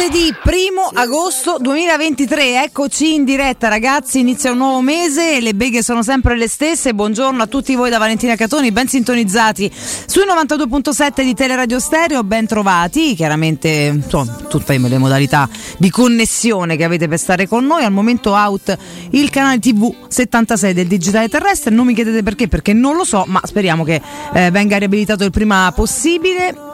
[0.00, 6.02] Venerdì 1 agosto 2023, eccoci in diretta ragazzi, inizia un nuovo mese le beghe sono
[6.02, 6.94] sempre le stesse.
[6.94, 9.70] Buongiorno a tutti voi da Valentina Catoni, ben sintonizzati
[10.06, 15.46] sui 92.7 di Teleradio Stereo, ben trovati, chiaramente insomma, tutte le modalità
[15.76, 17.84] di connessione che avete per stare con noi.
[17.84, 18.74] Al momento out
[19.10, 23.24] il canale TV 76 del Digitale Terrestre, non mi chiedete perché, perché non lo so,
[23.26, 24.00] ma speriamo che
[24.32, 26.69] eh, venga riabilitato il prima possibile.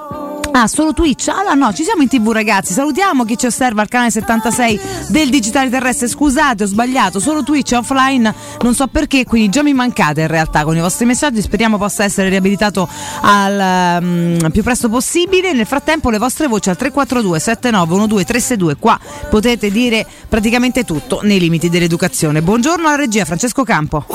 [0.59, 1.29] Ah, solo Twitch?
[1.29, 2.73] Ah, no, ci siamo in tv ragazzi.
[2.73, 6.09] Salutiamo chi ci osserva al canale 76 del Digitale Terrestre.
[6.09, 7.21] Scusate, ho sbagliato.
[7.21, 10.81] Solo Twitch è offline, non so perché, quindi già mi mancate in realtà con i
[10.81, 11.43] vostri messaggi.
[11.43, 12.89] Speriamo possa essere riabilitato
[13.21, 15.53] al um, più presto possibile.
[15.53, 18.77] Nel frattempo le vostre voci al 342 7912 362.
[18.79, 22.41] Qua potete dire praticamente tutto nei limiti dell'educazione.
[22.41, 24.07] Buongiorno alla regia, Francesco Campo.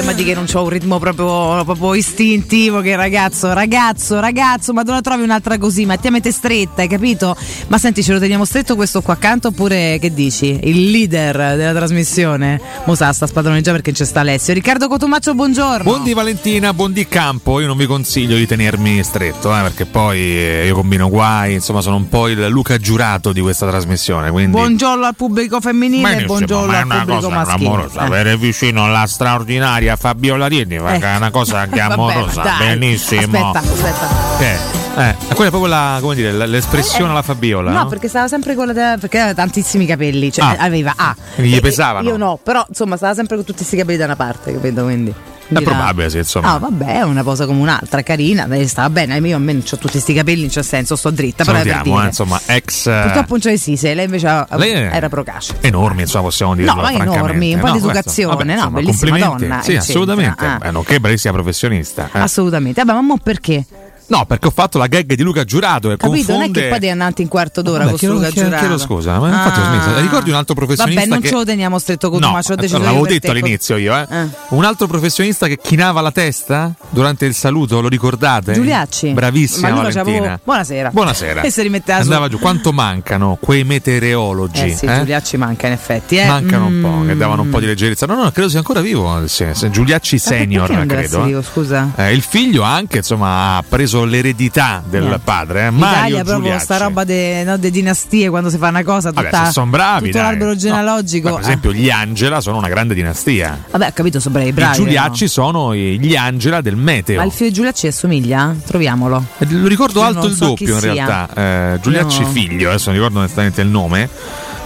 [0.00, 4.82] Mi dico che non ho un ritmo proprio, proprio, istintivo che ragazzo, ragazzo, ragazzo, ma
[4.82, 5.84] dove trovi un'altra così?
[5.84, 7.36] Mettiamete stretta, hai capito?
[7.68, 10.58] Ma senti, ce lo teniamo stretto questo qua accanto oppure che dici?
[10.62, 12.60] Il leader della trasmissione?
[12.86, 14.54] Mosa sta spadroneggiando perché c'è sta Alessio.
[14.54, 15.84] Riccardo Cotumaccio, buongiorno.
[15.84, 17.60] Buondì Valentina, buondì Campo.
[17.60, 21.82] Io non vi consiglio di tenermi stretto, eh, perché poi eh, io combino guai, insomma
[21.82, 24.30] sono un po' il Luca giurato di questa trasmissione.
[24.30, 24.52] Quindi...
[24.52, 27.84] Buongiorno al pubblico femminile buongiorno al pubblico maschile.
[27.84, 27.88] Eh.
[27.96, 30.98] Avere vicino la straordinaria Fabiola Rieni, eh.
[30.98, 33.50] è una cosa che amorosa, Vabbè, benissimo.
[33.50, 34.08] Aspetta, aspetta.
[34.38, 34.78] Eh.
[34.96, 37.70] Eh, quella è proprio la, come dire, l'espressione eh, alla Fabiola.
[37.70, 38.96] No, no, perché stava sempre con la.
[38.98, 40.32] perché aveva tantissimi capelli.
[40.32, 40.56] Cioè, ah.
[40.58, 41.10] aveva A.
[41.10, 42.08] Ah, Quindi gli pesavano.
[42.08, 44.82] Io no, però insomma stava sempre con tutti questi capelli da una parte, capito?
[44.82, 45.14] Quindi.
[45.58, 46.52] È probabile, sì, insomma.
[46.52, 49.18] No, vabbè, è una cosa come un'altra, carina, stava bene.
[49.18, 51.44] Io almeno ho tutti questi capelli, in c'è senso, sto dritta.
[51.44, 52.82] Salutiamo, però eh, insomma, ex.
[52.84, 55.56] Purtroppo non c'è sì, se lei invece lei era procace.
[55.60, 56.66] Enormi, insomma, possiamo dire.
[56.66, 59.62] No, ma enormi, un po' no, di educazione, vabbè, no, insomma, bellissima donna.
[59.62, 60.44] Sì, assolutamente.
[60.44, 60.60] Ah.
[60.62, 62.08] Eh, nonché bravissima professionista.
[62.12, 62.18] Eh.
[62.20, 62.82] Assolutamente.
[62.84, 63.64] Vabbè, ma perché?
[64.10, 65.92] No, perché ho fatto la gag di Luca Giurato.
[65.92, 66.32] E Capito, confonde...
[66.32, 68.56] non è che poi devi andare in quarto d'ora Vabbè, con chiedo, Luca Giurato.
[68.56, 69.30] Chiedo scusa, ma ah.
[69.30, 69.88] infatti ho smesso.
[69.90, 70.00] Ah.
[70.00, 71.00] Ricordi un altro professionista.
[71.00, 71.28] Vabbè, non che...
[71.28, 74.06] ce lo teniamo stretto con no, ma ci ho deciso L'avevo detto all'inizio io, eh.
[74.10, 74.28] eh.
[74.48, 78.52] Un altro professionista che chinava la testa durante il saluto, lo ricordate?
[78.52, 79.12] Giuliacci.
[79.12, 79.70] Bravissima.
[79.70, 80.40] Ma Valentina.
[80.42, 80.90] Buonasera.
[80.90, 81.42] Buonasera.
[81.50, 82.38] E si rimetteva Andava giù.
[82.38, 84.62] Quanto mancano quei meteorologi?
[84.62, 84.98] Eh sì, eh?
[84.98, 86.16] Giuliacci manca in effetti.
[86.16, 86.26] Eh?
[86.26, 86.84] Mancano mm.
[86.84, 88.06] un po', che davano un po' di leggerezza.
[88.06, 89.24] No, no, credo sia ancora vivo.
[89.24, 91.22] Giuliacci senior, credo.
[91.22, 91.92] Vivo, scusa?
[91.96, 95.70] Eh, il figlio anche, insomma, ha preso l'eredità del padre eh?
[95.70, 99.30] Mario Italia proprio sta roba delle no, de dinastie quando si fa una cosa tutta,
[99.30, 100.26] Vabbè, sono bravi, tutto dai.
[100.26, 101.34] l'albero genealogico no.
[101.36, 104.84] per esempio gli Angela sono una grande dinastia vabbè ho capito sono bravi, bravi i
[104.84, 105.28] Giuliacci no?
[105.30, 108.54] sono gli Angela del meteo ma il figlio di Giuliacci assomiglia?
[108.66, 111.28] troviamolo eh, lo ricordo Io alto il so doppio in realtà
[111.74, 114.08] eh, Giuliacci figlio adesso non ricordo onestamente il nome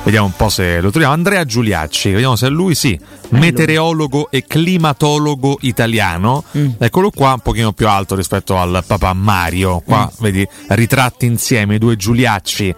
[0.04, 1.14] Vediamo un po' se lo troviamo.
[1.14, 2.98] Andrea Giuliacci, vediamo se è lui, sì.
[3.38, 6.44] Meteorologo e climatologo italiano.
[6.56, 6.70] Mm.
[6.78, 9.82] Eccolo qua, un pochino più alto rispetto al papà Mario.
[9.84, 10.22] Qua, mm.
[10.22, 12.74] vedi, ritratti insieme i due Giuliacci.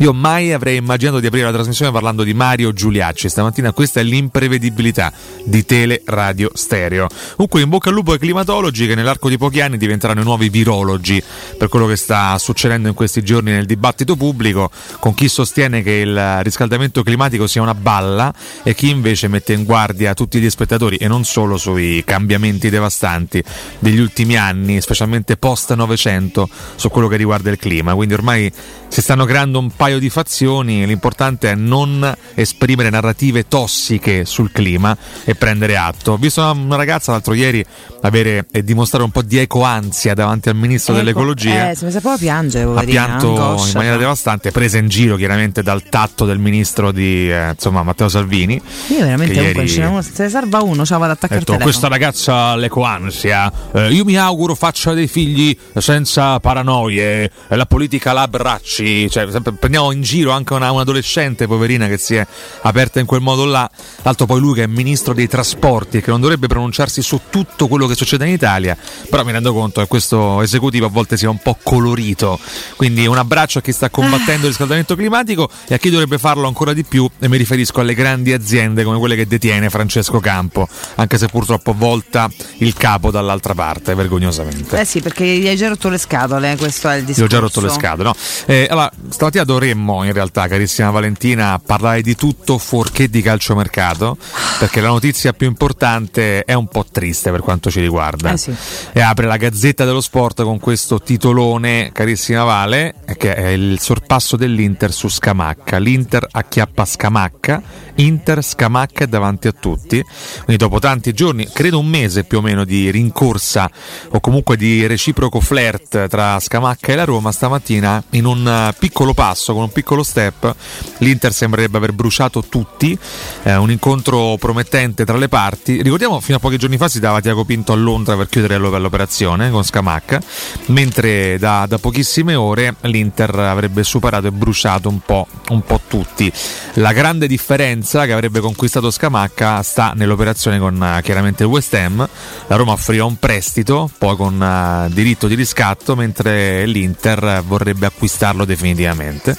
[0.00, 3.30] Io mai avrei immaginato di aprire la trasmissione parlando di Mario Giuliacci.
[3.30, 5.10] Stamattina questa è l'imprevedibilità
[5.42, 7.06] di Tele Radio Stereo.
[7.32, 10.50] Comunque in bocca al lupo ai climatologi che nell'arco di pochi anni diventeranno i nuovi
[10.50, 11.22] virologi
[11.56, 14.70] per quello che sta succedendo in questi giorni nel dibattito pubblico
[15.00, 19.64] con chi sostiene che il riscaldamento climatico sia una balla e chi invece mette in
[19.64, 23.42] guardia tutti gli spettatori e non solo sui cambiamenti devastanti
[23.78, 27.94] degli ultimi anni, specialmente post 900 su quello che riguarda il clima.
[27.94, 28.52] Quindi ormai
[28.88, 34.96] si stanno creando un paio di fazioni, l'importante è non esprimere narrative tossiche sul clima
[35.24, 36.12] e prendere atto.
[36.12, 37.64] Ho visto una ragazza l'altro ieri
[38.02, 41.70] avere e dimostrare un po' di ecoansia davanti al ministro ecco, dell'ecologia.
[41.70, 45.62] Eh, se mi sa proprio piangere, ha pianto in maniera devastante, presa in giro chiaramente
[45.62, 48.60] dal tatto del ministro di eh, insomma, Matteo Salvini.
[48.88, 50.02] Io veramente comunque ieri...
[50.02, 54.04] se ne salva uno, ciao vado ad attaccare detto, Questa ragazza ha l'ecoansia, eh, io
[54.04, 60.30] mi auguro faccia dei figli senza paranoie, la politica la abbracci, cioè, prendiamo in giro
[60.30, 62.26] anche una, un'adolescente poverina che si è
[62.62, 63.68] aperta in quel modo là.
[64.02, 67.68] L'altro poi lui che è ministro dei trasporti e che non dovrebbe pronunciarsi su tutto
[67.68, 68.76] quello che succede in Italia,
[69.08, 72.38] però mi rendo conto che questo esecutivo a volte sia un po' colorito.
[72.76, 76.46] Quindi un abbraccio a chi sta combattendo il riscaldamento climatico e a chi dovrebbe farlo
[76.46, 80.68] ancora di più e mi riferisco alle grandi aziende come quelle che detiene Francesco Campo,
[80.96, 84.80] anche se purtroppo volta il capo dall'altra parte, vergognosamente.
[84.80, 87.22] Eh sì, perché gli hai già rotto le scatole, questo è il discorso.
[87.22, 88.14] Gli ho già rotto le scatole, no?
[88.46, 94.16] Eh, allora, stamattina dovrei vorremmo in realtà, carissima Valentina, parlare di tutto fuorché di calciomercato,
[94.58, 98.32] perché la notizia più importante è un po' triste per quanto ci riguarda.
[98.32, 98.54] Eh sì.
[98.92, 104.36] E apre la Gazzetta dello Sport con questo titolone, carissima Vale, che è il sorpasso
[104.36, 105.78] dell'Inter su Scamacca.
[105.78, 107.62] L'Inter acchiappa Scamacca,
[107.96, 110.02] Inter Scamacca è davanti a tutti.
[110.44, 113.68] Quindi dopo tanti giorni, credo un mese più o meno di rincorsa
[114.10, 119.54] o comunque di reciproco flirt tra Scamacca e la Roma, stamattina in un piccolo passo,
[119.56, 120.54] con un piccolo step,
[120.98, 122.96] l'Inter sembrerebbe aver bruciato tutti,
[123.42, 125.82] eh, un incontro promettente tra le parti.
[125.82, 129.50] Ricordiamo fino a pochi giorni fa si dava Tiago Pinto a Londra per chiudere l'operazione
[129.50, 130.20] con Scamacca,
[130.66, 136.30] mentre da, da pochissime ore l'Inter avrebbe superato e bruciato un po', un po' tutti.
[136.74, 142.06] La grande differenza che avrebbe conquistato Scamacca sta nell'operazione con uh, chiaramente il West Ham.
[142.46, 148.44] La Roma offriva un prestito, poi con uh, diritto di riscatto, mentre l'Inter vorrebbe acquistarlo
[148.44, 149.36] definitivamente.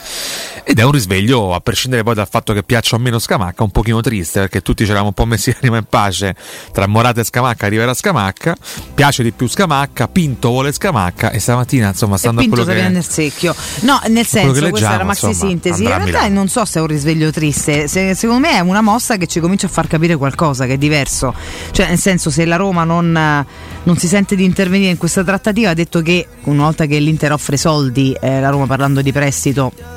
[0.70, 3.72] Ed è un risveglio, a prescindere poi dal fatto che piaccia o meno Scamacca, un
[3.72, 6.36] pochino triste perché tutti ci eravamo un po' messi l'anima in pace
[6.74, 8.54] tra Morata e Scamacca, arriverà Scamacca,
[8.94, 13.06] piace di più Scamacca, Pinto vuole Scamacca e stamattina insomma stando a quello che nel
[13.06, 13.56] secchio.
[13.82, 15.84] No, nel senso, leggiamo, questa è la maxi insomma, sintesi.
[15.84, 19.16] In realtà non so se è un risveglio triste, se, secondo me è una mossa
[19.16, 21.34] che ci comincia a far capire qualcosa che è diverso.
[21.72, 23.46] Cioè, nel senso, se la Roma non,
[23.84, 27.32] non si sente di intervenire in questa trattativa, ha detto che una volta che l'Inter
[27.32, 29.97] offre soldi, eh, la Roma parlando di prestito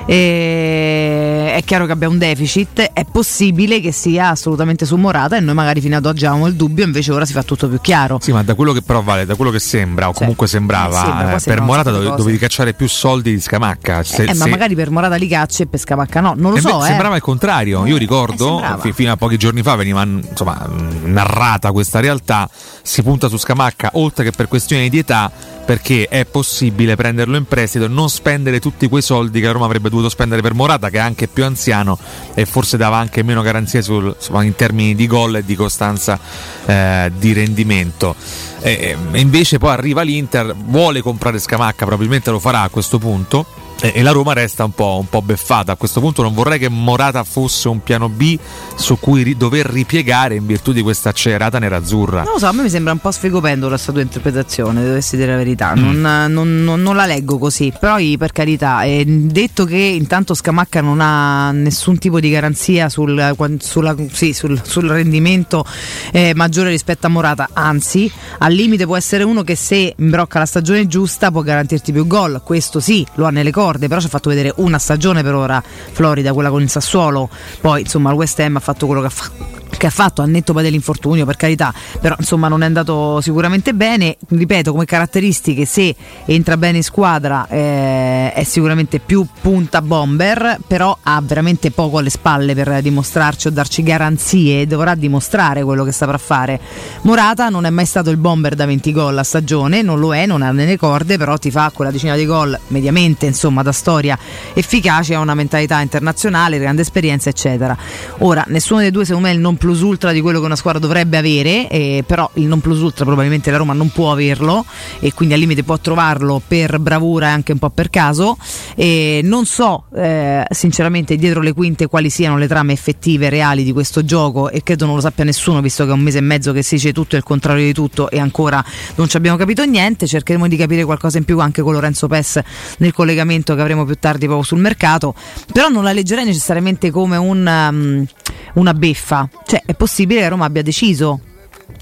[0.05, 5.39] e è chiaro che abbia un deficit, è possibile che sia assolutamente su Morata e
[5.39, 8.17] noi magari fino ad oggi avevamo il dubbio, invece ora si fa tutto più chiaro.
[8.21, 11.01] Sì, ma da quello che però vale, da quello che sembra, o cioè, comunque sembrava,
[11.01, 14.03] sembra, eh, per Morata dove, dovevi cacciare più soldi di Scamacca.
[14.03, 14.37] Se, eh, se...
[14.39, 16.79] ma magari per Morata li cacci e per Scamacca no, non lo eh so.
[16.79, 20.67] Beh, sembrava il contrario, io ricordo, f- fino a pochi giorni fa veniva insomma,
[21.03, 22.49] narrata questa realtà,
[22.81, 25.31] si punta su Scamacca oltre che per questioni di età
[25.63, 29.89] perché è possibile prenderlo in prestito e non spendere tutti quei soldi che Roma avrebbe
[29.91, 31.97] dovuto spendere per Morata, che è anche più anziano
[32.33, 36.19] e forse dava anche meno garanzie sul, in termini di gol e di costanza
[36.65, 38.15] eh, di rendimento.
[38.61, 43.60] E, e invece poi arriva l'Inter, vuole comprare Scamacca, probabilmente lo farà a questo punto
[43.81, 45.71] e, la Roma resta un po', un po', beffata.
[45.71, 48.37] A questo punto non vorrei che Morata fosse un piano B
[48.75, 52.21] su cui ri- dover ripiegare in virtù di questa accelerata nerazzurra.
[52.21, 55.31] Non lo so, a me mi sembra un po' sfigopendo questa tua interpretazione, dovessi dire
[55.31, 55.73] la verità.
[55.75, 55.79] Mm.
[55.79, 57.73] Non, non, non, non, la leggo così.
[57.77, 63.35] Però per carità, è detto che intanto Scamacca non ha nessun tipo di garanzia sul,
[63.59, 65.65] sulla, sì, sul, sul rendimento
[66.11, 70.45] eh, maggiore rispetto a Morata, anzi, al limite può essere uno che se imbrocca la
[70.45, 72.41] stagione giusta può garantirti più gol.
[72.43, 75.35] Questo sì, lo ha nelle corde corde, però ci ha fatto vedere una stagione per
[75.35, 77.29] ora Florida, quella con il Sassuolo,
[77.61, 80.25] poi insomma il West Ham ha fatto quello che ha fatto che ha fatto a
[80.25, 84.17] netto dell'infortunio per carità però insomma non è andato sicuramente bene.
[84.27, 90.95] Ripeto come caratteristiche se entra bene in squadra eh, è sicuramente più punta bomber però
[91.01, 96.17] ha veramente poco alle spalle per dimostrarci o darci garanzie dovrà dimostrare quello che saprà
[96.17, 96.59] fare.
[97.01, 100.25] Morata non è mai stato il bomber da 20 gol a stagione non lo è
[100.25, 104.17] non ha nelle corde però ti fa quella decina di gol mediamente insomma da storia
[104.53, 107.77] efficace ha una mentalità internazionale grande esperienza eccetera
[108.19, 110.55] ora nessuno dei due secondo me è il non plus ultra di quello che una
[110.55, 114.65] squadra dovrebbe avere, eh, però il non plus ultra probabilmente la Roma non può averlo
[114.99, 118.37] e quindi al limite può trovarlo per bravura e anche un po' per caso.
[118.75, 123.71] E non so eh, sinceramente dietro le quinte quali siano le trame effettive reali di
[123.71, 126.51] questo gioco e credo non lo sappia nessuno visto che è un mese e mezzo
[126.51, 128.63] che si dice tutto e il contrario di tutto e ancora
[128.95, 130.07] non ci abbiamo capito niente.
[130.07, 132.39] Cercheremo di capire qualcosa in più anche con Lorenzo Pes
[132.77, 135.13] nel collegamento che avremo più tardi proprio sul mercato,
[135.51, 138.05] però non la leggerei necessariamente come un, um,
[138.53, 139.29] una beffa.
[139.45, 141.19] Cioè è possibile che Roma abbia deciso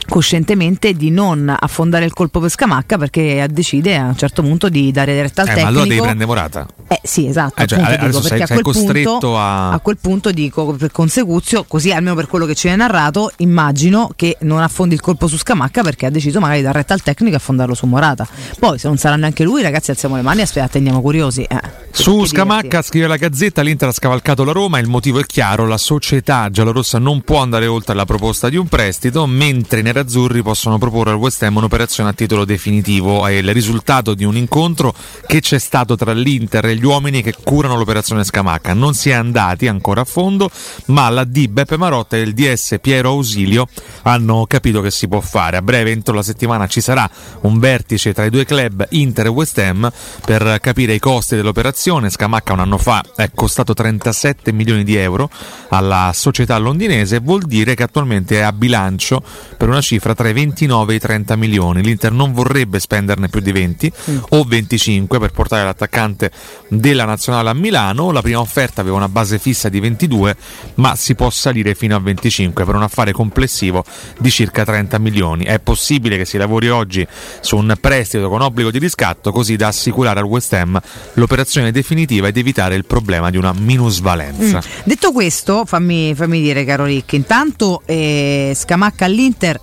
[0.10, 4.92] coscientemente di non affondare il colpo per Scamacca perché decide a un certo punto di
[4.92, 5.64] dare retta al eh, tecnico.
[5.64, 6.68] Ma allora devi prendere Morata.
[6.88, 7.62] Eh sì, esatto.
[7.62, 9.72] Eh, cioè, appunto, dico, sei, sei costretto punto, a...
[9.72, 9.80] a...
[9.80, 14.38] quel punto dico per consecuzio, così almeno per quello che ci è narrato, immagino che
[14.42, 17.34] non affondi il colpo su Scamacca perché ha deciso magari di dare retta al tecnico
[17.34, 18.28] e affondarlo su Morata.
[18.58, 21.44] Poi se non sarà neanche lui, ragazzi, alziamo le mani e attendiamo curiosi.
[21.44, 21.60] Eh,
[21.92, 25.78] su Scamacca scrive la Gazzetta, l'Inter ha scavalcato la Roma, il motivo è chiaro, la
[25.78, 30.78] società giallorossa non può andare oltre la proposta di un prestito, mentre i nerazzurri possono
[30.78, 33.26] proporre al West Ham un'operazione a titolo definitivo.
[33.26, 34.94] È il risultato di un incontro
[35.26, 38.74] che c'è stato tra l'Inter e gli uomini che curano l'operazione Scamacca.
[38.74, 40.50] Non si è andati ancora a fondo,
[40.86, 43.68] ma la D Beppe Marotta e il DS Piero Ausilio
[44.04, 45.58] hanno capito che si può fare.
[45.58, 47.10] A breve, entro la settimana, ci sarà
[47.42, 49.92] un vertice tra i due club Inter e West Ham
[50.26, 52.10] per capire i costi dell'operazione l'operazione.
[52.10, 55.30] Scamacca un anno fa è costato 37 milioni di euro
[55.70, 59.22] alla società londinese, vuol dire che attualmente è a bilancio
[59.58, 61.82] per una cifra tra i 29 e i 30 milioni.
[61.82, 64.18] L'Inter non vorrebbe spenderne più di 20 mm.
[64.30, 66.30] o 25 per portare l'attaccante
[66.68, 68.12] della nazionale a Milano.
[68.12, 70.36] La prima offerta aveva una base fissa di 22,
[70.76, 73.84] ma si può salire fino a 25 per un affare complessivo
[74.20, 75.46] di circa 30 milioni.
[75.46, 77.06] È possibile che si lavori oggi
[77.40, 80.80] su un prestito con obbligo di riscatto così da assicurare al West Ham
[81.14, 84.58] l'operazione definitiva ed evitare il problema di una minusvalenza.
[84.58, 84.82] Mm.
[84.84, 89.60] Detto questo, fammi, fammi, dire, caro Rick, intanto eh, Scamacca all'Inter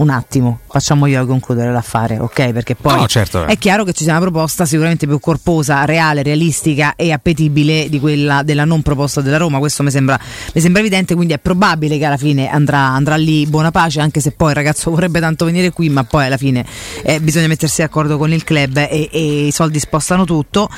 [0.00, 2.52] un attimo, facciamo io a concludere l'affare, ok?
[2.52, 6.22] Perché poi no, certo, è chiaro che ci sia una proposta sicuramente più corposa, reale,
[6.22, 9.58] realistica e appetibile di quella della non proposta della Roma.
[9.58, 10.18] Questo mi sembra,
[10.54, 14.20] mi sembra evidente, quindi è probabile che alla fine andrà, andrà, lì buona pace, anche
[14.20, 16.64] se poi il ragazzo vorrebbe tanto venire qui, ma poi alla fine
[17.02, 20.70] eh, bisogna mettersi d'accordo con il club e, e i soldi spostano tutto.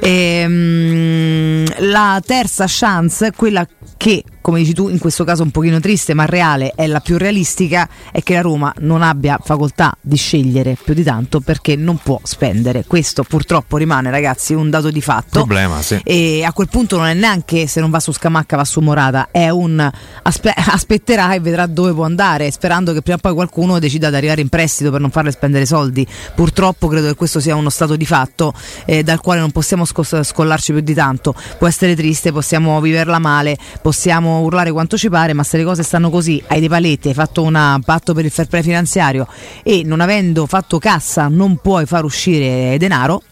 [0.00, 3.66] E, ehm, mh, la terza chance, quella
[3.96, 7.18] che come dici tu in questo caso un pochino triste ma reale è la più
[7.18, 11.98] realistica è che la Roma non abbia facoltà di scegliere più di tanto perché non
[11.98, 12.84] può spendere.
[12.86, 15.40] Questo purtroppo rimane ragazzi un dato di fatto.
[15.40, 16.00] Problema sì.
[16.04, 19.28] E a quel punto non è neanche se non va su Scamacca va su Morata.
[19.30, 19.90] È un
[20.22, 24.16] aspe- aspetterà e vedrà dove può andare sperando che prima o poi qualcuno decida di
[24.16, 26.06] arrivare in prestito per non farle spendere soldi.
[26.34, 28.52] Purtroppo credo che questo sia uno stato di fatto
[28.84, 31.34] eh, dal quale non possiamo scos- scollarci più di tanto.
[31.58, 35.82] Può essere triste possiamo viverla male possiamo urlare quanto ci pare, ma se le cose
[35.82, 39.26] stanno così, hai dei paletti, hai fatto un patto per il fair play finanziario
[39.62, 43.22] e non avendo fatto cassa non puoi far uscire denaro,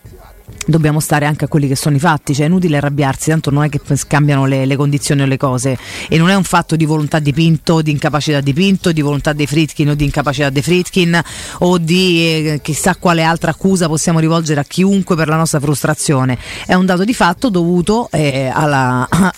[0.67, 3.65] dobbiamo stare anche a quelli che sono i fatti, cioè è inutile arrabbiarsi, tanto non
[3.65, 5.79] è che cambiano le, le, condizioni o le cose.
[6.09, 9.33] E non è un fatto di volontà di Pinto, di incapacità di Pinto, di volontà
[9.33, 11.21] dei Fritkin o di incapacità dei Fritkin
[11.59, 16.39] o di eh, chissà quale altra accusa possiamo rivolgere a chiunque per la nostra frustrazione,
[16.67, 19.09] è un dato di fatto dovuto eh, alla,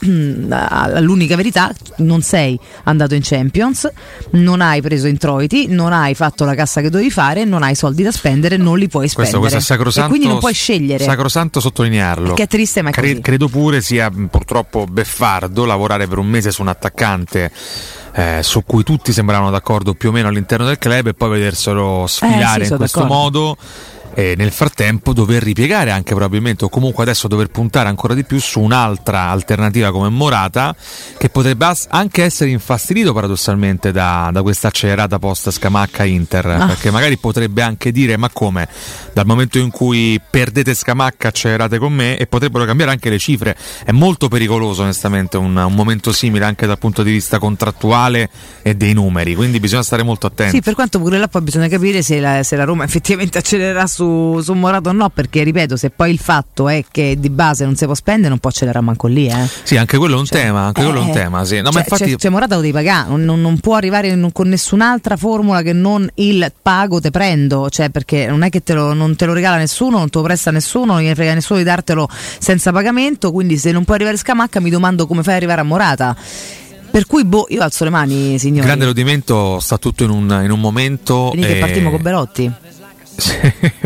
[0.50, 3.90] all'unica verità, non sei andato in Champions,
[4.32, 8.02] non hai preso introiti, non hai fatto la cassa che dovevi fare, non hai soldi
[8.02, 12.34] da spendere, non li puoi spendere questo, questo e quindi non puoi scegliere sacrosanto sottolinearlo.
[12.34, 16.62] Che è triste, ma Cre- credo pure sia purtroppo beffardo lavorare per un mese su
[16.62, 17.50] un attaccante.
[18.10, 22.06] Eh, su cui tutti sembravano d'accordo più o meno all'interno del club e poi vederselo
[22.08, 23.22] sfilare eh, sì, in questo d'accordo.
[23.22, 23.56] modo
[24.18, 28.40] e nel frattempo dover ripiegare anche probabilmente o comunque adesso dover puntare ancora di più
[28.40, 30.74] su un'altra alternativa come Morata
[31.16, 36.66] che potrebbe anche essere infastidito paradossalmente da, da questa accelerata post Scamacca Inter ah.
[36.66, 38.68] perché magari potrebbe anche dire ma come?
[39.12, 43.56] Dal momento in cui perdete Scamacca accelerate con me e potrebbero cambiare anche le cifre.
[43.84, 48.28] È molto pericoloso onestamente un, un momento simile anche dal punto di vista contrattuale
[48.62, 50.56] e dei numeri quindi bisogna stare molto attenti.
[50.56, 53.86] Sì per quanto pure là poi bisogna capire se la, se la Roma effettivamente accelererà
[53.86, 54.06] su
[54.40, 57.84] su, Morato no, perché ripeto, se poi il fatto è che di base non si
[57.84, 59.26] può spendere, non può accelerare manco lì.
[59.26, 59.48] Eh.
[59.62, 61.60] Sì, anche quello è un cioè, tema, anche eh, quello è un eh, tema, sì.
[61.60, 62.08] no, cioè, infatti...
[62.10, 65.62] cioè, cioè Morato lo devi pagare, non, non, non può arrivare in, con nessun'altra formula
[65.62, 69.26] che non il pago te prendo, cioè perché non è che te lo, non te
[69.26, 72.72] lo regala nessuno, non te lo presta nessuno, non gli frega nessuno di dartelo senza
[72.72, 75.64] pagamento, quindi se non puoi arrivare a Scamacca mi domando come fai ad arrivare a
[75.64, 76.16] Morata.
[76.90, 78.66] Per cui, boh, io alzo le mani, signori.
[78.66, 81.28] Grande rodimento, sta tutto in un, in un momento.
[81.30, 81.52] Quindi e...
[81.52, 82.50] che partimmo con Belotti.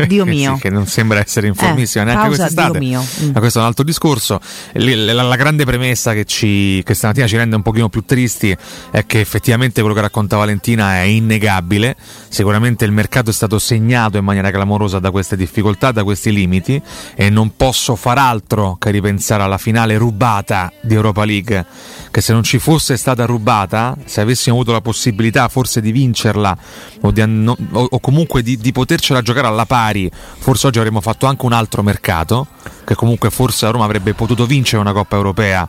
[0.07, 0.55] Dio mio.
[0.55, 2.79] sì, che non sembra essere informissima eh, neanche quest'estate.
[2.79, 3.31] Dio mio.
[3.33, 4.39] Ma questo è un altro discorso.
[4.73, 8.55] La, la, la grande premessa che, ci, che stamattina ci rende un pochino più tristi
[8.91, 11.95] è che effettivamente quello che racconta Valentina è innegabile.
[12.29, 16.81] Sicuramente il mercato è stato segnato in maniera clamorosa da queste difficoltà, da questi limiti
[17.15, 21.65] e non posso far altro che ripensare alla finale rubata di Europa League,
[22.13, 26.55] che se non ci fosse stata rubata, se avessimo avuto la possibilità forse di vincerla
[27.01, 31.25] o, di, o, o comunque di, di potercela giocare alla pari, forse oggi avremmo fatto
[31.25, 32.45] anche un altro mercato,
[32.85, 35.67] che comunque forse la Roma avrebbe potuto vincere una Coppa Europea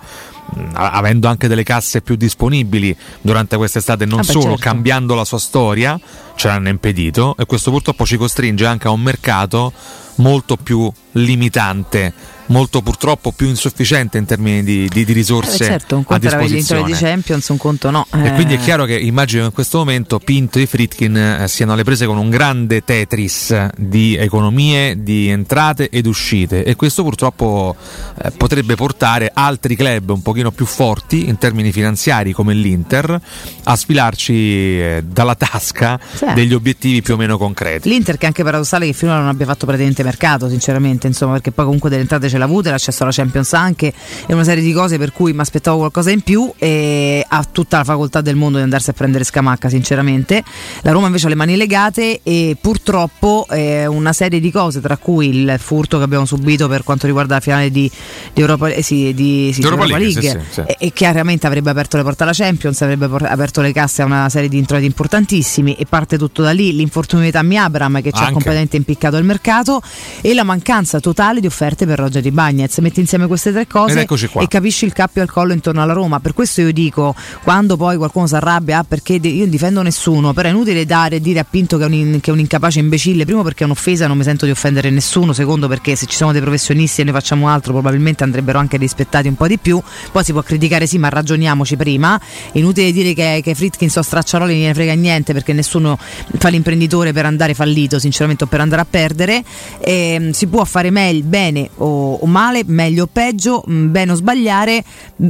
[0.74, 4.60] avendo anche delle casse più disponibili durante quest'estate, non ah solo certo.
[4.60, 5.98] cambiando la sua storia,
[6.36, 9.72] ce l'hanno impedito e questo purtroppo ci costringe anche a un mercato
[10.16, 12.12] molto più limitante
[12.46, 16.30] molto purtroppo più insufficiente in termini di, di, di risorse eh certo, un conto a
[16.30, 16.84] disposizione.
[16.84, 18.06] di Champions, un conto no.
[18.12, 18.26] Eh.
[18.26, 21.72] E quindi è chiaro che immagino che in questo momento Pinto e Fritkin eh, siano
[21.72, 27.76] alle prese con un grande Tetris di economie, di entrate ed uscite e questo purtroppo
[28.22, 33.20] eh, potrebbe portare altri club un pochino più forti in termini finanziari come l'Inter
[33.64, 36.26] a sfilarci eh, dalla tasca sì.
[36.34, 37.88] degli obiettivi più o meno concreti.
[37.88, 41.50] L'Inter che è anche paradossale che finora non abbia fatto praticamente mercato sinceramente, insomma, perché
[41.50, 43.92] poi comunque delle entrate ce l'ha avuta, l'accesso alla Champions anche
[44.26, 47.78] e una serie di cose per cui mi aspettavo qualcosa in più e ha tutta
[47.78, 50.42] la facoltà del mondo di andarsi a prendere Scamacca sinceramente.
[50.82, 54.96] La Roma invece ha le mani legate e purtroppo eh, una serie di cose tra
[54.96, 57.90] cui il furto che abbiamo subito per quanto riguarda la finale di,
[58.32, 60.44] di Europa, eh, sì, di, sì, Europa, Europa League, League.
[60.50, 64.04] sì, e, e, chiaramente avrebbe aperto le porte alla Champions, avrebbe aperto le casse a
[64.04, 66.74] una serie di introiti importantissimi e parte tutto da lì.
[66.74, 69.80] L'infortunio di Tammy Abram che ci ha completamente impiccato il mercato
[70.20, 72.78] e la mancanza totale di offerte per Roger di Bagnez.
[72.78, 74.06] Metti insieme queste tre cose
[74.38, 76.20] e capisci il cappio al collo intorno alla Roma.
[76.20, 80.32] Per questo io dico, quando poi qualcuno si arrabbia, ah, perché io non difendo nessuno,
[80.32, 83.24] però è inutile dare dire a Pinto che è, un, che è un incapace imbecille,
[83.24, 86.32] primo perché è un'offesa, non mi sento di offendere nessuno, secondo perché se ci sono
[86.32, 90.24] dei professionisti e noi facciamo altro probabilmente andrebbero anche rispettati un po' di più, poi
[90.24, 92.18] si può criticare sì, ma ragioniamoci prima,
[92.52, 95.98] è inutile dire che, che Fritkin so stracciaroli gliene frega niente perché nessuno
[96.38, 99.44] fa l'imprenditore per andare fallito, sinceramente o per andare a perdere,
[99.78, 104.12] e, ehm, si può fare meglio, bene o, o male, meglio o peggio, mm, bene
[104.12, 104.82] o sbagliare,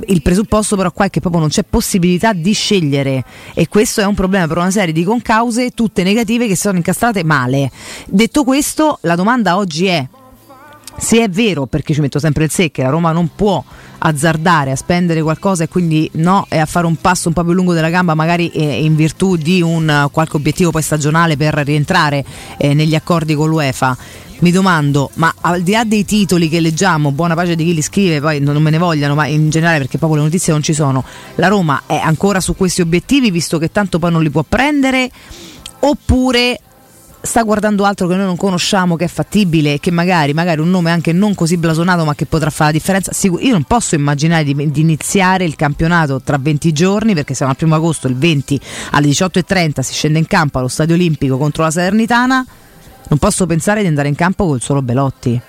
[0.07, 4.05] il presupposto però qua è che proprio non c'è possibilità di scegliere e questo è
[4.05, 7.71] un problema per una serie di concause tutte negative che sono incastrate male.
[8.07, 10.07] Detto questo, la domanda oggi è
[10.97, 13.63] se è vero, perché ci metto sempre il se, che la Roma non può
[13.99, 17.53] azzardare a spendere qualcosa e quindi no, e a fare un passo un po' più
[17.53, 22.25] lungo della gamba, magari eh, in virtù di un qualche obiettivo poi stagionale per rientrare
[22.59, 23.97] eh, negli accordi con l'UEFA.
[24.41, 27.83] Mi domando, ma al di là dei titoli che leggiamo, buona pace di chi li
[27.83, 30.75] scrive, poi non me ne vogliano, ma in generale perché proprio le notizie non ci
[30.75, 31.05] sono,
[31.37, 35.11] la Roma è ancora su questi obiettivi visto che tanto poi non li può prendere?
[35.81, 36.59] Oppure
[37.25, 40.91] sta guardando altro che noi non conosciamo, che è fattibile che magari, magari un nome
[40.91, 43.13] anche non così blasonato ma che potrà fare la differenza.
[43.41, 47.57] Io non posso immaginare di, di iniziare il campionato tra 20 giorni perché siamo al
[47.57, 48.61] primo agosto, il 20
[48.91, 52.45] alle 18.30 si scende in campo allo Stadio Olimpico contro la Salernitana.
[53.07, 55.41] Non posso pensare di andare in campo col solo Belotti.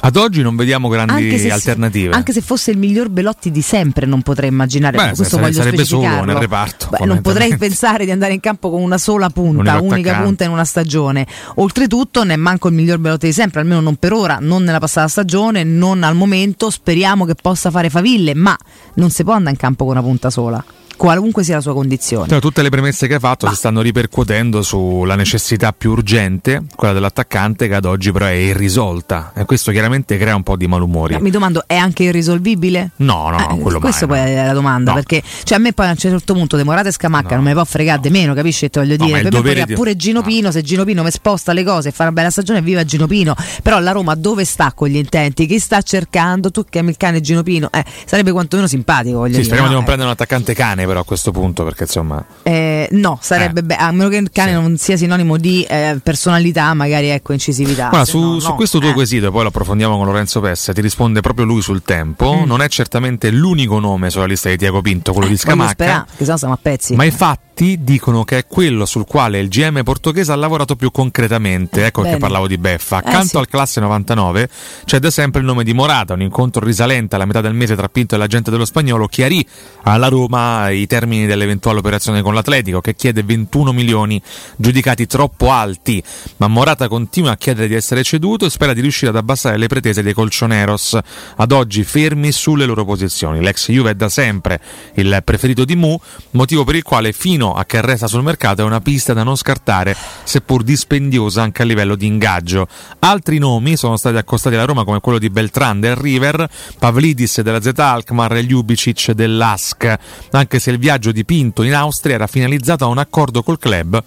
[0.00, 2.14] Ad oggi non vediamo grandi anche alternative.
[2.14, 4.96] Anche se fosse il miglior Belotti di sempre, non potrei immaginare.
[4.96, 6.88] Beh, questo sare, sarebbe solo nel reparto.
[6.90, 10.50] Beh, non potrei pensare di andare in campo con una sola punta, unica punta in
[10.50, 11.26] una stagione.
[11.56, 15.08] Oltretutto, ne manco il miglior Belotti di sempre, almeno non per ora, non nella passata
[15.08, 16.70] stagione, non al momento.
[16.70, 18.56] Speriamo che possa fare faville, ma
[18.94, 20.64] non si può andare in campo con una punta sola
[20.98, 22.28] qualunque sia la sua condizione.
[22.28, 23.52] Cioè, tutte le premesse che hai fatto Ma.
[23.52, 29.32] si stanno ripercuotendo sulla necessità più urgente, quella dell'attaccante, che ad oggi però è irrisolta.
[29.34, 31.16] E questo chiaramente crea un po' di malumori.
[31.20, 32.90] Mi domando, è anche irrisolvibile?
[32.96, 34.40] No, no, eh, quello Questo mai, poi no.
[34.40, 34.96] è la domanda, no.
[34.96, 37.36] perché cioè, a me poi a un certo punto Demorate e Scamacca no.
[37.36, 38.68] non me può fregare di meno, capisci?
[38.68, 39.74] Te voglio dire, per me di...
[39.74, 42.60] pure Gino Pino, se Gino Pino mi sposta le cose e fa una bella stagione,
[42.60, 43.36] viva Gino Pino.
[43.62, 45.46] Però la Roma dove sta con gli intenti?
[45.46, 46.50] Chi sta cercando?
[46.50, 47.68] Tu che ami il cane Gino Pino?
[47.70, 49.44] Eh, sarebbe quantomeno simpatico, voglio sì, dire.
[49.44, 52.24] Speriamo di non prendere un attaccante cane però a questo punto, perché insomma...
[52.42, 53.62] Eh, no, sarebbe eh.
[53.62, 54.60] Be- a meno che il cane sì.
[54.60, 57.90] non sia sinonimo di eh, personalità, magari ecco incisività.
[57.90, 58.54] Guarda, su, no, su no.
[58.56, 58.94] questo tuo eh.
[58.94, 62.40] quesito, poi lo approfondiamo con Lorenzo Pessa, ti risponde proprio lui sul tempo.
[62.40, 62.46] Mm.
[62.46, 65.70] Non è certamente l'unico nome sulla lista di Tiago Pinto, quello di eh, Scamacca.
[65.72, 66.94] Spera, che se no siamo a pezzi.
[66.94, 67.10] Ma i
[67.58, 71.86] fatti dicono che è quello sul quale il GM portoghese ha lavorato più concretamente.
[71.86, 72.14] Ecco Bene.
[72.14, 73.02] che parlavo di Beffa.
[73.02, 73.36] Eh, Accanto sì.
[73.36, 74.48] al classe 99
[74.84, 77.88] c'è da sempre il nome di Morata, un incontro risalente alla metà del mese tra
[77.88, 79.44] Pinto e l'agente dello spagnolo, chiarì
[79.82, 84.22] alla Roma i termini dell'eventuale operazione con l'Atletico che chiede 21 milioni
[84.56, 86.02] giudicati troppo alti,
[86.36, 89.66] ma Morata continua a chiedere di essere ceduto e spera di riuscire ad abbassare le
[89.66, 90.98] pretese dei Colchoneros,
[91.36, 93.40] ad oggi fermi sulle loro posizioni.
[93.40, 94.60] L'ex Juve è da sempre
[94.94, 95.98] il preferito di Mu,
[96.32, 99.36] motivo per il quale fino a che resta sul mercato è una pista da non
[99.36, 102.66] scartare, seppur dispendiosa anche a livello di ingaggio.
[103.00, 107.60] Altri nomi sono stati accostati alla Roma come quello di Beltran del River, Pavlidis della
[107.60, 109.98] Z Alkmaar e Ljubicic dell'Ask,
[110.30, 114.02] anche se il viaggio di Pinto in Austria era finalizzato a un accordo col club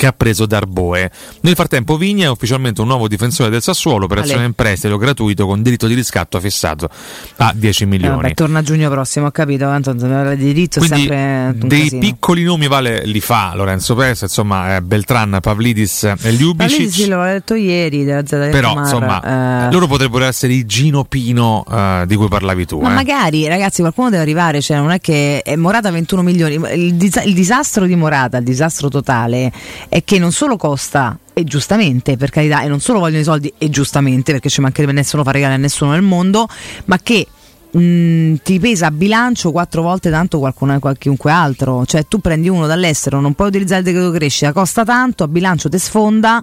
[0.00, 1.10] che ha preso Darboe.
[1.42, 5.60] Nel frattempo Vigna è ufficialmente un nuovo difensore del Sassuolo, operazione in prestito gratuito con
[5.60, 6.88] diritto di riscatto fissato
[7.36, 8.14] a 10 milioni.
[8.14, 12.00] Eh, vabbè, torna a giugno prossimo, ho capito, tanto il diritto Quindi, sempre dei casino.
[12.00, 16.56] piccoli nomi vale li fa Lorenzo Perez, insomma eh, Beltran, Pavlidis e Ljubicic.
[16.56, 19.70] Pavlidis sì, l'ho detto ieri della Zeta Però insomma, eh...
[19.70, 22.80] loro potrebbero essere i Gino Pino eh, di cui parlavi tu.
[22.80, 22.94] Ma eh.
[22.94, 27.22] magari, ragazzi, qualcuno deve arrivare, cioè non è che è Morata 21 milioni, il, dis-
[27.22, 29.52] il disastro di Morata, il disastro totale
[29.90, 33.52] è che non solo costa e giustamente per carità e non solo vogliono i soldi
[33.58, 36.46] e giustamente perché ci mancherebbe nessuno fa regali a nessuno nel mondo
[36.84, 37.26] ma che
[37.72, 41.84] mh, ti pesa a bilancio quattro volte tanto qualcun, qualunque altro.
[41.84, 45.68] Cioè tu prendi uno dall'estero non puoi utilizzare il decreto crescita costa tanto a bilancio
[45.68, 46.40] ti sfonda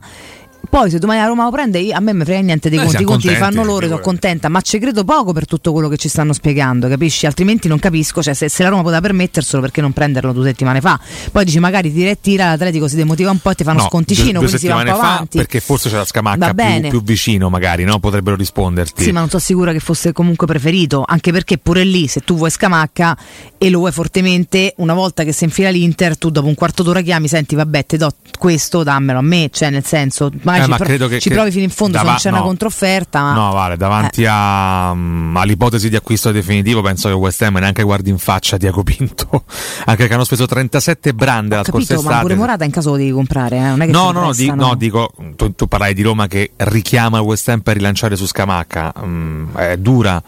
[0.70, 2.84] Poi se domani la Roma lo prende, io, a me mi frega niente dei Eh,
[2.84, 5.88] conti, i conti li fanno loro, sono contenta, ma ci credo poco per tutto quello
[5.88, 7.26] che ci stanno spiegando, capisci?
[7.26, 10.82] Altrimenti non capisco, cioè se, se la Roma poteva permetterselo perché non prenderlo due settimane
[10.82, 11.00] fa.
[11.32, 14.40] Poi dici magari ti retira, l'Atletico si demotiva un po' e ti fanno No, sconticino,
[14.40, 15.38] due, due quindi si va un po' avanti.
[15.38, 18.00] perché forse c'è la scamacca più, più vicino magari, no?
[18.00, 19.04] Potrebbero risponderti.
[19.04, 22.36] Sì, ma non sono sicura che fosse comunque preferito, anche perché pure lì, se tu
[22.36, 23.18] vuoi Scamacca
[23.58, 27.02] e lo vuoi fortemente, una volta che si infila l'Inter, tu dopo un quarto d'ora
[27.02, 30.70] chiami, senti, vabbè, te do questo, dammelo a me, cioè nel senso, magari Eh, ci,
[30.70, 32.44] ma pro- che- ci che provi fino in fondo, se dava- non c'è una no.
[32.46, 33.34] controfferta, ma...
[33.34, 34.28] No, vale, davanti Eh.
[34.30, 38.84] a, mm, all'ipotesi di acquisto definitivo penso che West Ham neanche guardi in faccia Diago
[38.84, 39.28] Pinto,
[39.86, 42.22] anche perché hanno speso 37 brand la scorsa Capito, ma estate.
[42.22, 44.52] pure Morata in caso lo devi comprare, eh, non è che No, no, no, di-
[44.54, 48.26] no, dico, tu, tu parlai di Roma che richiama il West Ham per rilanciare su
[48.26, 50.22] Scamacca, mm, è dura.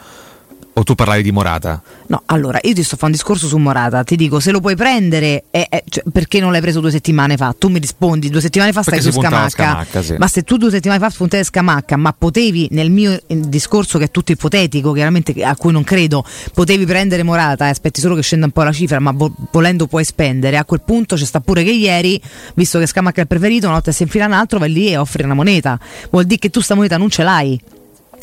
[0.79, 1.81] O tu parlavi di Morata?
[2.07, 4.01] No, allora io ti sto facendo un discorso su Morata.
[4.05, 7.35] Ti dico, se lo puoi prendere, è- è- cioè, perché non l'hai preso due settimane
[7.35, 7.53] fa?
[7.57, 9.49] Tu mi rispondi, due settimane fa Perché stai su Scamacca.
[9.49, 10.15] Scamacca, sì.
[10.17, 13.97] Ma se tu due settimane fa puntavi a Scamacca, ma potevi, nel mio eh, discorso
[13.97, 18.15] che è tutto ipotetico, chiaramente a cui non credo, potevi prendere Morata e aspetti solo
[18.15, 20.55] che scenda un po' la cifra, ma vo- volendo puoi spendere.
[20.55, 22.21] A quel punto c'è sta pure che ieri,
[22.55, 24.95] visto che Scamacca è il preferito, una notte si infila un altro, vai lì e
[24.95, 25.77] offri una moneta.
[26.09, 27.61] Vuol dire che tu sta moneta non ce l'hai.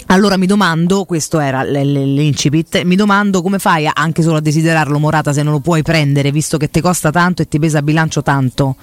[0.08, 5.32] Allora mi domando, questo era l'incipit, mi domando come fai anche solo a desiderarlo Morata
[5.32, 8.22] se non lo puoi prendere visto che ti costa tanto e ti pesa a bilancio
[8.22, 8.76] tanto.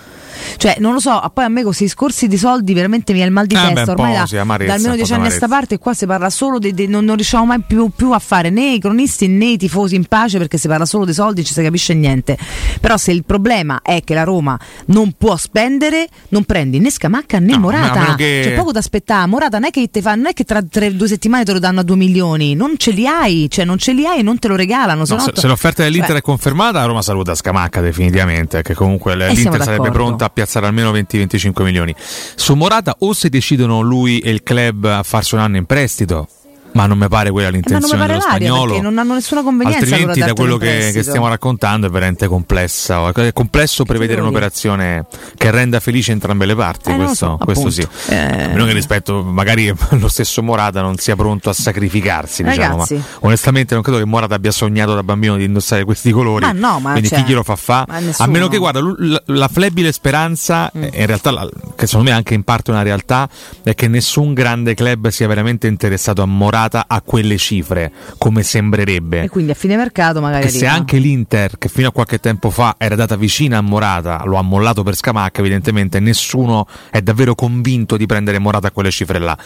[0.58, 3.32] Cioè, non lo so, poi a me questi discorsi di soldi veramente mi è il
[3.32, 5.32] mal di Eh, beh, testa, po' ormai da, sì, amarezza, da almeno dieci anni a
[5.32, 8.20] sta parte qua si parla solo di, di- non, non riusciamo mai più, più a
[8.20, 11.44] fare né i cronisti né i tifosi in pace perché si parla solo dei soldi,
[11.44, 12.38] ci si capisce niente.
[12.80, 17.40] Però se il problema è che la Roma non può spendere, non prendi né Scamacca
[17.40, 18.16] né No, Morata.
[18.16, 19.28] che- C'è poco da aspettare.
[19.28, 21.60] Morata non è che, te fa, non è che tra tre, due settimane te lo
[21.60, 24.40] danno a 2 milioni, non ce li hai, cioè non ce li hai e non
[24.40, 25.04] te lo regalano.
[25.08, 29.62] No, se, se l'offerta dell'Inter cioè, è confermata, Roma saluta Scamacca definitivamente, che comunque l'Inter
[29.64, 31.96] sarebbe pronta a piazzare almeno 20-25 milioni.
[31.98, 36.28] Su Morata o se decidono lui e il club a farsi un anno in prestito,
[36.74, 38.82] ma non mi pare quella eh, l'intenzione dello spagnolo.
[38.82, 39.84] non hanno nessuna convenienza.
[39.84, 43.10] Altrimenti, da quello che, che stiamo raccontando, è veramente complessa.
[43.12, 45.06] È complesso prevedere un'operazione
[45.38, 46.92] che renda felice entrambe le parti.
[46.92, 47.88] Eh, questo, so, questo sì.
[48.10, 48.16] Eh.
[48.16, 52.44] A meno che rispetto, magari lo stesso Morata non sia pronto a sacrificarsi.
[52.44, 52.86] Diciamo,
[53.20, 56.46] onestamente, non credo che Morata abbia sognato da bambino di indossare questi colori.
[56.46, 57.86] Ma no, ma quindi cioè, chi glielo fa fa?
[57.88, 58.28] A.
[58.28, 58.32] Mm.
[58.32, 62.18] meno che, guarda, la, la flebile speranza, eh, in realtà, la- che secondo me è
[62.18, 63.30] anche in parte una realtà,
[63.62, 69.24] è che nessun grande club sia veramente interessato a Morata a quelle cifre, come sembrerebbe.
[69.24, 72.50] E quindi a fine mercato magari Che se anche l'Inter, che fino a qualche tempo
[72.50, 77.36] fa era data vicina a Morata, lo ha mollato per Scamacca, evidentemente nessuno è davvero
[77.36, 79.38] convinto di prendere Morata a quelle cifre là.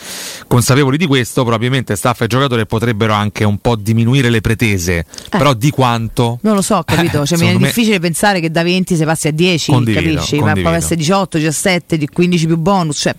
[0.48, 5.54] Consapevoli di questo, probabilmente staff e giocatori potrebbero anche un po' diminuire le pretese, però
[5.54, 6.40] di quanto?
[6.42, 7.22] Non lo so, capito?
[7.22, 9.72] Eh, Cioè, mi è secondo me- difficile pensare che da 20 si passi a 10,
[9.72, 10.36] Condivido, capisci?
[10.36, 10.70] Ma condivido.
[10.70, 12.98] può essere 18, 17, di 15 più bonus.
[13.00, 13.16] Cioè,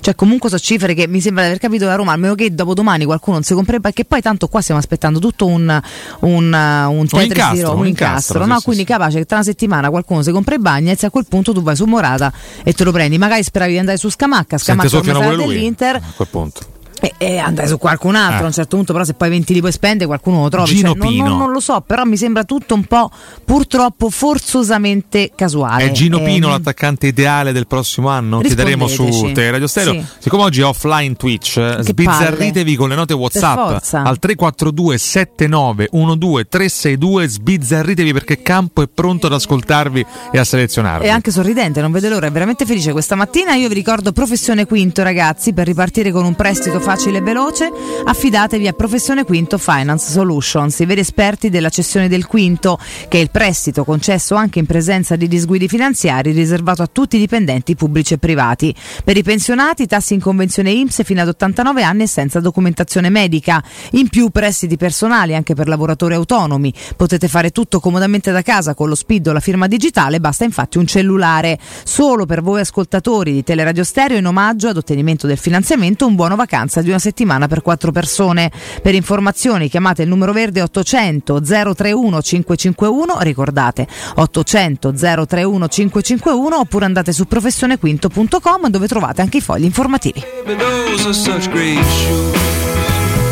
[0.00, 2.74] cioè, comunque sono cifre che mi sembra di aver capito da Roma, almeno che dopo
[2.74, 5.80] domani qualcuno non si perché poi tanto qua stiamo aspettando tutto un,
[6.20, 8.58] un, uh, un Tetris incastro, di Roma, un incastro, no?
[8.58, 8.88] sì, Quindi sì.
[8.88, 11.62] capace che tra una settimana qualcuno si compra i Bagnets e a quel punto tu
[11.62, 13.18] vai su Morata e te lo prendi.
[13.18, 14.88] Magari speravi di andare su Scamacca, Scamacca
[15.34, 15.96] lui dell'Inter.
[15.96, 16.69] a quel punto.
[17.00, 18.42] E, e andare su qualcun altro Eh.
[18.42, 20.68] a un certo punto, però se poi 20 li puoi spendere qualcuno lo trovi.
[20.74, 21.28] Gino Cioè, non, Pino.
[21.28, 23.10] non- non lo so, però mi sembra tutto un po'
[23.44, 25.84] purtroppo forzosamente casuale.
[25.84, 28.40] È Gino Eh, Pino l'attaccante ideale del prossimo anno?
[28.40, 29.32] Chiederemo su Rispondeteci.
[29.34, 29.92] Te Radio Stereo.
[29.94, 30.04] Sì.
[30.18, 33.58] Siccome oggi è offline Twitch, eh, Che sbizzarritevi con le note WhatsApp
[33.92, 37.28] al 342 79 12 362.
[37.28, 41.06] Sbizzarritevi perché Campo è pronto ad ascoltarvi e a selezionarvi.
[41.06, 43.54] È anche sorridente, non vede l'ora, è veramente felice questa mattina.
[43.54, 47.70] Io vi ricordo Professione Quinto, ragazzi, per ripartire con un prestito facile e veloce,
[48.04, 53.20] affidatevi a Professione Quinto Finance Solutions, i veri esperti della cessione del quinto, che è
[53.20, 58.14] il prestito concesso anche in presenza di disguidi finanziari riservato a tutti i dipendenti pubblici
[58.14, 58.74] e privati.
[59.04, 63.62] Per i pensionati, tassi in convenzione IMSS fino ad 89 anni e senza documentazione medica.
[63.92, 66.74] In più prestiti personali anche per lavoratori autonomi.
[66.96, 70.78] Potete fare tutto comodamente da casa con lo SPID o la firma digitale, basta infatti
[70.78, 71.56] un cellulare.
[71.84, 76.34] Solo per voi ascoltatori di Teleradio Stereo in omaggio ad ottenimento del finanziamento un buono
[76.34, 78.50] vacanza di una settimana per quattro persone.
[78.82, 87.12] Per informazioni chiamate il numero verde 800 031 551, ricordate 800 031 551 oppure andate
[87.12, 90.22] su professionequinto.com dove trovate anche i fogli informativi.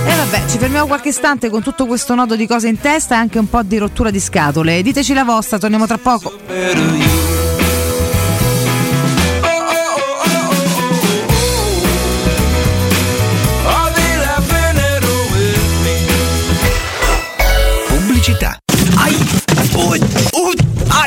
[0.09, 3.19] E vabbè, ci fermiamo qualche istante con tutto questo nodo di cose in testa e
[3.19, 4.81] anche un po' di rottura di scatole.
[4.81, 6.33] Diteci la vostra, torniamo tra poco.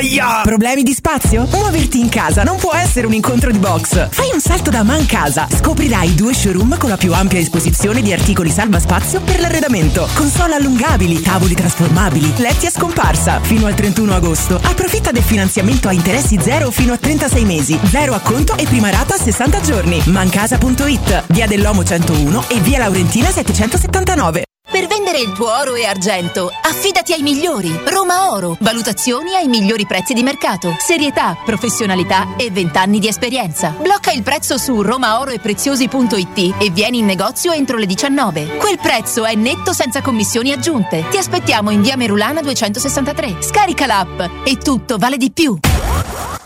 [0.02, 0.42] Aia!
[0.42, 1.46] Problemi di spazio?
[1.52, 4.10] Muoverti in casa non può essere un incontro di box.
[4.10, 5.48] Fai un salto da Man Casa.
[5.48, 10.10] Scoprirai due showroom con la più ampia esposizione di articoli salva spazio per l'arredamento.
[10.16, 13.42] Console allungabili, tavoli trasformabili, letti a scomparsa.
[13.42, 14.56] Fino al 31 agosto.
[14.56, 17.80] Approfitta del finanziamento a interessi zero fino a 36 mesi.
[17.84, 20.02] Zero acconto e prima rata a 60 giorni.
[20.06, 21.26] Mancasa.it.
[21.28, 24.46] Via dell'Omo 101 e via Laurentina 779.
[24.72, 27.78] Per vendere il tuo oro e argento, affidati ai migliori.
[27.88, 28.56] Roma Oro.
[28.62, 30.76] Valutazioni ai migliori prezzi di mercato.
[30.80, 33.76] Serietà, professionalità e 20 anni di esperienza.
[33.78, 38.56] Blocca il prezzo su romaoroepreziosi.it e vieni in negozio entro le 19.
[38.56, 41.04] Quel prezzo è netto senza commissioni aggiunte.
[41.10, 43.42] Ti aspettiamo in via Merulana 263.
[43.42, 45.60] Scarica l'app e tutto vale di più.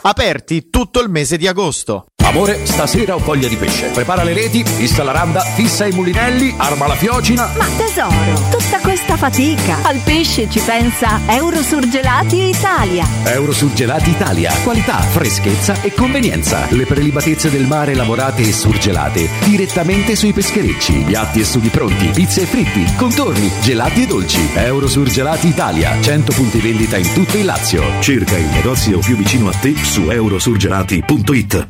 [0.01, 2.07] Aperti tutto il mese di agosto.
[2.25, 3.87] Amore, stasera ho voglia di pesce.
[3.87, 7.49] Prepara le reti, fissa la randa, fissa i mulinelli, arma la fiocina.
[7.55, 8.14] Ma tesoro,
[8.49, 9.79] tutta questa fatica.
[9.83, 13.07] Al pesce ci pensa Eurosurgelati Italia.
[13.23, 14.53] Eurosurgelati Italia.
[14.63, 16.65] Qualità, freschezza e convenienza.
[16.69, 21.03] Le prelibatezze del mare lavorate e surgelate direttamente sui pescherecci.
[21.05, 24.49] Piatti e sughi pronti, pizze e fritti, contorni, gelati e dolci.
[24.53, 25.99] Eurosurgelati Italia.
[25.99, 27.83] 100 punti vendita in tutto il Lazio.
[28.01, 31.69] Cerca il negozio più vicino a te su eurosurgelati.it.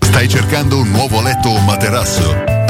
[0.00, 2.57] Stai cercando un nuovo letto o materasso?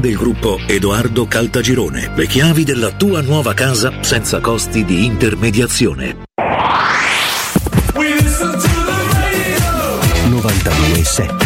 [0.00, 2.12] del gruppo Edoardo Caltagirone.
[2.14, 6.24] Le chiavi della tua nuova casa senza costi di intermediazione.
[10.28, 11.41] 92.7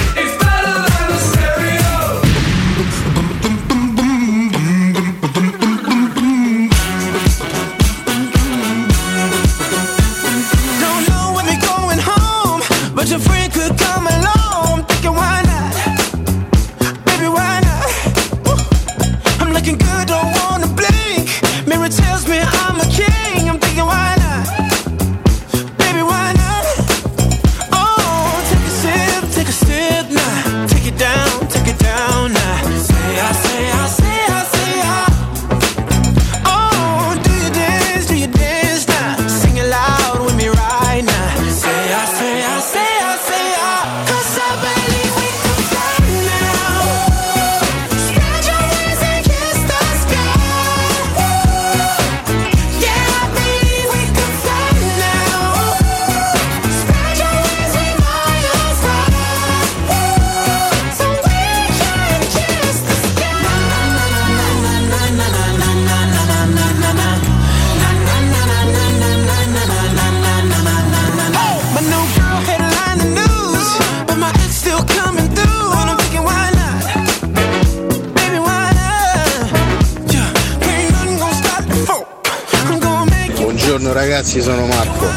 [84.27, 85.09] ragazzi, sono Marco.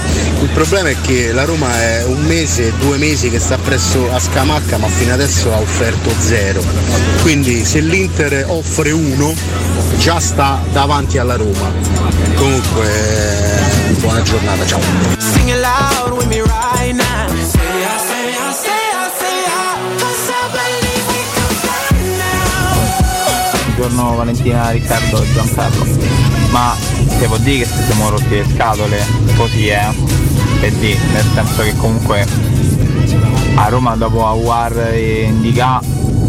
[0.42, 4.20] Il problema è che la Roma è un mese, due mesi che sta presso a
[4.20, 6.62] Scamacca ma fino adesso ha offerto zero.
[7.24, 9.34] Quindi se l'Inter offre uno
[9.98, 11.72] già sta davanti alla Roma.
[12.36, 12.88] Comunque
[14.00, 14.80] buona giornata, ciao.
[23.76, 25.86] Buongiorno Valentina, Riccardo e Giancarlo.
[26.52, 26.76] Ma
[27.20, 29.06] devo dire che se siamo rotti le scatole,
[29.36, 29.88] così è.
[30.60, 32.26] Per dire, nel senso che comunque
[33.56, 35.82] a Roma dopo Aguar e Indica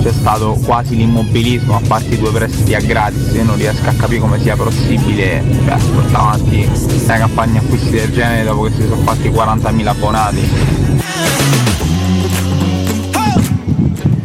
[0.02, 3.92] c'è stato quasi l'immobilismo, a parte i due prestiti a gratis, io non riesco a
[3.92, 6.68] capire come sia possibile cioè, portare avanti
[7.04, 10.50] una campagna acquisti del genere dopo che si sono fatti 40.000 abbonati.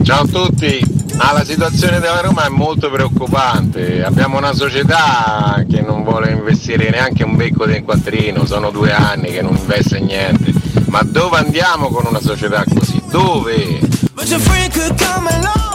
[0.03, 0.84] Ciao a tutti,
[1.17, 6.89] Ah, la situazione della Roma è molto preoccupante, abbiamo una società che non vuole investire
[6.89, 10.53] neanche un becco del quattrino, sono due anni che non investe niente,
[10.87, 13.01] ma dove andiamo con una società così?
[13.09, 13.79] Dove?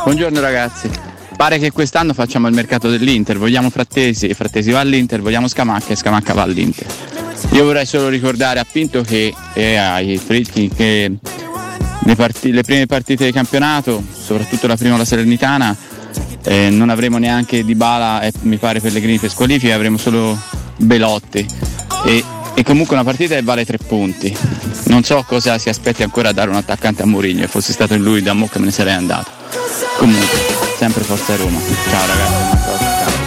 [0.04, 0.90] Buongiorno ragazzi.
[1.36, 5.96] Pare che quest'anno facciamo il mercato dell'Inter, vogliamo Frattesi, Frattesi va all'Inter, vogliamo Scamacca e
[5.96, 6.86] Scamacca va all'Inter.
[7.52, 11.16] Io vorrei solo ricordare a Pinto che, e ai Fritkin che
[12.04, 15.76] le, parti- le prime partite di campionato, soprattutto la prima la Salernitana,
[16.44, 20.38] eh, non avremo neanche Di Bala e mi pare Pellegrini per squalifica, avremo solo
[20.76, 21.46] Belotti.
[22.04, 24.36] E, e comunque una partita che vale tre punti.
[24.84, 28.22] Non so cosa si aspetti ancora a dare un attaccante a Mourinho, fosse stato lui
[28.22, 29.30] da Mocca me ne sarei andato.
[29.98, 30.38] Comunque,
[30.78, 31.58] sempre Forza Roma.
[31.90, 33.19] Ciao ragazzi.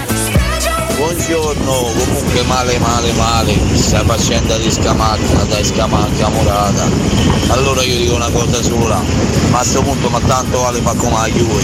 [0.95, 6.87] Buongiorno, comunque male male male, questa faccenda di Scamacca, dai Scamacca Morata.
[7.47, 9.01] Allora io dico una cosa sola,
[9.49, 11.63] ma a questo punto ma tanto vale fa come la Juve,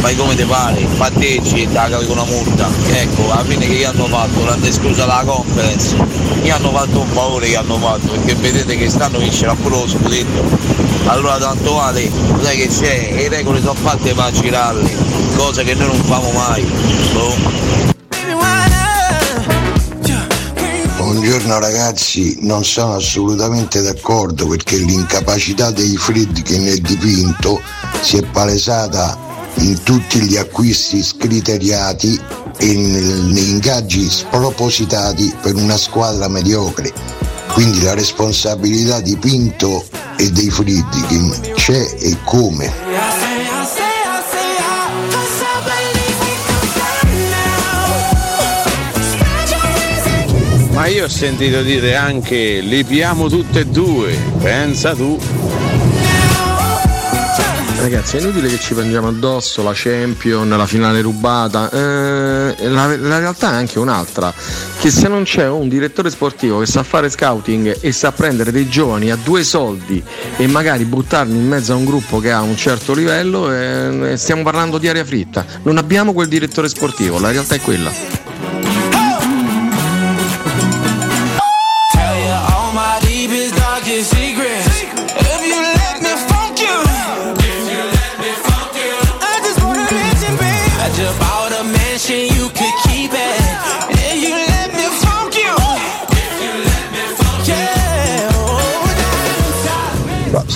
[0.00, 2.70] fai come ti pare, patteggi e tagliali con una multa.
[2.92, 5.96] Ecco, alla fine che gli hanno fatto, l'hanno esclusa la conference,
[6.40, 9.88] gli hanno fatto un favore che hanno fatto, perché vedete che stanno vincerà pure lo
[9.88, 10.58] scudetto.
[11.06, 12.10] Allora tanto vale,
[12.40, 14.90] sai che c'è, le regole sono fatte per girarle,
[15.36, 16.62] cosa che noi non famo mai.
[17.12, 17.99] Boh.
[21.10, 27.60] Buongiorno ragazzi, non sono assolutamente d'accordo perché l'incapacità dei Friedkin e dipinto
[28.00, 29.18] si è palesata
[29.56, 32.16] in tutti gli acquisti scriteriati
[32.58, 36.92] e nel- negli ingaggi spropositati per una squadra mediocre.
[37.54, 39.84] Quindi la responsabilità di Pinto
[40.16, 42.89] e dei Friedkin c'è e come.
[50.80, 55.20] Ma io ho sentito dire anche li piamo tutte e due, pensa tu.
[57.76, 61.68] Ragazzi, è inutile che ci prendiamo addosso la Champion, la finale rubata.
[61.70, 64.32] eh, la, la realtà è anche un'altra:
[64.80, 68.66] che se non c'è un direttore sportivo che sa fare scouting e sa prendere dei
[68.66, 70.02] giovani a due soldi
[70.38, 74.42] e magari buttarli in mezzo a un gruppo che ha un certo livello, eh, stiamo
[74.42, 75.44] parlando di aria fritta.
[75.62, 78.29] Non abbiamo quel direttore sportivo, la realtà è quella.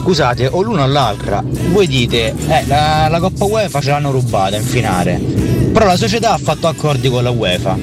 [0.04, 1.42] Scusate, o l'una o l'altra.
[1.70, 5.18] Voi dite, eh, la, la Coppa UEFA ce l'hanno rubata in finale.
[5.72, 7.78] Però la società ha fatto accordi con la UEFA.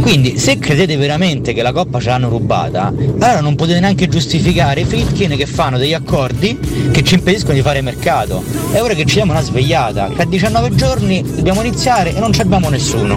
[0.00, 4.80] Quindi, se credete veramente che la Coppa ce l'hanno rubata, allora non potete neanche giustificare
[4.80, 6.58] i Fritkin che fanno degli accordi
[6.90, 8.42] che ci impediscono di fare mercato.
[8.72, 12.32] È ora che ci diamo una svegliata, che a 19 giorni dobbiamo iniziare e non
[12.32, 13.16] ci abbiamo nessuno.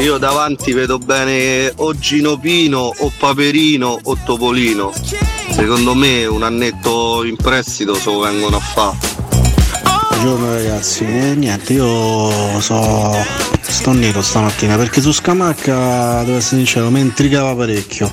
[0.00, 4.92] Io davanti vedo bene o Ginopino o Paperino o Topolino.
[5.54, 8.96] Secondo me un annetto in prestito se lo vengono a fare.
[10.08, 13.14] Buongiorno ragazzi, eh, niente, io so.
[13.60, 18.12] sto nero stamattina perché su Scamacca, devo essere sincero, mi intrigava parecchio.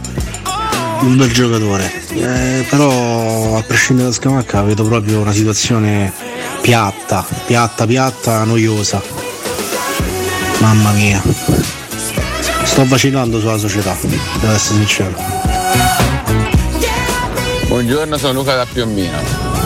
[1.00, 1.92] Un bel giocatore.
[2.14, 6.14] Eh, però a prescindere da Scamacca vedo proprio una situazione
[6.62, 9.02] piatta, piatta, piatta, noiosa.
[10.60, 11.20] Mamma mia.
[12.64, 13.98] Sto vacillando sulla società,
[14.40, 15.51] devo essere sincero.
[17.72, 19.18] Buongiorno, sono Luca da Piombino.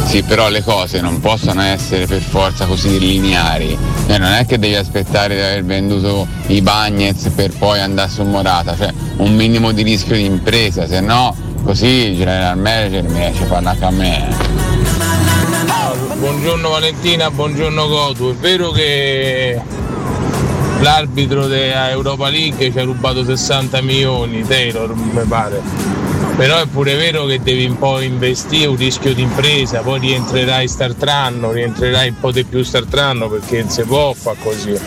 [0.05, 3.75] Sì, però le cose non possono essere per forza così lineari.
[4.05, 8.21] Cioè, non è che devi aspettare di aver venduto i Bagnets per poi andare su
[8.21, 13.31] Morata, cioè un minimo di rischio di impresa, se no così il general manager mi
[13.49, 14.27] parlare anche a me.
[16.19, 18.29] Buongiorno Valentina, buongiorno Gotu.
[18.29, 19.59] È vero che
[20.79, 26.04] l'arbitro della Europa League ci ha rubato 60 milioni, Taylor mi pare.
[26.35, 30.67] Però è pure vero che devi un po' investire un rischio di impresa, poi rientrerai
[30.67, 34.77] startranno, rientrerai un po' di più startranno perché non si può fare così.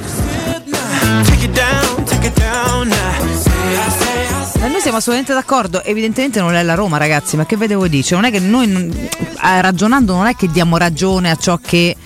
[4.61, 8.15] Noi siamo assolutamente d'accordo, evidentemente non è la Roma ragazzi, ma che vedevo dice?
[8.15, 11.97] Non è che noi eh, ragionando non è che diamo ragione a ciò che,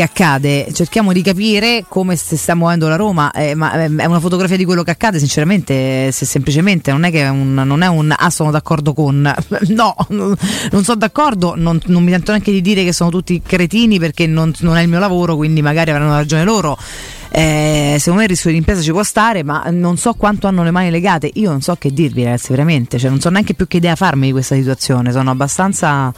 [0.00, 4.04] che accade, cerchiamo di capire come si sta muovendo la Roma, eh, ma eh, è
[4.06, 7.82] una fotografia di quello che accade sinceramente, se semplicemente non è che è un, non
[7.82, 9.20] è un ah sono d'accordo con,
[9.68, 10.34] no, non
[10.70, 14.26] non sono d'accordo, non, non mi sento neanche di dire che sono tutti cretini perché
[14.26, 16.78] non, non è il mio lavoro, quindi magari avranno ragione loro.
[17.32, 20.64] Eh, secondo me il rischio di impresa ci può stare, ma non so quanto hanno
[20.64, 21.30] le mani legate.
[21.34, 22.98] Io non so che dirvi, ragazzi, veramente.
[22.98, 25.12] Cioè, non so neanche più che idea farmi di questa situazione.
[25.12, 26.12] Sono abbastanza,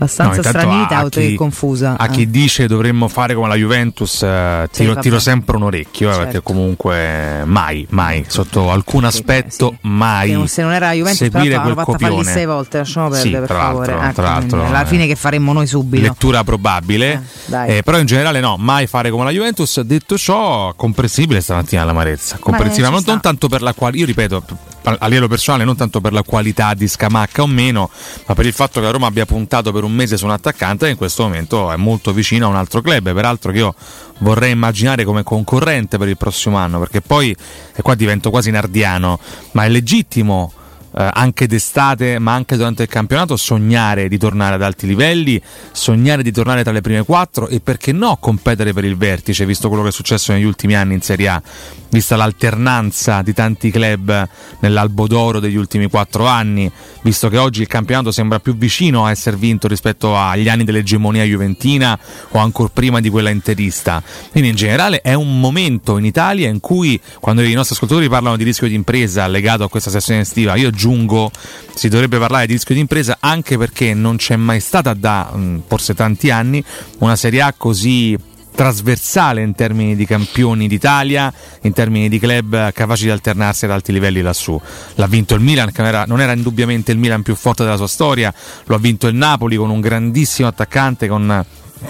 [0.00, 1.96] abbastanza No, stranita, a oltre chi- che confusa.
[1.98, 2.08] A Eh.
[2.08, 5.00] chi dice dovremmo fare come la Juventus, eh, tiro, vabbè.
[5.02, 6.24] tiro sempre un orecchio, eh, Certo.
[6.24, 10.28] perché comunque mai, mai, sotto alcun aspetto, mai.
[10.28, 12.24] Se non- se non era la Juventus, seguire però quel fatta copione.
[12.32, 12.78] sei volte.
[12.78, 13.86] Lasciamo Sì, perdere, per tra favore.
[13.92, 14.86] l'altro, Ecco, tra l'altro, alla eh.
[14.86, 16.02] fine che faremmo noi subito.
[16.02, 17.76] Lettura probabile, dai.
[17.78, 19.80] Eh, però in generale no, mai fare come la Juventus.
[19.80, 22.36] Detto ciò, comprensibile stamattina l'amarezza.
[22.40, 24.42] Comprensibile, ci non, non tanto per la qualità, io ripeto,
[24.82, 27.90] a livello personale, non tanto per la qualità di Scamacca o meno,
[28.26, 30.86] ma per il fatto che la Roma abbia puntato per un mese su un attaccante
[30.86, 33.74] che in questo momento è molto vicino a un altro club, peraltro che io
[34.18, 37.34] vorrei immaginare come concorrente per il prossimo anno, perché poi,
[37.74, 39.18] e qua divento quasi nardiano,
[39.52, 40.52] ma è legittimo
[40.96, 45.40] eh, anche d'estate, ma anche durante il campionato, sognare di tornare ad alti livelli,
[45.72, 49.68] sognare di tornare tra le prime quattro e perché no competere per il vertice, visto
[49.68, 51.42] quello che è successo negli ultimi anni in Serie A,
[51.90, 54.28] vista l'alternanza di tanti club
[54.60, 56.70] nell'albo d'oro degli ultimi quattro anni,
[57.02, 61.24] visto che oggi il campionato sembra più vicino a essere vinto rispetto agli anni dell'egemonia
[61.24, 61.98] juventina
[62.30, 64.02] o ancora prima di quella interista.
[64.30, 68.36] Quindi in generale è un momento in Italia in cui quando i nostri ascoltatori parlano
[68.36, 71.30] di rischio di impresa legato a questa sessione estiva, io aggiungo
[71.74, 75.62] si dovrebbe parlare di rischio di impresa anche perché non c'è mai stata da mh,
[75.66, 76.64] forse tanti anni
[76.98, 78.16] una Serie A così
[78.52, 83.92] trasversale in termini di campioni d'Italia, in termini di club capaci di alternarsi ad alti
[83.92, 84.60] livelli lassù.
[84.96, 87.76] L'ha vinto il Milan, che non era, non era indubbiamente il Milan più forte della
[87.76, 91.42] sua storia, lo ha vinto il Napoli con un grandissimo attaccante, con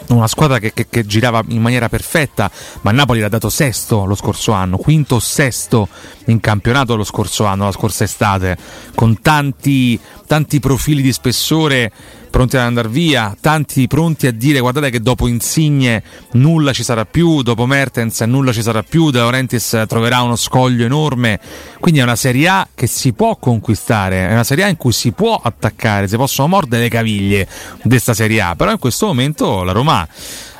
[0.09, 2.51] una squadra che, che- che girava in maniera perfetta,
[2.83, 5.89] ma Napoli l'ha dato sesto lo scorso anno, quinto o sesto
[6.27, 8.57] in campionato lo scorso anno, la scorsa estate,
[8.95, 11.91] con tanti, tanti profili di spessore
[12.31, 16.01] pronti ad andare via, tanti pronti a dire guardate che dopo Insigne
[16.35, 20.85] nulla ci sarà più, dopo Mertens nulla ci sarà più, De Laurentiis troverà uno scoglio
[20.85, 21.41] enorme,
[21.81, 24.93] quindi è una Serie A che si può conquistare, è una Serie A in cui
[24.93, 27.49] si può attaccare, si possono mordere le caviglie
[27.83, 29.80] di questa Serie A, però in questo momento la Roma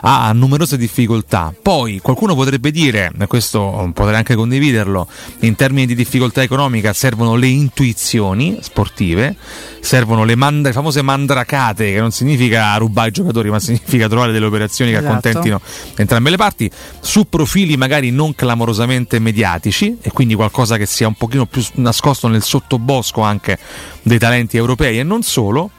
[0.03, 1.53] ha numerose difficoltà.
[1.61, 5.07] Poi qualcuno potrebbe dire, e questo potrei anche condividerlo,
[5.41, 9.37] in termini di difficoltà economica servono le intuizioni sportive,
[9.81, 14.33] servono le, mand- le famose mandracate, che non significa rubare i giocatori, ma significa trovare
[14.33, 15.13] delle operazioni che Esatto.
[15.13, 15.61] accontentino
[15.97, 21.15] entrambe le parti, su profili magari non clamorosamente mediatici, e quindi qualcosa che sia un
[21.15, 23.59] pochino più nascosto nel sottobosco anche
[24.03, 25.71] dei talenti europei e non solo.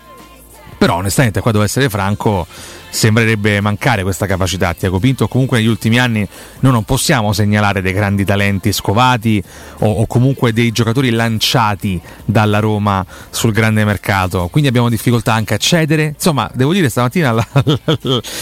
[0.81, 2.47] Però onestamente qua devo essere franco,
[2.89, 4.73] sembrerebbe mancare questa capacità.
[4.73, 6.27] Tiago Pinto comunque negli ultimi anni
[6.61, 9.43] noi non possiamo segnalare dei grandi talenti scovati
[9.81, 14.47] o, o comunque dei giocatori lanciati dalla Roma sul grande mercato.
[14.47, 16.13] Quindi abbiamo difficoltà anche a cedere.
[16.15, 17.47] Insomma, devo dire stamattina la,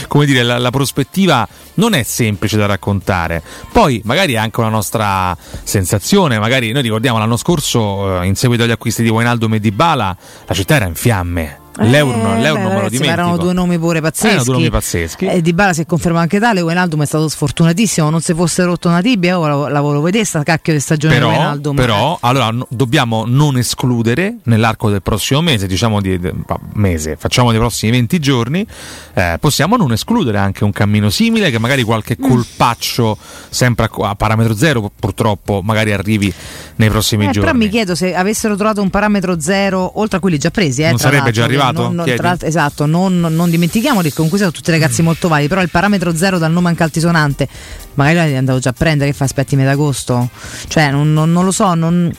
[0.07, 3.43] come dire, la, la prospettiva non è semplice da raccontare.
[3.69, 8.63] Poi magari è anche una nostra sensazione, magari noi ricordiamo l'anno scorso eh, in seguito
[8.63, 10.15] agli acquisti di Wijnaldum e di Bala,
[10.45, 11.58] la città era in fiamme.
[11.81, 13.03] L'euro, Eh, l'euro beh, non me lo dimentico.
[13.11, 14.27] Erano due nomi pure pazzeschi.
[14.27, 15.25] Erano due nomi pazzeschi.
[15.25, 16.61] Eh, di Bala si è confermato anche tale.
[16.61, 18.09] Wijnaldum è stato sfortunatissimo.
[18.09, 19.39] Non si fosse rotto una tibia.
[19.39, 21.75] Ora la, volevo vedere sta cacchio di stagione di Però, Wijnaldum.
[21.75, 26.33] però allora, no- dobbiamo non escludere nell'arco del prossimo mese, diciamo di de-
[26.73, 28.65] mese, facciamo dei prossimi 20 giorni,
[29.13, 32.27] eh, possiamo non escludere anche un cammino simile che magari qualche Mm.
[32.29, 33.17] colpaccio
[33.49, 36.31] sempre a, a parametro zero purtroppo magari arrivi
[36.75, 37.47] nei prossimi Eh, giorni.
[37.49, 40.89] però mi chiedo se avessero trovato un parametro zero, oltre a quelli già presi, eh,
[40.89, 41.93] Non sarebbe già l'altro, arrivato?
[41.95, 45.47] non- non- tra esatto, non, non dimentichiamoli che comunque sono tutti ragazzi molto validi.
[45.47, 47.47] Però il parametro zero dal nome anche altisonante,
[47.95, 49.11] magari li andavo già a prendere.
[49.11, 50.29] Che fa aspetti metà agosto?
[50.67, 51.73] Cioè, non lo so.
[51.73, 52.11] Non,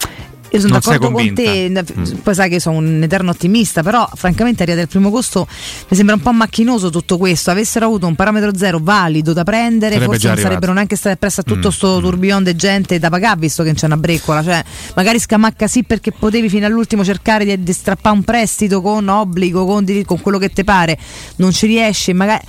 [0.52, 2.14] io sono Non d'accordo con te, convinta?
[2.22, 5.46] poi sai che sono un eterno ottimista, però francamente arriva del primo agosto
[5.88, 7.50] mi sembra un po' macchinoso tutto questo.
[7.50, 10.48] Avessero avuto un parametro zero valido da prendere, Sarebbe forse non arrivato.
[10.48, 13.68] sarebbero neanche stati appresso a tutto Mm, sto tourbillon di gente da pagare, visto che
[13.68, 14.42] non c'è una breccola.
[14.42, 19.06] Cioè, magari scamacca sì perché potevi fino all'ultimo cercare di, di strappare un prestito con
[19.08, 20.98] obbligo, con, con quello che ti pare,
[21.36, 22.42] non ci riesci, magari.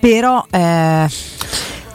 [0.00, 1.08] Però eh,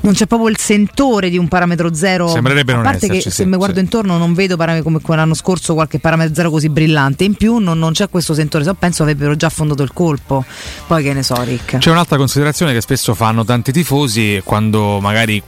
[0.04, 2.28] non c'è proprio il sentore di un parametro zero.
[2.28, 3.82] Sembrerebbe a parte che esserci, se sì, mi guardo sì.
[3.82, 7.24] intorno non vedo parametri come l'anno scorso qualche parametro zero così brillante.
[7.24, 10.44] In più non, non c'è questo sentore, se no penso avrebbero già affondato il colpo.
[10.88, 11.78] Poi che ne so, Rick.
[11.78, 15.42] C'è un'altra considerazione che spesso fanno tanti tifosi quando magari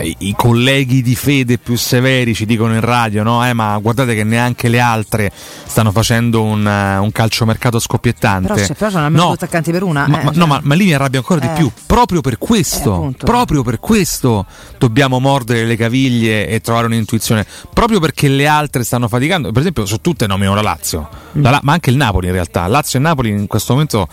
[0.00, 3.46] i i colleghi di fede più severi ci dicono in radio, no?
[3.46, 8.52] Eh, ma guardate che neanche le altre stanno facendo un, eh, un calciomercato scoppiettante.
[8.52, 10.06] Però c'è, però c'è almeno no, due attaccanti per una.
[10.06, 11.48] ma, eh, ma- no, ma, ma lì mi arrabbio ancora Eh.
[11.48, 11.70] di più.
[11.86, 13.24] Proprio per questo, Eh, appunto.
[13.26, 14.46] proprio per questo
[14.78, 17.46] dobbiamo mordere le caviglie e trovare un'intuizione.
[17.72, 19.50] Proprio perché le altre stanno faticando.
[19.50, 21.42] Per esempio, su tutte nomino la Lazio, Mm.
[21.42, 22.66] La ma anche il Napoli in realtà.
[22.66, 24.08] Lazio e Napoli in questo momento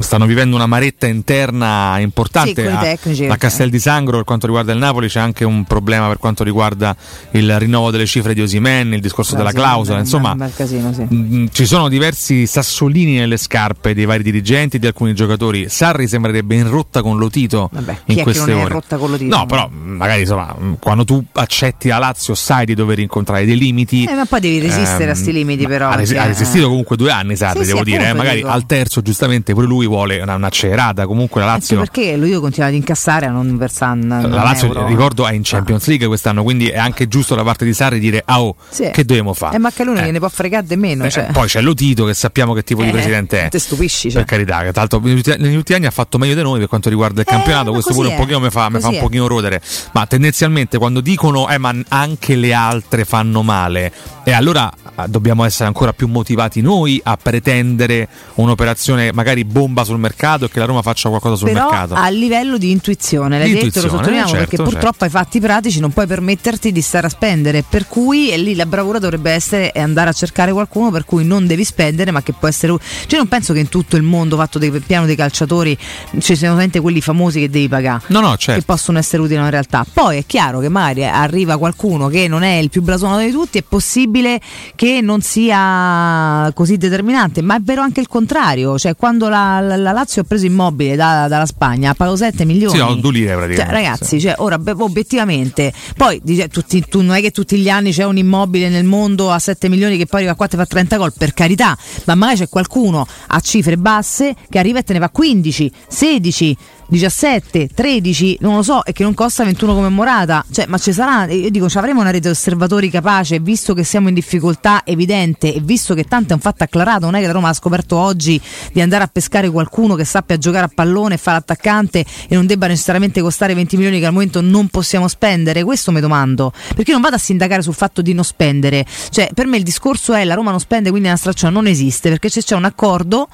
[0.00, 2.98] stanno vivendo una maretta interna importante.
[3.12, 6.08] Sì, a, a Castel di Sangro per quanto riguarda il Napoli c'è anche un problema
[6.08, 6.94] per quanto riguarda
[7.32, 11.06] il rinnovo delle cifre di Osimen, il discorso della clausola, insomma casino, sì.
[11.12, 15.68] Mm, ci sono diversi sassolini nelle scarpe dei vari dirigenti di alcuni giocatori.
[15.68, 18.68] Sarri sembrerebbe in rotta con Lotito Vabbè, in queste ore.
[18.68, 19.36] rotta con Lotito?
[19.36, 23.56] No, però magari insomma, mm, quando tu accetti la Lazio sai di dover incontrare dei
[23.56, 24.04] limiti.
[24.04, 25.88] Eh, ma poi devi resistere Ehm, a sti limiti, però.
[25.90, 26.68] Ha, perché, ha resistito eh.
[26.68, 28.08] comunque due anni, Sarri, Sì, devo dire.
[28.08, 28.12] eh.
[28.14, 28.48] Magari dico.
[28.48, 31.06] al terzo, giustamente, pure lui vuole una, un'accelerata.
[31.06, 31.78] Comunque la Anche Lazio.
[31.78, 34.86] perché lui continua ad incassare a non versare un, un La Lazio, euro.
[34.86, 38.22] ricordo, è in Champions League quest'anno, quindi è anche giusto da parte di Sarri dire:
[38.24, 38.90] Ah, oh, Sì.
[38.92, 39.56] che dobbiamo fare?
[39.56, 41.04] Eh, ma che lui ne può fregare di meno.
[41.04, 41.28] Eh, cioè.
[41.32, 43.48] Poi c'è Lotito che sappiamo che tipo di Eh, presidente è.
[43.48, 44.24] Te stupisci, cioè.
[44.24, 46.88] Per carità, che tra l'altro negli ultimi- anni ha fatto meglio di noi per quanto
[46.88, 47.64] riguarda il campionato.
[47.70, 48.16] Eh, ma Questo pure un è.
[48.16, 49.60] pochino mi fa, mi fa un pochino rodere.
[49.92, 53.92] Ma tendenzialmente quando dicono eh, ma anche le altre fanno male,
[54.24, 59.98] e allora ah, dobbiamo essere ancora più motivati noi a pretendere un'operazione magari bomba sul
[59.98, 61.94] mercato e che la Roma faccia qualcosa sul Però mercato.
[61.94, 64.70] a livello di intuizione, l'hai detto, lo sottolineiamo certo, perché certo.
[64.70, 68.66] purtroppo ai fatti pratici non puoi permetterti di stare a spendere, per cui lì la
[68.66, 72.48] bravura dovrebbe essere andare a cercare qualcuno per cui non devi spendere ma che può
[72.48, 72.74] essere...
[73.06, 75.76] Cioè non penso che in tutto il mondo fatto del piano dei calciatori
[76.18, 78.02] ci siano solamente quelli famosi che devi pagare.
[78.08, 78.60] No, no, certo.
[78.60, 79.84] Che possono essere utili in realtà.
[79.90, 83.58] Poi è chiaro che magari arriva qualcuno che non è il più blasonato di tutti,
[83.58, 84.40] è possibile
[84.74, 88.78] che non sia così determinante, ma è vero anche il contrario.
[88.78, 92.44] Cioè, quando la, la- la Lazio ha preso immobile da- dalla Spagna, ha pagato 7
[92.44, 92.76] milioni.
[92.78, 93.72] Sì, no, due lire Cioè, praticamente.
[93.74, 98.04] ragazzi, cioè, ora obiettivamente, poi dice, tutti- tu, non è che tutti gli anni c'è
[98.04, 100.96] un immobile nel mondo a 7 milioni che poi arriva qua e ti fa 30
[100.96, 104.98] gol, per carità, ma magari c'è qualcuno a cifre basse che arriva e te ne
[105.00, 106.56] fa 15, 16.
[106.88, 110.44] 17, 13, non lo so, e che non costa 21 come Morata.
[110.50, 113.84] Cioè, ma ci sarà, io dico, ci avremo una rete di osservatori capace, visto che
[113.84, 117.26] siamo in difficoltà evidente e visto che tanto è un fatto acclarato, non è che
[117.26, 118.40] la Roma ha scoperto oggi
[118.72, 122.46] di andare a pescare qualcuno che sappia giocare a pallone e fare l'attaccante e non
[122.46, 125.64] debba necessariamente costare 20 milioni che al momento non possiamo spendere.
[125.64, 126.52] Questo mi domando.
[126.68, 128.84] Perché io non vado a sindacare sul fatto di non spendere.
[129.10, 132.08] Cioè, per me il discorso è la Roma non spende, quindi la straccione non esiste,
[132.08, 133.28] perché se c'è un accordo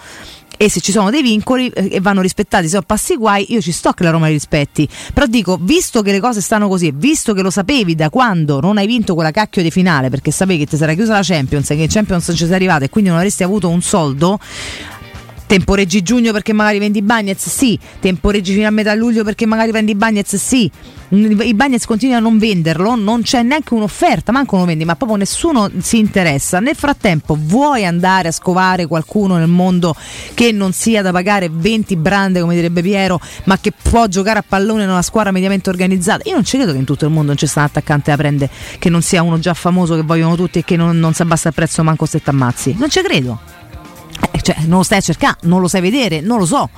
[0.63, 3.61] e se ci sono dei vincoli eh, e vanno rispettati, se ho passi guai, io
[3.61, 4.89] ci sto che la Roma li rispetti.
[5.13, 8.79] Però dico, visto che le cose stanno così, visto che lo sapevi da quando non
[8.79, 11.75] hai vinto quella cacchio di finale, perché sapevi che ti sarà chiusa la Champions e
[11.75, 14.39] che in Champions non ci sei arrivato e quindi non avresti avuto un soldo.
[15.53, 17.47] Temporeggi giugno perché magari vendi Bagnets?
[17.47, 17.79] Sì.
[18.01, 20.37] Temporeggi fino a metà luglio perché magari vendi Bagnets?
[20.37, 20.71] Sì.
[21.11, 25.19] I Bagnets continuano a non venderlo, non c'è neanche un'offerta, manco lo vendi, ma proprio
[25.19, 26.59] nessuno si interessa.
[26.59, 29.95] Nel frattempo vuoi andare a scovare qualcuno nel mondo
[30.33, 34.45] che non sia da pagare 20 brande, come direbbe Piero, ma che può giocare a
[34.49, 36.23] pallone in una squadra mediamente organizzata?
[36.31, 38.17] Io non ci credo che in tutto il mondo non ci sia un attaccante da
[38.17, 41.21] prendere che non sia uno già famoso che vogliono tutti e che non, non si
[41.21, 42.77] abbassa il prezzo manco se t'ammazzi.
[42.79, 43.61] Non ci credo.
[44.31, 46.69] Eh, cioè, non lo stai a cercare, non lo sai vedere, non lo so.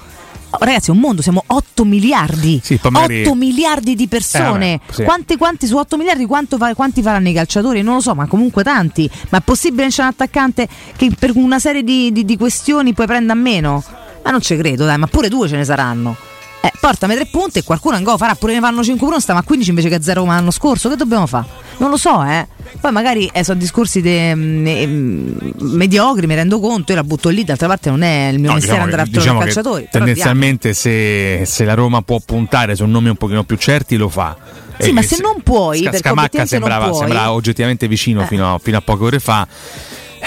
[0.57, 2.61] Ragazzi, è un mondo, siamo 8 miliardi.
[2.63, 4.75] Sì, magari- 8 miliardi di persone.
[4.75, 5.03] Eh, vabbè, sì.
[5.03, 7.83] quanti, quanti su 8 miliardi fa- quanti faranno i calciatori?
[7.83, 9.11] Non lo so, ma comunque tanti.
[9.31, 12.93] Ma è possibile che c'è un attaccante che per una serie di, di- di questioni
[12.93, 13.83] poi prenda a meno?
[14.23, 16.17] Ma non ci credo, dai, ma pure due ce ne saranno.
[16.61, 19.43] Eh, portami tre punti e qualcuno ancora farà pure ne fanno 5 1 stiamo a
[19.43, 20.89] 15 invece che a 0 come l'anno scorso.
[20.89, 21.47] Che dobbiamo fare?
[21.79, 22.47] Non lo so, eh.
[22.81, 27.05] Poi magari eh, sono discorsi de- mm, eh, mm, mediocri, mi rendo conto, io la
[27.05, 29.39] butto lì, d'altra parte non è il mio No, mestiere diciamo andare a trovare diciamo
[29.39, 29.89] che calciatori.
[29.91, 34.37] tendenzialmente se, se la Roma può puntare su nomi un pochino più certi lo fa.
[34.79, 36.99] Sì, E- ma se non puoi, Sca- Scamacca sembrava, puoi.
[36.99, 39.47] sembrava oggettivamente vicino fino, a, fino a poche ore fa.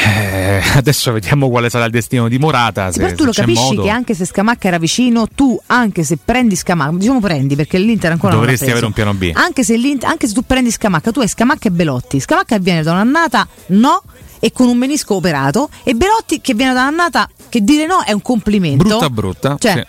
[0.08, 2.92] Eh, adesso vediamo quale sarà il destino di Morata.
[2.92, 3.84] Se, Però tu lo capisci modo.
[3.84, 8.12] che anche se Scamacca era vicino, tu anche se prendi Scamacca, diciamo prendi perché l'Inter
[8.12, 9.32] ancora Dovresti non avere un piano B.
[9.34, 12.20] Anche se, anche se tu prendi Scamacca, tu hai Scamacca e Belotti.
[12.20, 14.02] Scamacca viene da un'annata no
[14.40, 18.12] e con un menisco operato e Belotti che viene da un'annata che dire no è
[18.14, 18.84] un complimento.
[18.86, 19.56] Brutta brutta.
[19.60, 19.86] Cioè,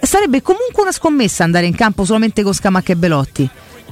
[0.00, 0.06] sì.
[0.06, 3.48] sarebbe comunque una scommessa andare in campo solamente con Scamacca e Belotti.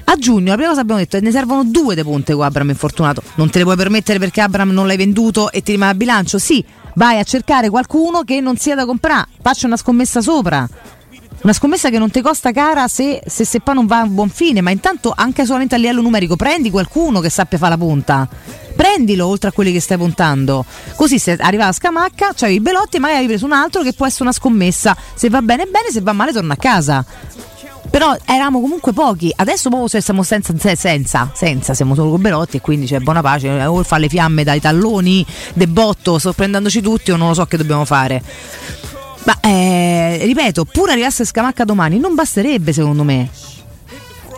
[0.08, 2.68] A giugno la prima cosa abbiamo detto è ne servono due dei punte con Abram
[2.68, 3.22] infortunato.
[3.34, 6.38] Non te le puoi permettere perché Abram non l'hai venduto e ti rimane a bilancio?
[6.38, 9.26] Sì, vai a cercare qualcuno che non sia da comprare.
[9.42, 10.68] Faccia una scommessa sopra.
[11.42, 14.28] Una scommessa che non ti costa cara se, se, se poi non va a buon
[14.28, 18.28] fine, ma intanto anche solamente a livello numerico prendi qualcuno che sappia fare la punta.
[18.74, 20.64] Prendilo oltre a quelli che stai puntando.
[20.94, 23.92] Così se arriva la scamacca, c'hai i belotti e magari hai preso un altro che
[23.92, 24.96] può essere una scommessa.
[25.14, 27.04] Se va bene bene, se va male torna a casa.
[27.90, 32.60] Però eravamo comunque pochi, adesso proprio siamo senza, senza, senza, siamo solo con Belotti e
[32.60, 35.24] quindi c'è buona pace, o fa le fiamme dai talloni,
[35.54, 38.22] de botto, sorprendendoci tutti o non lo so che dobbiamo fare.
[39.24, 43.28] Ma eh, ripeto, pure arrivasse Scamacca domani non basterebbe secondo me.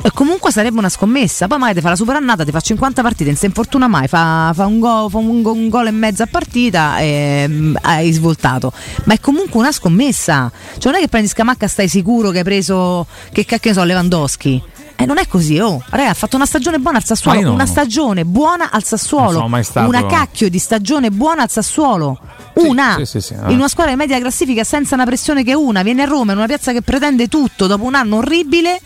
[0.01, 1.47] E comunque sarebbe una scommessa.
[1.49, 4.53] Poi magari ti fa la superannata, ti fa 50 partite, non si infortuna mai, fa,
[4.55, 8.13] fa un, go, fa un, go, un gol e mezzo a partita e mm, hai
[8.13, 8.73] svoltato.
[9.05, 10.51] Ma è comunque una scommessa.
[10.79, 13.85] Cioè non è che prendi Scamacca stai sicuro che hai preso, che cacchio ne so,
[13.85, 14.63] Lewandowski.
[15.01, 15.81] Eh, non è così, oh.
[15.91, 17.41] Raga, ha fatto una stagione buona al Sassuolo.
[17.41, 19.25] non- Una stagione buona al Sassuolo.
[19.25, 22.19] Non sono mai stato- Una cacchio di stagione buona al Sassuolo.
[22.55, 22.97] Una.
[22.99, 23.51] sì, sì, sì, eh.
[23.53, 25.83] In una squadra di media classifica senza una pressione che una.
[25.83, 28.81] Viene a Roma in una piazza che pretende tutto dopo un anno orribile.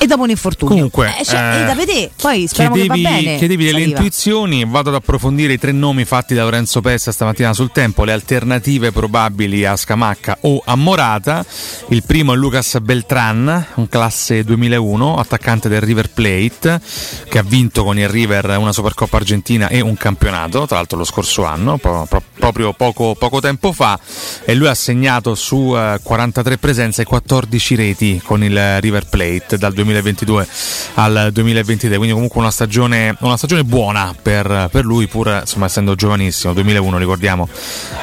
[0.00, 0.74] E dopo un infortunio.
[0.74, 2.10] Comunque, Eh, cioè, eh, è da vedere.
[2.20, 3.36] Poi speriamo Chiedevi, che va bene.
[3.38, 3.96] chiedevi delle Saliva.
[3.98, 8.12] intuizioni, vado ad approfondire i tre nomi fatti da Lorenzo Pessa stamattina sul tempo, le
[8.12, 11.44] alternative probabili a Scamacca o a Morata.
[11.88, 16.80] Il primo è Lucas Beltran, un classe 2001, attaccante del River Plate,
[17.28, 21.04] che ha vinto con il River una Supercoppa Argentina e un campionato, tra l'altro lo
[21.04, 23.98] scorso anno, pro- pro- proprio poco, poco tempo fa,
[24.44, 29.58] e lui ha segnato su eh, 43 presenze e 14 reti con il River Plate
[29.58, 30.46] dal 2022
[30.94, 35.94] al 2023, quindi comunque una stagione, una stagione buona per, per lui, pur insomma, essendo
[35.94, 37.48] giovanissimo, 2001 ricordiamo,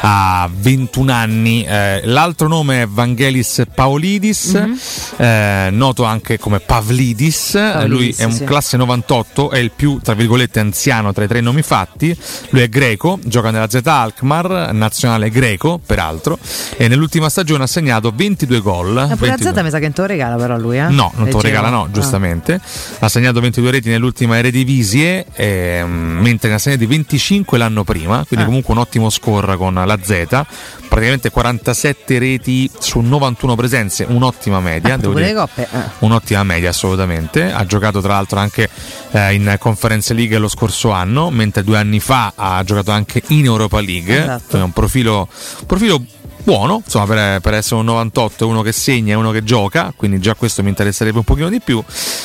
[0.01, 1.63] ha 21 anni.
[1.63, 4.77] Eh, l'altro nome è Vangelis Paolidis, Mhm.
[5.17, 8.43] eh, noto anche come Pavlidis, Pavlidis, lui è un sì.
[8.45, 12.17] classe 98, è il più, tra virgolette, anziano tra i tre nomi fatti,
[12.49, 16.37] lui è greco, gioca nella Z Alkmaar, nazionale greco peraltro,
[16.77, 18.93] e nell'ultima stagione ha segnato 22 gol.
[18.93, 19.53] Ma pure la 22.
[19.53, 20.87] Z mi sa che non te lo regala però lui, eh?
[20.87, 21.89] No, non te lo regala, no, Ah.
[21.91, 22.59] giustamente.
[22.99, 28.45] Ha segnato 22 reti nell'ultima Eredivisie, ehm, mentre ne ha segnati 25 l'anno prima, quindi
[28.45, 28.47] Ah.
[28.47, 30.45] comunque un ottimo score con la Z.
[30.87, 35.35] Praticamente 47 reti su 91 presenze, un'ottima media, devo Pure dire.
[35.37, 35.67] coppe.
[35.69, 35.79] eh.
[35.99, 38.69] Un'ottima media assolutamente, ha giocato tra l'altro anche
[39.11, 43.45] eh, in Conference League lo scorso anno, mentre due anni fa ha giocato anche in
[43.45, 44.57] Europa League, Esatto.
[44.57, 45.27] è un profilo,
[45.65, 46.01] profilo
[46.45, 49.91] buono, insomma per, per essere un 98 è uno che segna e uno che gioca,
[49.95, 51.83] quindi già questo mi interesserebbe un pochino di più.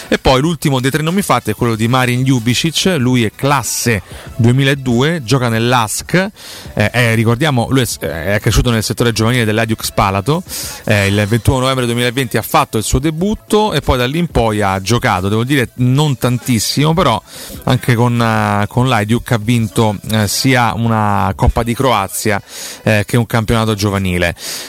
[0.08, 4.02] E poi l'ultimo dei tre nomi fatti è quello di Marin Ljubicic, lui è classe
[4.36, 6.28] 2002, gioca nell'ASK,
[6.74, 10.42] eh, eh, ricordiamo lui è, è cresciuto nel settore giovanile dell'Adiux Palato,
[10.84, 14.28] eh, il 21 novembre 2020 ha fatto il suo debutto e poi da lì in
[14.28, 17.20] poi ha giocato, devo dire non tantissimo, però
[17.64, 22.42] anche con, eh, con l'Adiuk ha vinto eh, sia una Coppa di Croazia
[22.82, 24.09] eh, che un campionato giovanile.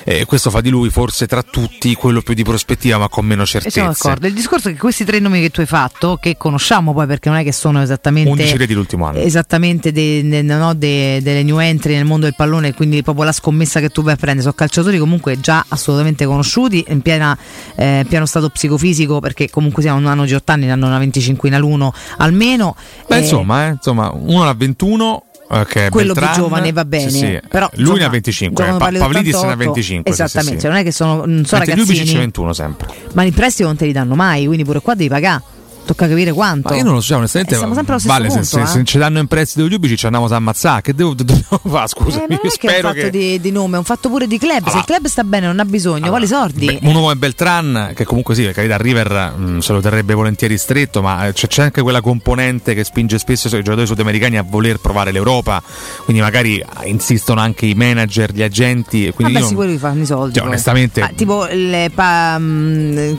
[0.04, 3.46] E questo fa di lui forse tra tutti quello più di prospettiva ma con meno
[3.46, 3.88] siamo certezze.
[4.04, 4.28] d'accordo.
[4.28, 7.30] Il discorso è che questi tre nomi che tu hai fatto, che conosciamo poi perché
[7.30, 9.20] non è che sono esattamente 11 reti l'ultimo anno.
[9.20, 13.32] esattamente de- de- no, de- delle new entry nel mondo del pallone, quindi proprio la
[13.32, 14.42] scommessa che tu vai a prendere.
[14.44, 17.38] Sono calciatori comunque già assolutamente conosciuti, in piena,
[17.76, 21.50] eh, pieno stato psicofisico, perché comunque siamo, non hanno 18 anni, ne hanno una 25
[21.58, 22.76] l'uno almeno.
[23.08, 26.34] Beh, Eh, insomma, eh, insomma, uno ha 21 è quello più Beltran.
[26.43, 27.39] giovane va bene, Sì, sì.
[27.49, 29.82] però lui insomma, ne ha 25, giocano Pa- Pavlidis ne ha 88, 25.
[29.82, 30.62] sì, sì, Esattamente, sì.
[30.62, 32.88] cioè non è che sono, non Ljubicic ragazzini, 21 sempre.
[33.14, 35.41] ma in prestito non te li danno mai, quindi pure qua devi pagare.
[35.84, 36.69] Tocca capire quanto.
[36.69, 37.55] Ma io non lo so, onestamente.
[37.55, 38.65] Eh, siamo sempre allo vale, se- punto, se, eh.
[38.67, 40.82] se ci danno in prestito Ljubicic ci andiamo a ammazzare.
[40.82, 41.88] Che devo, dobbiamo fare?
[41.88, 43.09] Scusami, Eh, non è che è un fatto che.
[43.09, 44.69] di, di nome, è un fatto pure di club.
[44.69, 46.65] Se il club sta bene, non ha bisogno, vuole i soldi.
[46.65, 50.57] Beh, uno come Beltran, che comunque sì, per carità, River mh, se lo terrebbe volentieri
[50.57, 54.43] stretto, ma eh, c'è, c'è anche quella componente che spinge spesso i giocatori sudamericani a
[54.43, 55.61] voler provare l'Europa.
[56.05, 59.07] Quindi magari eh, insistono anche i manager, gli agenti.
[59.07, 60.36] e Quindi Vabbè, sicuro che fanno i soldi.
[60.38, 63.13] Cioè, onestamente- Ah, tipo il pa, mm.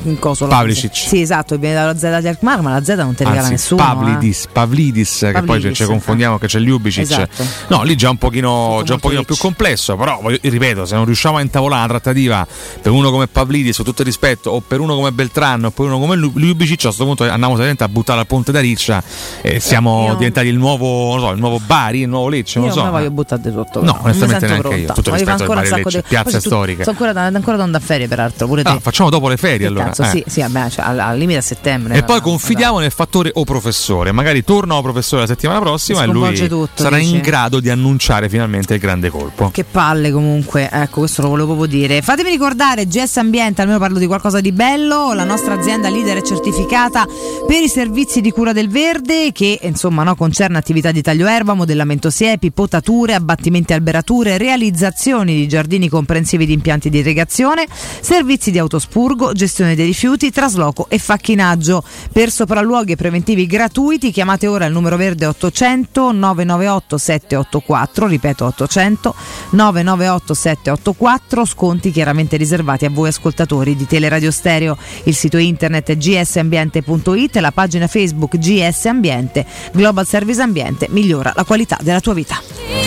[0.48, 0.94] Pavlicic.
[0.96, 2.28] Sì, esatto, viene dalla Z di
[2.60, 3.82] ma la Z non ti regala Anzi, nessuno.
[3.82, 7.02] Pavlidis, Pavlidis, che poi Pavlidis, ci confondiamo che c'è Ljubicic.
[7.02, 7.44] Esatto.
[7.68, 11.04] No, lì già un pochino, già un pochino più complesso, però voglio- ripeto, se non
[11.04, 12.46] riusciamo a intavolare una trattativa
[12.80, 15.86] per uno come Pavlidis, con tutto il rispetto, o per uno come Beltrano, o per
[15.86, 19.02] uno come Ljubicic, a questo punto andiamo a buttare al ponte da Riccia
[19.40, 22.58] e siamo Eh, io- diventati il nuovo, non so, il nuovo Bari, il nuovo Lecce,
[22.58, 22.82] Io non lo so.
[22.82, 23.80] non voglio buttare sotto.
[23.80, 23.92] No.
[23.92, 24.72] Non onestamente neanche io.
[24.74, 24.92] pronta.
[24.94, 26.54] Tutto il Voglio fare rispetto ancora al Bari Lecce, di- piazze poi sono-
[26.90, 28.46] ancora, da, ancora da ferie, peraltro.
[28.46, 28.68] Pure te.
[28.70, 29.84] Ah, facciamo dopo le ferie allora.
[29.86, 30.06] cazzo, eh.
[30.08, 31.94] sì, sì, vabbè, cioè, al, limite a settembre.
[31.94, 34.10] E poi ma- confidiamo nel fattore o professore.
[34.10, 37.14] Magari torna o professore la settimana prossima e lui tutto, sarà dici?
[37.14, 39.50] in grado di annunciare finalmente il grande colpo.
[39.50, 42.02] Che palle comunque, ecco questo lo volevo proprio dire.
[42.02, 46.22] Fatemi ricordare GS Ambiente, almeno parlo di qualcosa di bello, la nostra azienda leader è
[46.22, 47.06] certificata
[47.46, 51.54] per i servizi di cura del verde che insomma no, concerne attività di taglio erba,
[51.54, 57.66] modellamento siepi, potature, abbattimenti alberature, realizzazioni di giardini comprensivi di impianti di irrigazione,
[58.00, 61.84] servizi di autospurgo, gestione dei rifiuti, trasloco e facchinaggio.
[62.12, 69.14] Per sopralluoghi preventivi gratuiti chiamate ora il numero verde 800 998 784, ripeto 800
[69.50, 74.78] 998 784, sconti chiaramente riservati a voi ascoltatori di Teleradio Stereo.
[75.04, 81.76] Il sito internet gsambiente.it, la pagina Facebook GS Ambiente, Global Service Ambiente, migliora la qualità
[81.82, 82.81] della tua vita.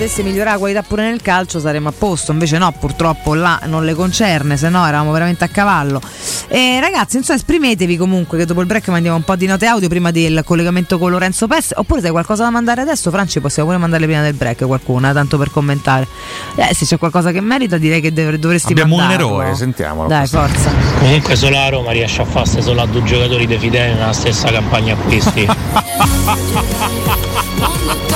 [0.00, 3.84] Potesse migliorare la qualità pure nel calcio saremmo a posto, invece no, purtroppo là non
[3.84, 6.00] le concerne, se no eravamo veramente a cavallo.
[6.48, 9.88] E ragazzi, insomma, esprimetevi comunque che dopo il break mandiamo un po' di note audio
[9.88, 13.68] prima del collegamento con Lorenzo Pes, oppure se hai qualcosa da mandare adesso, Franci, possiamo
[13.68, 16.06] pure mandarle prima del break qualcuna, tanto per commentare.
[16.54, 19.42] Eh, se c'è qualcosa che merita direi che dov- dovresti Abbiamo un mandarlo.
[19.42, 20.08] eroe, sentiamolo.
[20.08, 20.70] Dai, forza.
[20.98, 24.50] Comunque solo la Roma riesce a farsi solo a due giocatori dei fidei nella stessa
[24.50, 25.46] campagna acquisti.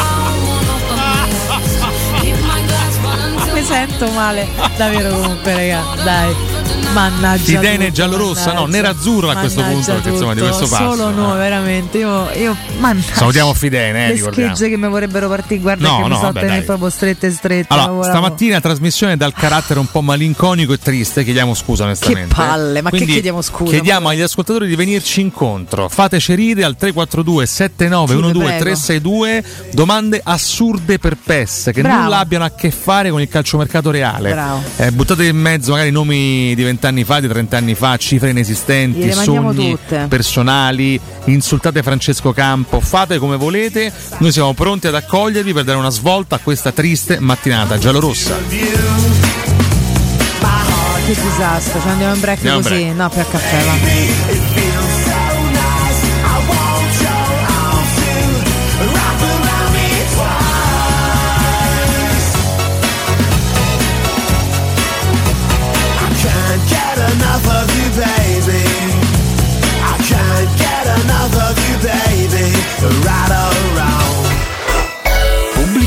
[3.74, 4.46] sento male,
[4.76, 6.53] davvero comunque, raga, dai.
[6.92, 7.60] Mannaggia.
[7.60, 8.70] Tutto, giallorossa, no, mannaggia.
[8.70, 10.94] nerazzurro a questo punto, perché insomma di questo passo.
[10.94, 11.98] Solo noi, veramente.
[11.98, 13.14] Io, io mannaggia.
[13.14, 16.20] Salutiamo Fidene, eh, Le schegge che mi vorrebbero partire, guarda No, che mi no, so
[16.22, 16.64] vabbè, tenere dai.
[16.66, 17.66] proprio strette strette.
[17.72, 18.16] Allora, lavoravo.
[18.16, 22.28] stamattina trasmissione dal carattere un po' malinconico e triste, chiediamo scusa onestamente.
[22.28, 23.70] Che palle, ma che Quindi chiediamo scusa?
[23.72, 25.88] Chiediamo agli ascoltatori di venirci incontro.
[25.88, 28.62] Fateci ride al 342 7912 Sì, vi prego.
[28.62, 32.02] 362 domande assurde per PES che Bravo.
[32.02, 34.30] nulla abbiano a che fare con il calciomercato reale.
[34.30, 34.62] Bravo.
[34.76, 39.70] Eh, buttate in mezzo magari nomi di vent'anni fa, di trent'anni fa, cifre inesistenti, sogni
[39.72, 40.06] tutte.
[40.08, 45.90] personali, insultate Francesco Campo, fate come volete, noi siamo pronti ad accogliervi per dare una
[45.90, 48.36] svolta a questa triste mattinata giallorossa.
[51.06, 52.74] Che disastro, cioè andiamo in break Andiamo così.
[52.76, 52.96] break.
[52.96, 54.43] No, più a caffè, va.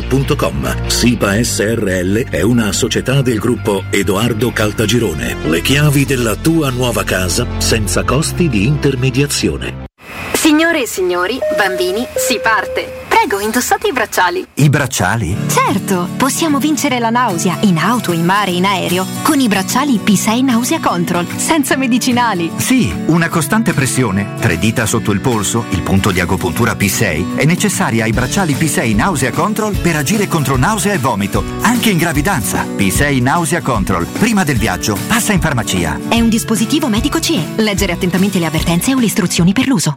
[0.00, 0.88] www.kcult.com.
[0.88, 5.36] SIPA SRL è una società del gruppo Edoardo Caltagirone.
[5.44, 9.84] Le chiavi della tua nuova casa senza costi di intermediazione.
[10.32, 12.99] Signore e signori, bambini, si parte.
[13.20, 14.46] Prego, indossate i bracciali.
[14.54, 15.36] I bracciali?
[15.46, 20.42] Certo, possiamo vincere la nausea in auto, in mare, in aereo con i bracciali P6
[20.42, 22.50] Nausea Control, senza medicinali.
[22.56, 27.44] Sì, una costante pressione, tre dita sotto il polso, il punto di agopuntura P6, è
[27.44, 32.64] necessaria ai bracciali P6 Nausea Control per agire contro nausea e vomito, anche in gravidanza.
[32.64, 36.00] P6 Nausea Control, prima del viaggio, passa in farmacia.
[36.08, 37.48] È un dispositivo medico CE.
[37.56, 39.96] Leggere attentamente le avvertenze o le istruzioni per l'uso.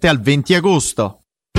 [0.07, 1.20] al 20 agosto.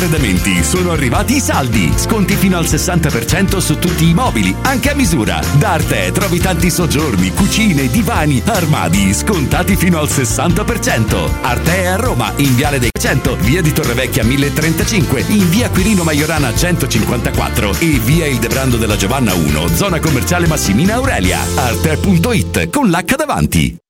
[0.00, 0.64] Arredamenti.
[0.64, 1.92] Sono arrivati i saldi.
[1.94, 5.40] Sconti fino al 60% su tutti i mobili, anche a misura.
[5.58, 11.28] Da Arte trovi tanti soggiorni, cucine, divani, armadi, scontati fino al 60%.
[11.42, 16.02] Arte è a Roma, in Viale dei 100, via di Torrevecchia 1035, in via Quirino
[16.02, 21.40] Maiorana 154 e via Il Debrando della Giovanna 1, zona commerciale Massimina Aurelia.
[21.56, 23.89] Arte.it con l'H davanti.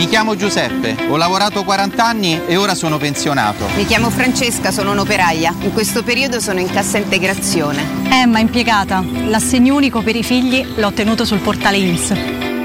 [0.00, 3.66] Mi chiamo Giuseppe, ho lavorato 40 anni e ora sono pensionato.
[3.76, 5.54] Mi chiamo Francesca, sono un'operaia.
[5.60, 8.08] In questo periodo sono in cassa integrazione.
[8.10, 9.04] Emma, impiegata.
[9.26, 12.12] L'assegno unico per i figli l'ho ottenuto sul portale INPS.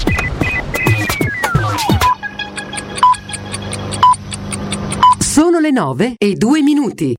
[5.18, 7.14] Sono le 9 e 2 minuti.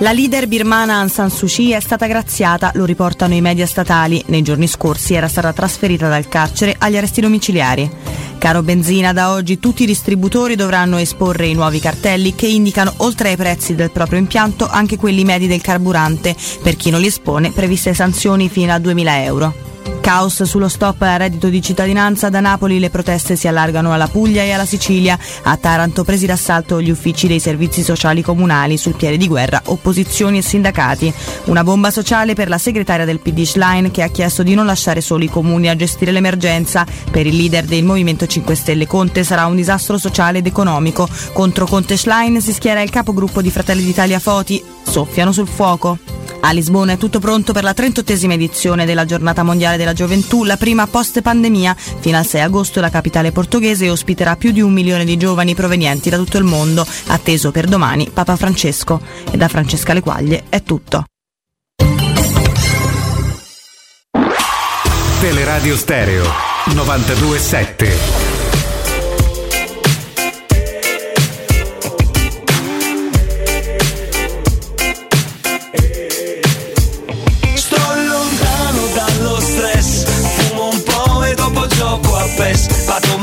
[0.00, 4.22] La leader birmana Aung San Suu Kyi è stata graziata, lo riportano i media statali.
[4.26, 7.90] Nei giorni scorsi era stata trasferita dal carcere agli arresti domiciliari.
[8.38, 13.30] Caro benzina, da oggi tutti i distributori dovranno esporre i nuovi cartelli che indicano, oltre
[13.30, 16.36] ai prezzi del proprio impianto, anche quelli medi del carburante.
[16.62, 19.52] Per chi non li espone, previste sanzioni fino a 2.000 euro.
[20.00, 24.42] Caos sullo stop al reddito di cittadinanza, da Napoli le proteste si allargano alla Puglia
[24.42, 25.18] e alla Sicilia.
[25.42, 30.38] A Taranto presi d'assalto gli uffici dei servizi sociali comunali, sul piede di guerra opposizioni
[30.38, 31.12] e sindacati.
[31.44, 35.02] Una bomba sociale per la segretaria del PD Schlein che ha chiesto di non lasciare
[35.02, 36.86] soli i comuni a gestire l'emergenza.
[37.10, 41.06] Per il leader del Movimento 5 Stelle Conte sarà un disastro sociale ed economico.
[41.32, 44.64] Contro Conte Schlein si schiera il capogruppo di Fratelli d'Italia Foti.
[44.82, 45.98] Soffiano sul fuoco.
[46.40, 50.56] A Lisbona è tutto pronto per la 38esima edizione della Giornata Mondiale della Gioventù, la
[50.56, 51.74] prima post pandemia.
[51.74, 56.10] Fino al 6 agosto la capitale portoghese ospiterà più di un milione di giovani provenienti
[56.10, 59.00] da tutto il mondo, atteso per domani Papa Francesco.
[59.30, 61.04] E da Francesca Le Quaglie è tutto.
[65.20, 66.24] Teleradio Stereo
[66.68, 68.27] 92.7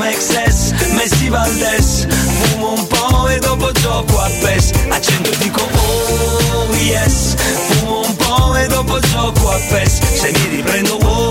[0.06, 4.72] Pato Mexes, Messi Valdes Fumo un po' e dopo gioco a PES.
[4.90, 7.36] Accendo e dico oh yes.
[7.68, 10.00] Fumo un po' e dopo gioco a PES.
[10.14, 11.25] Se mi riprendo oh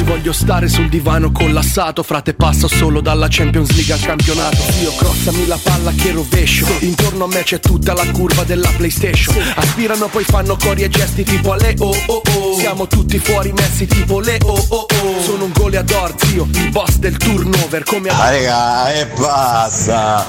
[0.00, 4.56] Oggi voglio stare sul divano collassato Frate passo solo dalla Champions League al campionato.
[4.80, 6.66] Io crossami la palla che rovescio.
[6.80, 9.36] Intorno a me c'è tutta la curva della Playstation.
[9.56, 13.86] Aspirano poi fanno cori e gesti tipo alle oh oh oh Siamo tutti fuori messi
[13.86, 18.30] tipo le oh oh oh Sono un goleador zio, il boss del turnover come Ah
[18.30, 20.28] raga, e basta!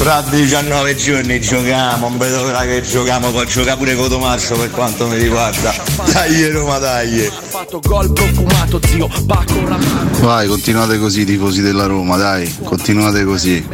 [0.00, 5.06] Fra 19 giorni giochiamo, non vedo l'ora che giochiamo, poi gioca pure Cotomaccio per quanto
[5.06, 5.74] mi riguarda.
[6.12, 7.26] Dai Roma, dai!
[7.26, 13.24] Ha fatto gol profumato zio, Paco Rabanne Vai, continuate così, tifosi della Roma, dai, continuate
[13.24, 13.66] così.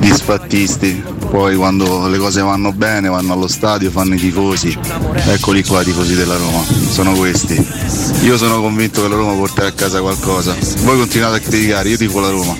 [0.00, 1.02] Gli sfattisti.
[1.28, 4.78] poi quando le cose vanno bene vanno allo stadio, fanno i tifosi.
[5.14, 7.54] Eccoli qua i tifosi della Roma, sono questi.
[8.22, 10.54] Io sono convinto che la Roma porterà a casa qualcosa.
[10.82, 12.56] Voi continuate a criticare, io tifo la Roma.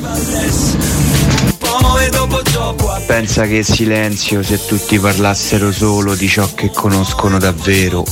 [3.07, 8.05] Pensa che silenzio se tutti parlassero solo di ciò che conoscono davvero.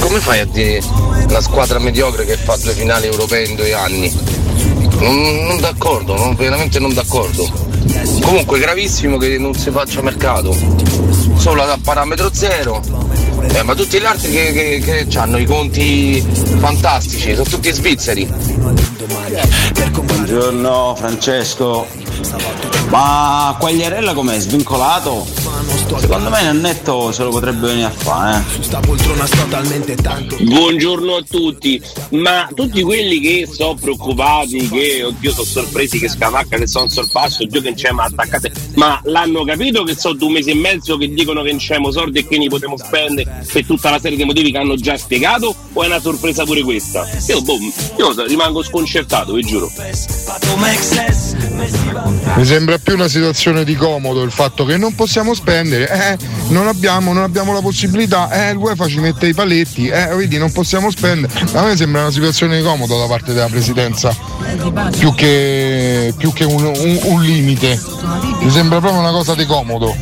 [0.00, 0.80] Come fai a dire
[1.28, 4.12] la squadra mediocre che fa due finali europee in due anni?
[5.00, 7.46] Non, non d'accordo, non- veramente non d'accordo.
[8.22, 10.56] Comunque gravissimo che non si faccia mercato.
[11.36, 12.82] Solo a parametro zero.
[13.52, 16.20] Eh, ma tutti gli altri che, che, che hanno i conti
[16.58, 18.26] fantastici, sono tutti svizzeri.
[20.02, 21.86] Buongiorno Francesco.
[22.88, 24.38] Ma Quagliarella com'è?
[24.38, 25.26] Svincolato?
[25.98, 28.58] Secondo me nel netto se lo potrebbe venire a fare, eh.
[30.42, 36.56] Buongiorno a tutti, ma tutti quelli che sono preoccupati, che oddio sono sorpresi che Scamacca
[36.56, 40.30] che sono sorpasso, oddio che non c'è ma attaccate, ma l'hanno capito che sono due
[40.30, 43.64] mesi e mezzo che dicono che non c'è soldi e che ne potremo spendere per
[43.64, 47.06] tutta la serie di motivi che hanno già spiegato o è una sorpresa pure questa?
[47.28, 47.58] Io, boh,
[47.98, 49.70] io rimango sconcertato, vi giuro.
[52.08, 56.66] Mi sembra più una situazione di comodo il fatto che non possiamo spendere, eh, non
[56.66, 60.50] abbiamo, non abbiamo la possibilità, eh, il UEFA ci mette i paletti, eh, vedi, non
[60.52, 61.32] possiamo spendere.
[61.52, 64.14] A me sembra una situazione di comodo da parte della presidenza,
[64.98, 67.80] più che, più che un, un- un limite.
[68.40, 69.94] Mi sembra proprio una cosa di comodo.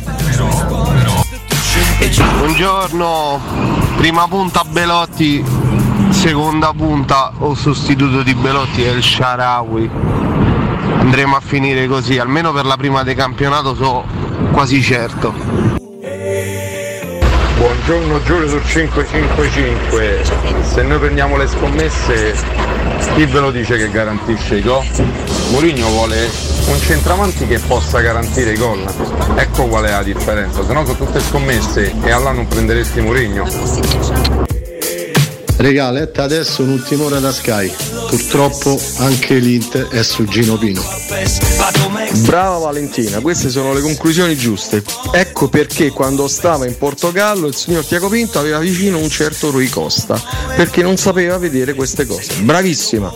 [2.37, 3.39] Buongiorno,
[3.97, 5.43] prima punta Belotti,
[6.11, 9.89] seconda punta o sostituto di Belotti è il Sharawi.
[10.95, 14.03] Andremo a finire così, almeno per la prima del campionato so
[14.51, 15.33] quasi certo.
[17.57, 20.21] Buongiorno Giulio su 555.
[20.61, 22.35] Se noi prendiamo le scommesse,
[23.15, 24.85] chi ve lo dice che garantisce i gol?
[25.51, 26.29] Mourinho vuole
[26.67, 28.83] un centravanti che possa garantire i gol.
[29.35, 34.36] Ecco qual è la differenza, se no sono tutte scommesse e allora non prenderesti Mourinho.
[35.57, 37.73] Regà, letta adesso un'ultima ora da Sky.
[38.09, 40.83] Purtroppo anche l'Inter è su Gino Pino.
[42.25, 44.83] Brava Valentina, queste sono le conclusioni giuste.
[45.11, 49.67] Ecco perché quando stava in Portogallo il signor Tiago Pinto aveva vicino un certo Rui
[49.67, 50.21] Costa,
[50.55, 52.35] perché non sapeva vedere queste cose.
[52.41, 53.11] Bravissima.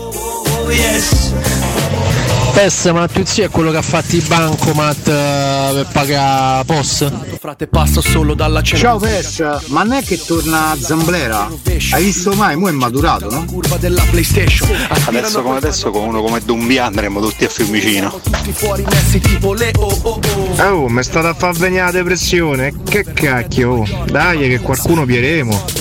[2.54, 7.12] Pes, ma più zio è quello che ha fatto i bancomat eh, per pagare POS?
[7.39, 11.49] Frate passa solo dalla Ciao Pes, ma non è che torna Zamblera?
[11.91, 12.56] Hai visto mai?
[12.58, 13.45] Mo' è maturato, no?
[13.45, 14.70] curva della PlayStation.
[15.06, 18.20] Adesso come adesso con uno come Dumbia andremo tutti a Fiumicino.
[18.22, 20.64] Tutti fuori messi tipo le oh oh oh.
[20.64, 22.74] Oh, mi è stata a far venire la depressione.
[22.84, 24.06] Che cacchio, oh.
[24.06, 25.80] dai che qualcuno pieremo.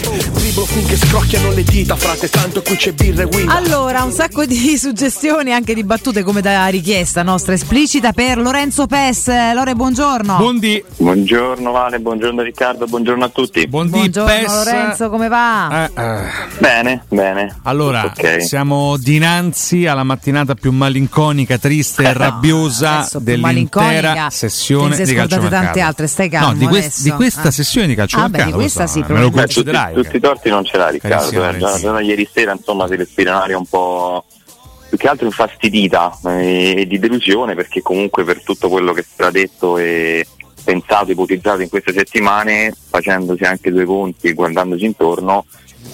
[0.61, 3.55] Driblo finché scrocchiano le dita, frate, tanto qui c'è birra e guida.
[3.55, 8.87] Allora, un sacco di suggestioni, anche di battute come da richiesta nostra esplicita per Lorenzo
[8.87, 9.29] Pes.
[9.55, 10.37] Lore, buongiorno.
[10.37, 10.83] Buondì.
[10.99, 13.67] Buongiorno Vale, buongiorno Riccardo, buongiorno a tutti.
[13.67, 15.89] Buongiorno Lorenzo, come va?
[16.59, 17.57] Bene, bene.
[17.63, 18.43] Allora, Ok.
[18.43, 25.49] siamo dinanzi alla mattinata più malinconica, triste e rabbiosa adesso più dell'intera sessione di calciomercato.
[25.65, 27.51] tante altre, stai calmo No, di, quest- di questa Ah.
[27.51, 29.55] sessione di Ah, beh, di questa sì, me lo probabilmente.
[29.55, 29.95] concederai.
[29.95, 33.37] Tutti i torti non ce l'ha Riccardo, eh, già, già ieri sera insomma si respira
[33.37, 34.25] un'aria un po'
[34.89, 39.31] più che altro infastidita eh, e di delusione perché comunque per tutto quello che sarà
[39.31, 40.27] detto e
[40.63, 45.47] pensato, ipotizzato in queste settimane, facendosi anche due conti e guardandosi intorno,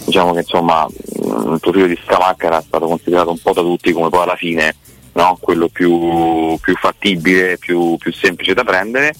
[0.04, 4.08] diciamo che insomma il profilo di Scamacca era stato considerato un po' da tutti come
[4.08, 4.74] poi alla fine
[5.12, 5.38] no?
[5.40, 9.12] quello più, più fattibile, più, più semplice da prendere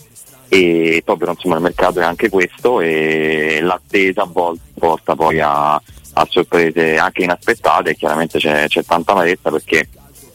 [0.49, 5.41] e poi però insomma il mercato è anche questo e l'attesa a volte porta poi
[5.41, 7.97] a, a sorprese anche inaspettate.
[7.97, 9.89] Chiaramente c'è, c'è tanta amarezza perché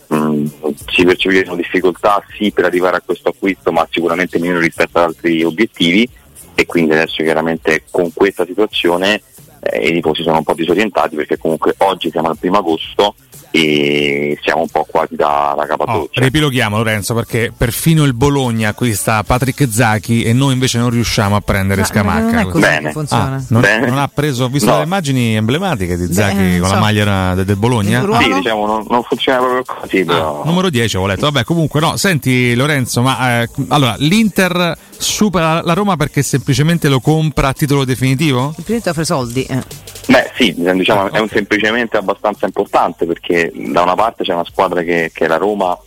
[0.07, 0.45] mh,
[0.91, 5.43] si percepiscono difficoltà sì per arrivare a questo acquisto ma sicuramente meno rispetto ad altri
[5.43, 6.07] obiettivi.
[6.53, 9.21] E quindi adesso chiaramente con questa situazione
[9.61, 13.15] eh, i tifosi sono un po' disorientati perché comunque oggi siamo al primo agosto
[13.51, 18.13] e siamo un po' quasi da, da capo a Oh, ripiloghiamo Lorenzo perché perfino il
[18.13, 22.21] Bologna acquista Patrick Zacchi e noi invece non riusciamo a prendere Ma- Scamacca.
[22.23, 22.87] ma non è così Bene.
[22.87, 23.35] che funziona.
[23.35, 23.87] Ah, non, Bene.
[23.87, 24.77] non ha preso, ho visto No.
[24.77, 26.73] le immagini emblematiche di Zacchi Beh, con so.
[26.75, 27.99] la maglia de- del Bologna.
[28.01, 30.43] Ah, Sì, diciamo non, non funziona proprio così però.
[30.45, 31.21] Numero 10 ho letto.
[31.29, 31.97] Vabbè, comunque no.
[31.97, 37.83] Senti Lorenzo, ma eh, allora l'Inter supera la Roma perché semplicemente lo compra a titolo
[37.85, 38.53] definitivo?
[38.57, 39.43] Il primo ti offre soldi.
[39.43, 39.89] eh.
[40.11, 44.81] Beh sì, diciamo, è un semplicemente abbastanza importante perché da una parte c'è una squadra
[44.81, 45.77] che, che è la Roma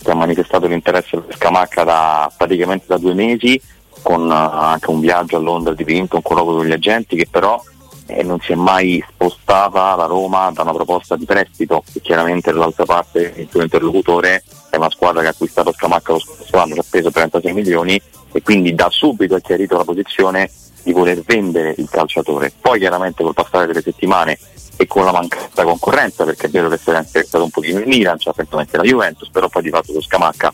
[0.00, 3.60] che ha manifestato l'interesse per Scamacca da praticamente da due mesi
[4.00, 7.26] con eh, anche un viaggio a Londra di Pinto, un colloquio con gli agenti che
[7.28, 7.60] però
[8.06, 12.52] e non si è mai spostata la Roma da una proposta di prestito, che chiaramente
[12.52, 16.74] dall'altra parte il suo interlocutore è una squadra che ha acquistato Scamacca lo scorso anno,
[16.74, 20.48] ci ha speso 36 milioni e quindi da subito ha chiarito la posizione
[20.82, 22.52] di voler vendere il calciatore.
[22.60, 24.38] Poi chiaramente col passare delle settimane
[24.76, 27.86] e con la mancata concorrenza, perché è vero che si è interessato un pochino il
[27.86, 30.52] Milan, c'è attentamente la Juventus, però poi di fatto con Scamacca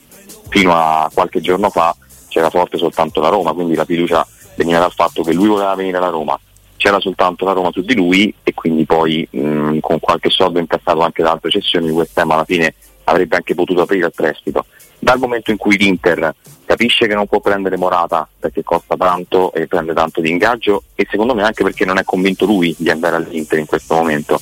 [0.49, 1.95] fino a qualche giorno fa
[2.29, 4.27] c'era forte soltanto la Roma, quindi la fiducia
[4.57, 6.39] veniva dal fatto che lui voleva venire alla Roma,
[6.77, 11.01] c'era soltanto la Roma su di lui e quindi poi mh, con qualche soldo incassato
[11.01, 12.75] anche da altre cessioni West Ham alla fine
[13.05, 14.67] avrebbe anche potuto aprire il prestito.
[14.99, 16.35] Dal momento in cui l'Inter
[16.69, 21.07] capisce che non può prendere Morata perché costa tanto e prende tanto di ingaggio e
[21.11, 24.39] secondo me anche perché non è convinto lui di andare all'Inter in questo momento,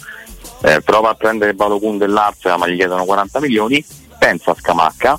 [0.63, 3.85] eh, prova a prendere Balogun dell'Arza ma gli chiedono 40 milioni,
[4.19, 5.17] pensa a Scamacca,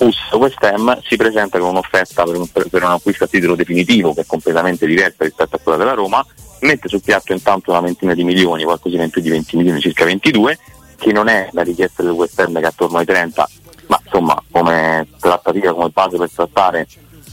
[0.00, 4.12] Usso West Ham si presenta con un'offerta per un, per un acquisto a titolo definitivo
[4.12, 6.24] che è completamente diversa rispetto a quella della Roma,
[6.62, 10.04] mette sul piatto intanto una ventina di milioni, qualcosina in più di 20 milioni, circa
[10.04, 10.58] 22,
[10.96, 13.48] che non è la richiesta del West Ham che è attorno ai 30,
[13.90, 16.86] ma insomma come trattativa, come base per trattare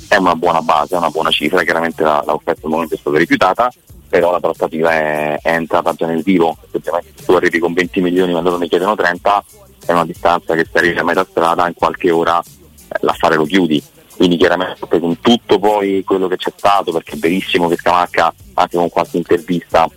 [0.07, 3.17] è una buona base, è una buona cifra, chiaramente la, l'offerta al momento è stata
[3.17, 3.71] rifiutata,
[4.09, 8.01] però la trattativa è, è entrata già nel vivo, ovviamente se tu arrivi con 20
[8.01, 9.45] milioni ma loro ne chiedono 30,
[9.85, 13.45] è una distanza che se arrivi a metà strada in qualche ora eh, l'affare lo
[13.45, 13.81] chiudi.
[14.15, 18.75] Quindi chiaramente con tutto poi quello che c'è stato, perché è verissimo che Scamacca anche
[18.75, 19.87] con qualche intervista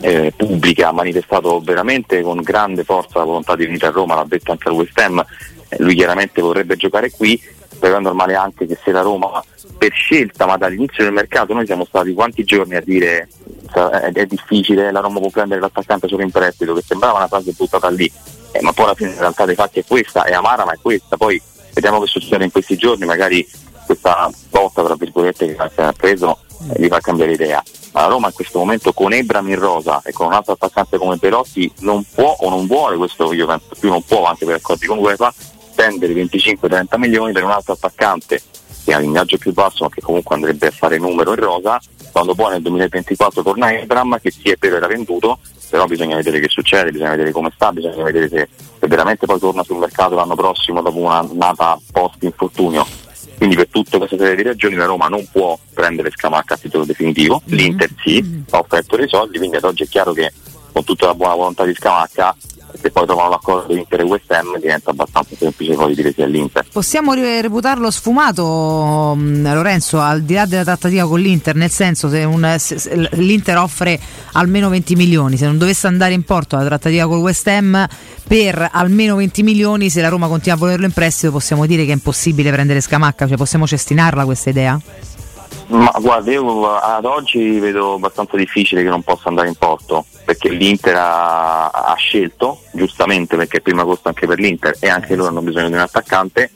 [0.00, 4.24] eh, pubblica ha manifestato veramente con grande forza la volontà di venire a Roma, l'ha
[4.26, 5.22] detto anche al West Ham,
[5.78, 7.40] lui chiaramente vorrebbe giocare qui,
[7.78, 9.42] però è normale anche che se la Roma
[9.78, 13.28] per scelta, ma dall'inizio del mercato noi siamo stati quanti giorni a dire
[14.12, 17.88] è, difficile, la Roma può prendere l'attaccante solo in prestito, che sembrava una frase buttata
[17.88, 18.10] lì,
[18.52, 20.78] eh, ma poi alla fine in realtà dei fatti è questa, è amara ma è
[20.80, 21.40] questa, poi
[21.72, 23.46] vediamo che succede in questi giorni, magari
[23.86, 26.38] questa botta tra virgolette che ha preso
[26.68, 27.62] eh, gli fa cambiare idea.
[27.92, 30.96] Ma la Roma in questo momento con Ebram in rosa e con un altro attaccante
[30.96, 34.56] come Perotti non può o non vuole, questo io penso più non può anche per
[34.56, 35.32] accordi con UEFA,
[35.80, 38.42] spendere 25-30 milioni per un altro attaccante
[38.84, 41.80] che ha l'ingaggio più basso ma che comunque andrebbe a fare numero in rosa,
[42.12, 45.38] quando poi nel 2024 torna Ebram che sì è vero era venduto,
[45.70, 48.48] però bisogna vedere che succede, bisogna vedere come sta, bisogna vedere se,
[48.78, 52.86] se veramente poi torna sul mercato l'anno prossimo dopo un'annata post infortunio.
[53.36, 56.84] Quindi per tutta questa serie di ragioni la Roma non può prendere Scamacca a titolo
[56.84, 60.30] definitivo, l'Inter sì, ha offerto dei soldi, quindi ad oggi è chiaro che
[60.72, 62.36] con tutta la buona volontà di Scamacca
[62.80, 66.66] se poi trovano l'accordo Inter e West Ham diventa abbastanza semplice poi dire sì all'Inter.
[66.72, 72.08] Possiamo re- reputarlo sfumato mh, Lorenzo al di là della trattativa con l'Inter, nel senso
[72.08, 73.98] se, un, se, se l'Inter offre
[74.32, 77.86] almeno 20 milioni, se non dovesse andare in porto la trattativa con West Ham
[78.26, 81.90] per almeno 20 milioni, se la Roma continua a volerlo in prestito possiamo dire che
[81.90, 84.80] è impossibile prendere Scamacca, cioè possiamo cestinarla questa idea?
[85.70, 90.48] Ma guarda, io ad oggi vedo abbastanza difficile che non possa andare in porto, perché
[90.48, 95.42] l'Inter ha, ha scelto, giustamente perché prima costa anche per l'Inter e anche loro hanno
[95.42, 96.52] bisogno di un attaccante,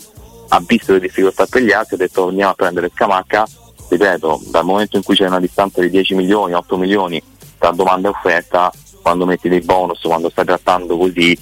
[0.50, 3.44] ha visto le difficoltà per gli altri, ha detto andiamo a prendere Scamacca,
[3.88, 7.20] ripeto, dal momento in cui c'è una distanza di 10 milioni, 8 milioni
[7.58, 8.70] tra domanda e offerta,
[9.02, 11.36] quando metti dei bonus, quando stai trattando così,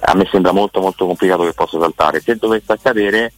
[0.00, 2.20] a me sembra molto molto complicato che possa saltare.
[2.20, 3.32] Se dovesse accadere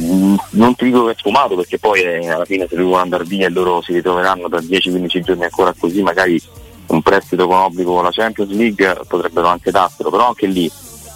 [0.00, 3.24] Mm, non ti dico che è sfumato perché poi eh, alla fine se devono andare
[3.24, 6.40] via e loro si ritroveranno per 10-15 giorni ancora così magari
[6.94, 10.70] un prestito con obbligo con la Champions League potrebbero anche darselo però anche lì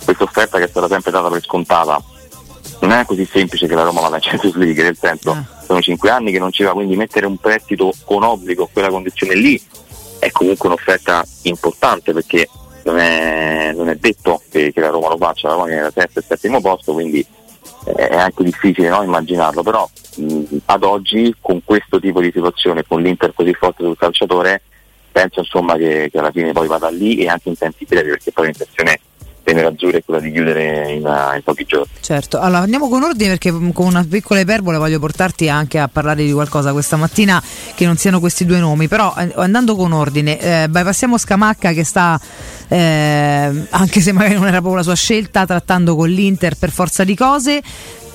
[0.05, 2.03] questa offerta che è stata sempre data per scontata
[2.81, 5.65] non è così semplice che la Roma vada in Champions League nel senso Eh.
[5.65, 8.89] sono 5 anni che non ci va quindi mettere un prestito con obbligo a quella
[8.89, 9.61] condizione lì
[10.19, 12.49] è comunque un'offerta importante perché
[12.85, 15.91] non è, non è detto che, che la Roma lo faccia la Roma viene da
[15.91, 17.27] terzo e settimo posto quindi
[17.95, 23.01] è anche difficile no, immaginarlo, però mh, ad oggi con questo tipo di situazione, con
[23.01, 24.63] l'Inter così forte sul calciatore,
[25.17, 28.33] penso insomma che, che alla fine poi vada lì e anche in tempi brevi perché
[28.33, 29.01] poi l'intenzione
[29.43, 31.93] dei nerazzurri è quella di chiudere in, in pochi giorni.
[32.01, 36.23] Certo, allora andiamo con ordine perché con una piccola iperbole voglio portarti anche a parlare
[36.23, 37.43] di qualcosa questa mattina
[37.75, 41.85] che non siano questi due nomi, però eh, andando con ordine, eh, bypassiamo Scamacca che
[41.85, 42.21] sta,
[42.69, 47.05] eh, anche se magari non era proprio la sua scelta, trattando con l'Inter per forza
[47.05, 47.63] di cose.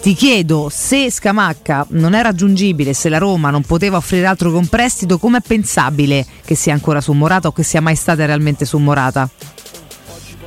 [0.01, 4.55] Ti chiedo se Scamacca non è raggiungibile, se la Roma non poteva offrire altro che
[4.55, 8.65] un prestito, com'è pensabile che sia ancora su Morata o che sia mai stata realmente
[8.65, 9.29] su Morata?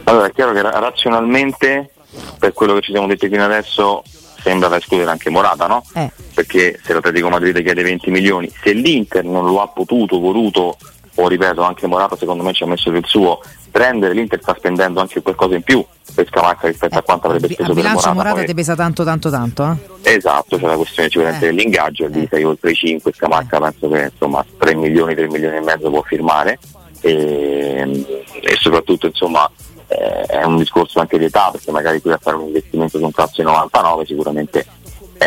[0.02, 1.90] Allora è chiaro che ra- razionalmente,
[2.36, 4.02] per quello che ci siamo detti fino adesso,
[4.43, 5.85] sembra da escludere anche Morata, no?
[5.94, 6.10] Eh.
[6.35, 10.76] Perché se l'Atletico Madrid chiede 20 milioni, se l'Inter non lo ha potuto, voluto,
[11.16, 15.01] o ripeto, anche Morata secondo me ci ha messo del suo, prendere l'Inter sta spendendo
[15.01, 15.85] anche qualcosa in più
[16.15, 18.12] per Scamacca rispetto a quanto avrebbe speso per Morata.
[18.12, 20.15] Morata poi- ti pesa tanto tanto tanto, eh?
[20.15, 21.49] Esatto, c'è la questione sicuramente Eh.
[21.51, 25.61] dell'ingaggio, lì sei oltre i 5, Scamacca penso che insomma 3 milioni, 3 milioni e
[25.61, 26.59] mezzo può firmare.
[27.01, 29.49] e, e soprattutto insomma
[29.89, 33.05] eh, è un discorso anche di età perché magari qui a fare un investimento su
[33.05, 34.66] un calcio 99 sicuramente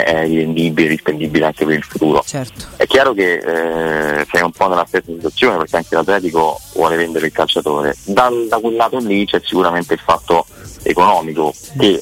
[0.03, 2.23] è rivendibile, rispendibile anche per il futuro.
[2.25, 2.65] Certo.
[2.75, 7.27] È chiaro che eh, sei un po' nella stessa situazione perché anche l'Atletico vuole vendere
[7.27, 7.95] il calciatore.
[8.03, 10.45] Da, da quel lato lì c'è sicuramente il fatto
[10.83, 12.01] economico che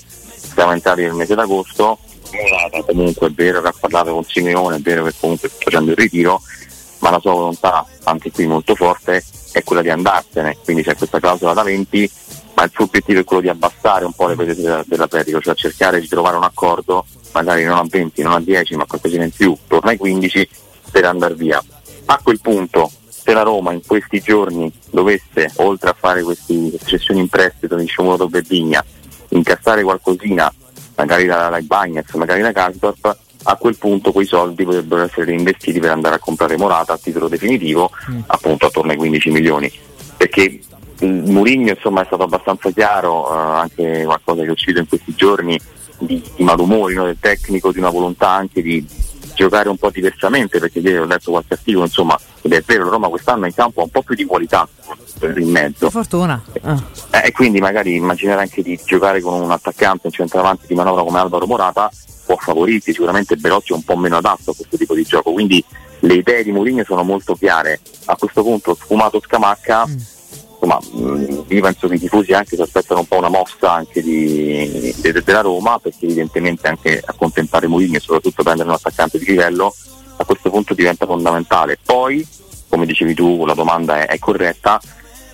[0.54, 2.00] siamo entrati nel mese d'agosto,
[2.32, 5.92] Morata comunque è vero che ha parlato con Simeone, è vero che comunque sta facendo
[5.92, 6.42] il ritiro,
[7.00, 11.20] ma la sua volontà, anche qui molto forte, è quella di andarsene, quindi c'è questa
[11.20, 12.12] clausola da 20,
[12.56, 16.00] ma il suo obiettivo è quello di abbassare un po' le pretese dell'Atletico, cioè cercare
[16.00, 17.06] di trovare un accordo,
[17.36, 20.49] magari non a 20, non a 10, ma qualcosina in più, torna ai 15
[20.91, 21.62] per andare via.
[22.06, 27.20] A quel punto, se la Roma in questi giorni dovesse, oltre a fare queste cessioni
[27.20, 28.84] in prestito di Sciomuro Berbigna,
[29.30, 30.52] incassare qualcosina,
[30.95, 33.18] magari da, da Bagnets, magari da Karsdorp,
[33.48, 37.28] a quel punto quei soldi potrebbero essere reinvestiti per andare a comprare Morata a titolo
[37.28, 37.91] definitivo,
[38.28, 39.72] appunto attorno ai 15 milioni.
[40.18, 40.62] Perché
[40.99, 45.14] il Murigno insomma è stato abbastanza chiaro, eh, anche qualcosa che è uscito in questi
[45.14, 45.60] giorni,
[46.00, 48.86] di, di malumori no, del tecnico, di una volontà anche di
[49.36, 53.10] giocare un po' diversamente, perché ieri ho letto qualche articolo, insomma, ed è vero, Roma
[53.10, 54.68] quest'anno in campo ha un po' più di qualità
[55.22, 55.90] in mezzo.
[55.90, 56.42] Fortuna.
[56.62, 56.82] Ah.
[57.12, 61.04] Eh, e quindi magari immaginare anche di giocare con un attaccante, un centravanti di manovra
[61.04, 61.92] come Alvaro Morata
[62.26, 65.64] può favorirti, sicuramente Belotti è un po' meno adatto a questo tipo di gioco, quindi
[66.00, 67.80] le idee di Mourinho sono molto chiare.
[68.06, 69.86] A questo punto sfumato Scamacca,
[70.60, 74.02] insomma, mh, io penso che i tifosi anche si aspettano un po' una mossa anche
[74.02, 79.26] di, de- della Roma, perché evidentemente anche accontentare Mourinho e soprattutto prendere un attaccante di
[79.26, 79.73] livello
[80.18, 81.77] a questo punto diventa fondamentale.
[81.84, 82.26] Poi,
[82.69, 84.80] come dicevi tu, la domanda è, è corretta,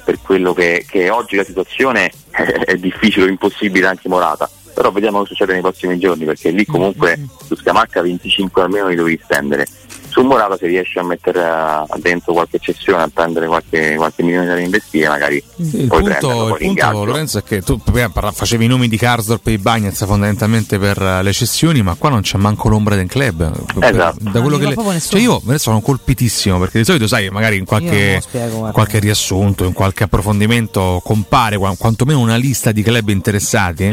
[0.04, 4.50] per quello che, che oggi la situazione è, è difficile o impossibile anche Morata.
[4.74, 8.96] Però vediamo cosa succede nei prossimi giorni, perché lì comunque su Scamacca 25 almeno li
[8.96, 9.68] devi stendere.
[10.12, 14.46] Su Morata se riesci a mettere eh, dentro qualche cessione, a prendere qualche, qualche milione
[14.46, 17.04] da reinvestire, magari Il puoi punto, prendere il punto.
[17.06, 21.02] Lorenzo, è che tu parla- facevi i nomi di Karsdorp e i Bagnets fondamentalmente per
[21.02, 23.50] eh, le cessioni, ma qua non c'è manco l'ombra del club.
[23.80, 24.18] Per- Esatto.
[24.20, 27.30] Da quello Non che le- cioè io me ne sono colpitissimo perché di solito, sai,
[27.30, 32.82] magari in qualche, spiego, qualche riassunto, in qualche approfondimento compare qua- quantomeno una lista di
[32.84, 33.86] club interessati.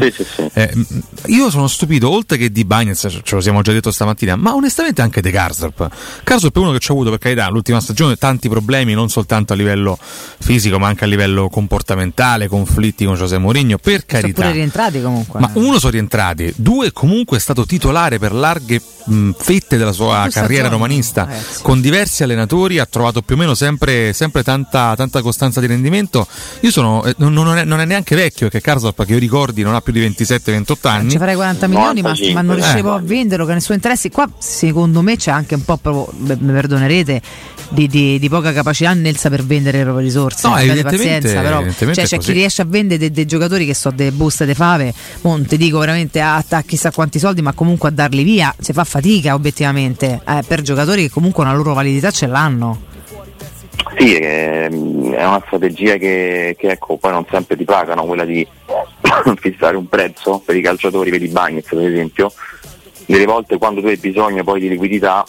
[0.53, 0.83] Eh, m-
[1.27, 4.53] io sono stupito, oltre che di Bagnets, ce ce lo siamo già detto stamattina, ma
[4.53, 5.87] onestamente anche di Karsdorp.
[6.23, 9.53] Karsdorp è uno che ci ha avuto per carità l'ultima stagione tanti problemi, non soltanto
[9.53, 9.97] a livello
[10.39, 14.41] fisico, ma anche a livello comportamentale, conflitti con José Mourinho, per Sono carità.
[14.41, 15.39] pure rientrati comunque.
[15.39, 20.21] Ma uno sono rientrati, due comunque è stato titolare per larghe mh, fette della sua
[20.23, 21.61] Due carriera stagioni, romanista, ragazzi.
[21.63, 26.27] con diversi allenatori, ha trovato più o meno sempre, sempre tanta, tanta costanza di rendimento.
[26.61, 29.61] Io sono, eh, non, non è, non è neanche vecchio, perché Karsdorp, che io ricordi,
[29.63, 31.11] non ha più di 27-28 anni.
[31.11, 32.97] Ci farei 40 milioni, ma, ma non riuscivo Eh.
[32.97, 34.09] a venderlo, che nessuno interessi.
[34.09, 37.21] Qua, secondo me, c'è anche un po', proprio, beh, mi perdonerete,
[37.69, 40.47] di, di- di poca capacità nel saper vendere le proprie risorse.
[40.47, 40.53] No,
[40.83, 41.63] pazienza, però.
[41.63, 42.17] Cioè, c'è così.
[42.17, 45.45] chi riesce a vendere dei, dei giocatori che so delle buste de fave, mo non
[45.45, 48.53] ti dico veramente a, a chissà quanti soldi, ma comunque a darli via.
[48.59, 52.87] Si fa fatica, obiettivamente, eh, per giocatori che comunque una loro validità ce l'hanno.
[53.97, 58.45] Sì, ehm, è una strategia che, che, ecco, poi non sempre ti pagano, quella di
[59.39, 62.31] fissare un prezzo per i calciatori, vedi Bagnets per esempio,
[63.05, 65.25] delle volte quando tu hai bisogno poi di liquidità,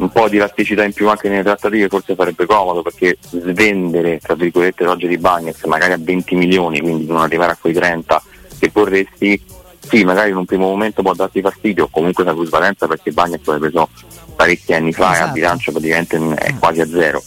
[0.00, 4.34] un po' di elasticità in più anche nelle trattative forse farebbe comodo perché svendere tra
[4.34, 8.22] virgolette l'oggi di Bagnets magari a 20 milioni, quindi non arrivare a quei 30
[8.58, 9.42] che vorresti,
[9.80, 13.58] sì magari in un primo momento può darti fastidio, comunque la plusvalenza perché Bagnets l'hai
[13.58, 13.88] preso
[14.36, 15.28] parecchi anni fa e Esatto.
[15.28, 17.22] a bilancio praticamente è quasi a zero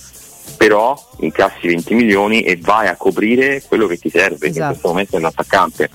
[0.57, 4.67] però incassi 20 milioni e vai a coprire quello che ti serve, che in Esatto.
[4.69, 5.89] questo momento è l'attaccante.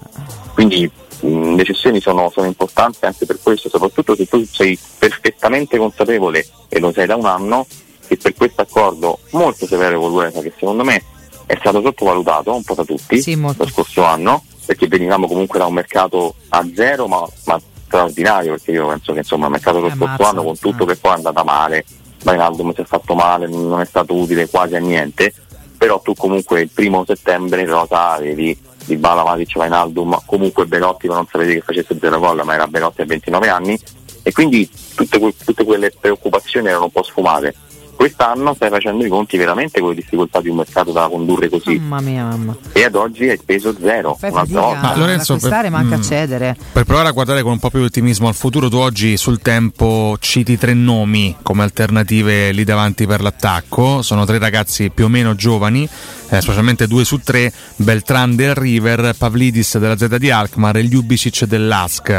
[0.52, 0.90] Quindi
[1.20, 6.46] mh, le cessioni sono, sono importanti anche per questo, soprattutto se tu sei perfettamente consapevole
[6.68, 7.66] e lo sei da un anno
[8.06, 11.02] che per questo accordo molto severo con l'UEFA che secondo me
[11.46, 13.20] è stato sottovalutato un po' da tutti
[13.64, 18.70] lo scorso anno perché venivamo comunque da un mercato a zero ma, ma straordinario perché
[18.72, 21.14] io penso che insomma il mercato dello Eh, scorso anno con tutto che poi è
[21.16, 21.84] andata male
[22.24, 25.32] Wijnaldum si è fatto male, non è stato utile quasi a niente,
[25.76, 28.58] però tu comunque il primo settembre in rosa avevi
[28.88, 32.66] di Bala Matic Wijnaldum, comunque Belotti ma non sapevi che facesse zero gol, ma era
[32.66, 33.78] Belotti a 29 anni
[34.22, 37.54] e quindi tutte, que- tutte quelle preoccupazioni erano un po' sfumate.
[37.98, 41.80] Quest'anno stai facendo i conti veramente con le difficoltà di un mercato da condurre così
[41.80, 42.56] Mamma mia, mamma.
[42.70, 45.00] e ad oggi è speso zero, Fai un'altra fatica volta.
[45.00, 46.02] Lorenzo, per- ma anche a mm.
[46.02, 46.56] cedere.
[46.74, 49.40] Per provare a guardare con un po' più di ottimismo al futuro, tu oggi sul
[49.40, 54.00] tempo citi tre nomi come alternative lì davanti per l'attacco.
[54.02, 55.82] Sono tre ragazzi più o meno giovani,
[56.28, 61.46] eh, specialmente due su tre: Beltran del River, Pavlidis della Z di Alkmaar e Ljubicic
[61.46, 62.10] dell'Ask.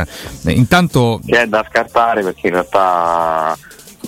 [0.44, 3.58] Eh, intanto che è da scartare perché in realtà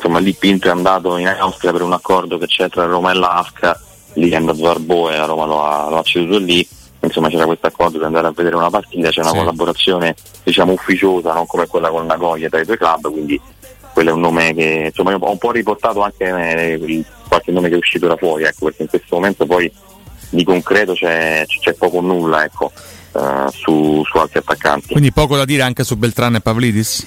[0.01, 3.15] insomma lì Pinto è andato in Austria per un accordo che c'è tra Roma e
[3.15, 3.71] l'ASC
[4.13, 6.67] lì è andato Zarbo e la Roma lo ha, lo ha ceduto lì
[6.99, 9.37] insomma c'era questo accordo di andare a vedere una partita c'è una Sì.
[9.37, 13.39] collaborazione diciamo ufficiosa non come quella con Nagoya tra i due club quindi
[13.93, 17.69] quello è un nome che insomma io ho un po' riportato anche eh, qualche nome
[17.69, 19.71] che è uscito da fuori ecco perché in questo momento poi
[20.29, 22.71] di concreto c'è, c'è poco o nulla ecco
[23.13, 27.05] eh, su, su altri attaccanti Quindi poco da dire anche su Beltrán e Pavlidis?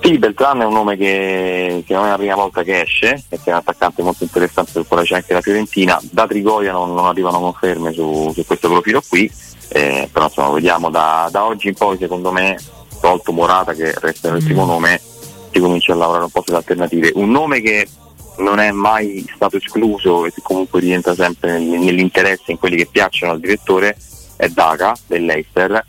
[0.00, 3.38] Sì, Beltrán è un nome che, che non è la prima volta che esce, che
[3.44, 6.00] è un attaccante molto interessante, per quale c'è anche la Fiorentina.
[6.10, 9.30] Da Trigoria non, non arrivano conferme su, su questo profilo qui,
[9.68, 12.58] eh, però insomma vediamo da, da oggi in poi secondo me,
[13.00, 15.00] tolto Morata che resta nel primo nome,
[15.50, 17.12] si comincia a lavorare un po' sulle alternative.
[17.14, 17.88] Un nome che
[18.38, 22.86] non è mai stato escluso e che comunque rientra sempre nel- nell'interesse in quelli che
[22.86, 23.96] piacciono al direttore
[24.36, 25.84] è Daga dell'Eister.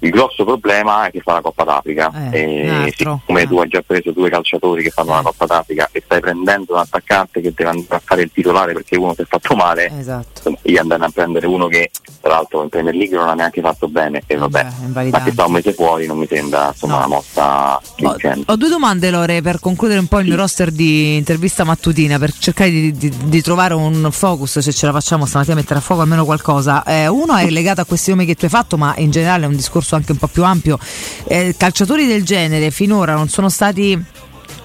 [0.00, 2.30] Il grosso problema è che fa la Coppa d'Africa.
[2.30, 6.02] Eh, e siccome tu hai già preso due calciatori che fanno la Coppa d'Africa e
[6.04, 9.24] stai prendendo un attaccante che deve andare a fare il titolare perché uno si è
[9.24, 10.56] fatto male, Esatto.
[10.62, 13.88] io andare a prendere uno che tra l'altro in Premier League non ha neanche fatto
[13.88, 15.24] bene e vabbè, ma invalidante.
[15.26, 18.52] che sta un mese fuori non mi sembra insomma una mossa vincente.
[18.52, 22.32] Ho due domande Lore per concludere un po' il mio roster di intervista mattutina per
[22.32, 25.82] cercare di, di- di trovare un focus se ce la facciamo stamattina a mettere a
[25.82, 26.82] fuoco almeno qualcosa.
[26.84, 29.48] Eh, uno è legato a questi nomi che tu hai fatto ma in generale è
[29.48, 30.78] un discorso anche un po' più ampio.
[31.26, 33.98] Eh, calciatori del genere finora non sono stati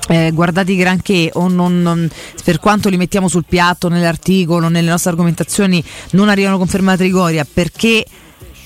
[0.10, 2.10] eh, guardati granché o non, non-
[2.44, 5.82] per quanto li mettiamo sul piatto nell'articolo, nelle nostre argomentazioni
[6.12, 8.06] non arrivano conferme a Trigoria perché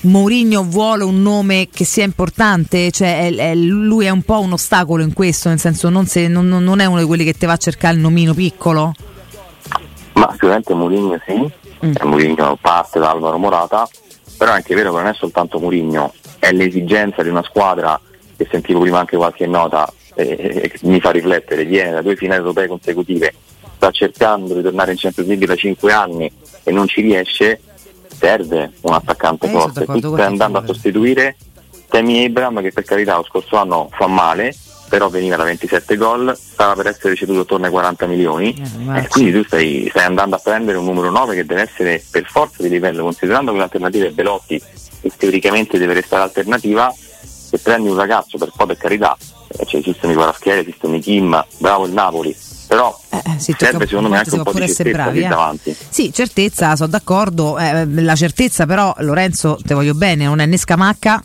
[0.00, 4.52] Mourinho vuole un nome che sia importante, cioè è- è- lui è un po' un
[4.52, 7.46] ostacolo in questo, nel senso non, se- non- non- è uno di quelli che ti
[7.46, 8.92] va a cercare il nomino piccolo.
[10.14, 11.92] Ma sicuramente Mourinho sì, Mm.
[12.02, 13.88] Mourinho parte da Alvaro Morata,
[14.36, 18.00] però è anche vero che non è soltanto Mourinho, è l'esigenza di una squadra
[18.36, 22.16] che sentivo prima anche qualche nota e, e- e mi fa riflettere, viene da due
[22.16, 23.34] finali europee consecutive,
[23.76, 26.30] sta cercando di tornare in Champions League da cinque anni
[26.62, 27.60] e non ci riesce,
[28.08, 31.36] serve un attaccante Eh, forte, tu con stai andando a sostituire
[31.88, 34.54] Temi Abraham che per carità lo scorso anno fa male,
[34.88, 38.54] però veniva da 27 gol, stava per essere ceduto attorno ai 40 milioni.
[38.94, 42.24] E quindi tu stai, stai andando a prendere un numero 9 che deve essere per
[42.26, 44.60] forza di livello, considerando che l'alternativa è Belotti
[45.00, 49.16] e teoricamente deve restare alternativa, se prendi un ragazzo per poi per carità,
[49.48, 52.98] eh, cioè esistono i Guaraschieri, esistono i Kim, bravo il Napoli, però
[53.38, 55.28] sì, serve secondo me anche un po' di certezza bravi, eh.
[55.28, 55.76] davanti.
[55.88, 57.58] Sì, certezza, sono d'accordo.
[57.58, 61.22] eh, la certezza, però, Lorenzo, te voglio bene, non è né Scamacca.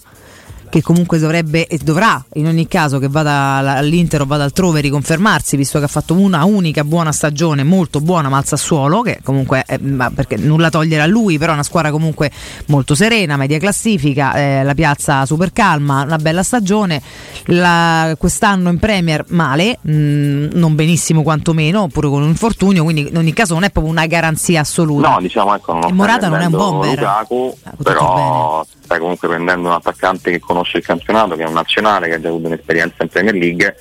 [0.73, 4.81] Che comunque dovrebbe e dovrà in ogni caso che vada all- all'Inter o vada altrove
[4.81, 9.19] riconfermarsi, visto che ha fatto una unica buona stagione, molto buona, ma al Sassuolo, che
[9.23, 12.31] comunque eh, perché nulla togliere a lui, però è una squadra comunque
[12.69, 16.99] molto serena, media classifica, eh, la piazza super calma, una bella stagione.
[17.45, 23.17] La- quest'anno in Premier male, mh, non benissimo quantomeno, oppure con un infortunio, quindi in
[23.17, 25.07] ogni caso non è proprio una garanzia assoluta.
[25.07, 26.97] No, diciamo ecco, non Morata non è un bomber.
[26.97, 31.53] Lukaku, tutto però stai comunque prendendo un attaccante che conosce il campionato, che è un
[31.53, 33.75] nazionale, che ha già avuto un'esperienza in Premier League,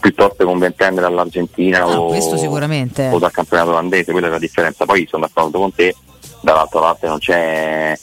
[0.00, 3.08] piuttosto che un ventenne dall'Argentina No, o, questo sicuramente.
[3.12, 4.84] o dal campionato olandese, quella è la differenza.
[4.84, 5.94] Poi sono d'accordo con te,
[6.40, 7.98] dall'altra parte non c'è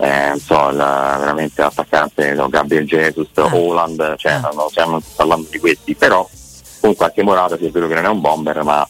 [0.00, 3.52] eh, non so, la- veramente l'attaccante no, Gabriel Jesus, Ah.
[3.52, 6.28] Holland, cioè non stiamo parlando di questi, però
[6.80, 8.88] comunque anche Morata sì, è vero che non è un bomber, ma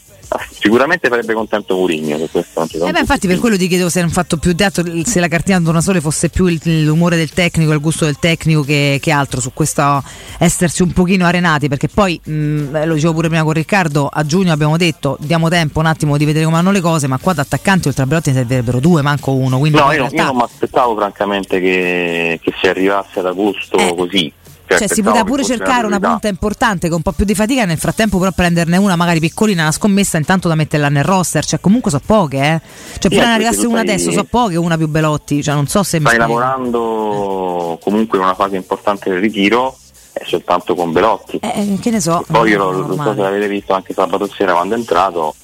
[0.60, 4.10] sicuramente farebbe contento Mourinho, su questo Eh beh, infatti per quello ti chiedevo se non
[4.10, 8.04] fatto più dato se la cartina Donasole fosse più il- l'umore del tecnico, il gusto
[8.04, 10.02] del tecnico che, che altro su questo
[10.38, 14.24] essersi un pochino arenati, perché poi mh, eh, lo dicevo pure prima con Riccardo, a
[14.24, 17.32] giugno abbiamo detto diamo tempo un attimo di vedere come vanno le cose, ma qua
[17.32, 20.24] da attaccanti oltre a Belotti ne servirebbero due, manco uno, quindi No, io, io realtà
[20.24, 24.32] non mi aspettavo francamente che, che si arrivasse ad agosto così.
[24.76, 27.78] Cioè, si poteva pure cercare una punta importante con un po' più di fatica, nel
[27.78, 31.90] frattempo però prenderne una magari piccolina, una scommessa intanto da metterla nel roster, cioè comunque
[31.90, 32.60] so poche, eh.
[32.98, 35.66] Cioè prima perché ne arrivasse una stai- adesso, so poche, una più Belotti, cioè non
[35.66, 39.76] so se Stai lavorando comunque in una fase importante del ritiro,
[40.12, 41.38] è soltanto con Belotti.
[41.42, 42.24] Eh, che ne so.
[42.26, 45.34] Poi io lo- so se l'avete visto anche sabato sera quando è entrato,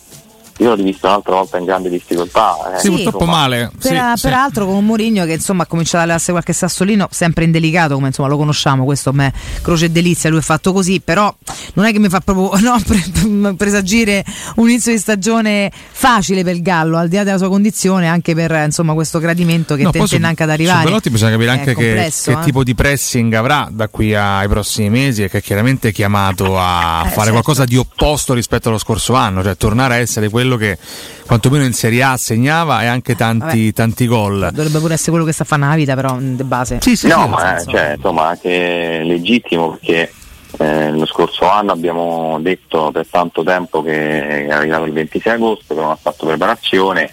[0.58, 2.74] io l'ho rivisto un'altra volta in grande difficoltà.
[2.76, 3.70] eh, Sì, purtroppo male.
[3.80, 7.94] Per- peraltro con un Mourinho che insomma ha cominciato a levarsi qualche sassolino sempre indelicato
[7.94, 9.32] come insomma lo conosciamo questo a me
[9.62, 11.34] croce e delizia lui è fatto così però
[11.74, 14.24] non è che mi fa proprio no, pre- presagire
[14.56, 18.34] un inizio di stagione facile per il Gallo al di là della sua condizione anche
[18.34, 21.52] per insomma questo gradimento che No, su- anche ad Su arrivare Belotti bisogna capire È
[21.52, 22.44] anche che, complesso, che eh.
[22.44, 27.00] tipo di pressing avrà da qui ai prossimi mesi e che è chiaramente chiamato a
[27.00, 27.30] Eh, fare certo.
[27.32, 30.78] qualcosa di opposto rispetto allo scorso anno, cioè tornare a essere quello che
[31.26, 34.50] quantomeno in Serie A segnava e anche tanti, tanti gol.
[34.52, 36.78] dovrebbe pure essere quello che sta a fare una vita però di base.
[37.02, 40.12] No, ma è, cioè, insomma, anche legittimo perché
[40.58, 45.74] eh, lo scorso anno abbiamo detto per tanto tempo che è arrivato il 26 agosto,
[45.74, 47.10] che non ha fatto preparazione,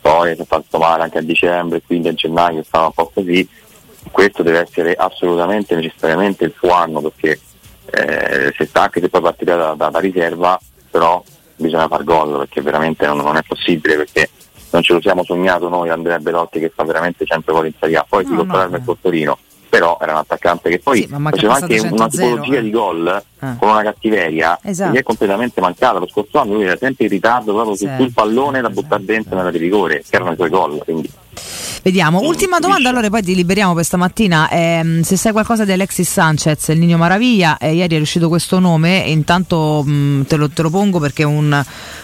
[0.00, 3.48] poi si è fatto male anche a dicembre, quindi a gennaio stava un po' così,
[4.10, 7.40] questo deve essere assolutamente, necessariamente il suo anno perché
[7.90, 10.58] eh, se sta anche se poi partirà da, da- da riserva,
[10.90, 11.22] però
[11.56, 14.30] bisogna far gol perché veramente non, non è possibile perché
[14.70, 17.96] non ce lo siamo sognato noi Andrea Belotti che fa veramente sempre gol in Serie
[17.96, 19.38] A, poi si No, può no, parlarne col Torino,
[19.68, 22.62] però era un attaccante che poi Sì, faceva anche una 100-0, tipologia eh.
[22.62, 23.56] di gol Eh.
[23.58, 24.92] con una cattiveria Esatto.
[24.92, 25.98] che è completamente mancata.
[25.98, 29.36] Lo scorso anno lui era sempre in ritardo proprio Sempre, sul pallone da buttare dentro
[29.36, 30.78] nella di rigore, che erano i suoi gol.
[30.84, 31.10] Quindi
[31.86, 32.18] Vediamo.
[32.18, 34.50] Ultima domanda, allora poi ti liberiamo per stamattina.
[34.50, 38.58] Ehm, se sai qualcosa di Alexis Sanchez, il Nino Maraviglia, eh, ieri è uscito questo
[38.58, 41.52] nome, intanto mh, te, lo, te lo pongo perché un,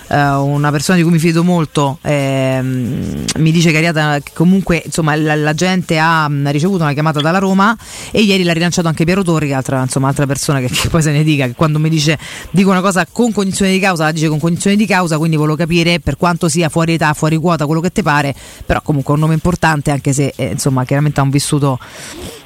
[0.06, 4.82] eh, una persona di cui mi fido molto ehm, mi dice che, Ariata- che comunque
[4.84, 7.76] insomma, la, la gente ha mh, ricevuto una chiamata dalla Roma
[8.12, 11.10] e ieri l'ha rilanciato anche Piero Torri, altra, insomma, altra persona che, che poi se
[11.10, 12.16] ne dica, che quando mi dice
[12.52, 15.56] dico una cosa con cognizione di causa, la dice con cognizione di causa, quindi volevo
[15.56, 18.32] capire per quanto sia fuori età, fuori quota, quello che ti pare,
[18.64, 21.78] però comunque è un nome importante anche se eh, insomma chiaramente ha un vissuto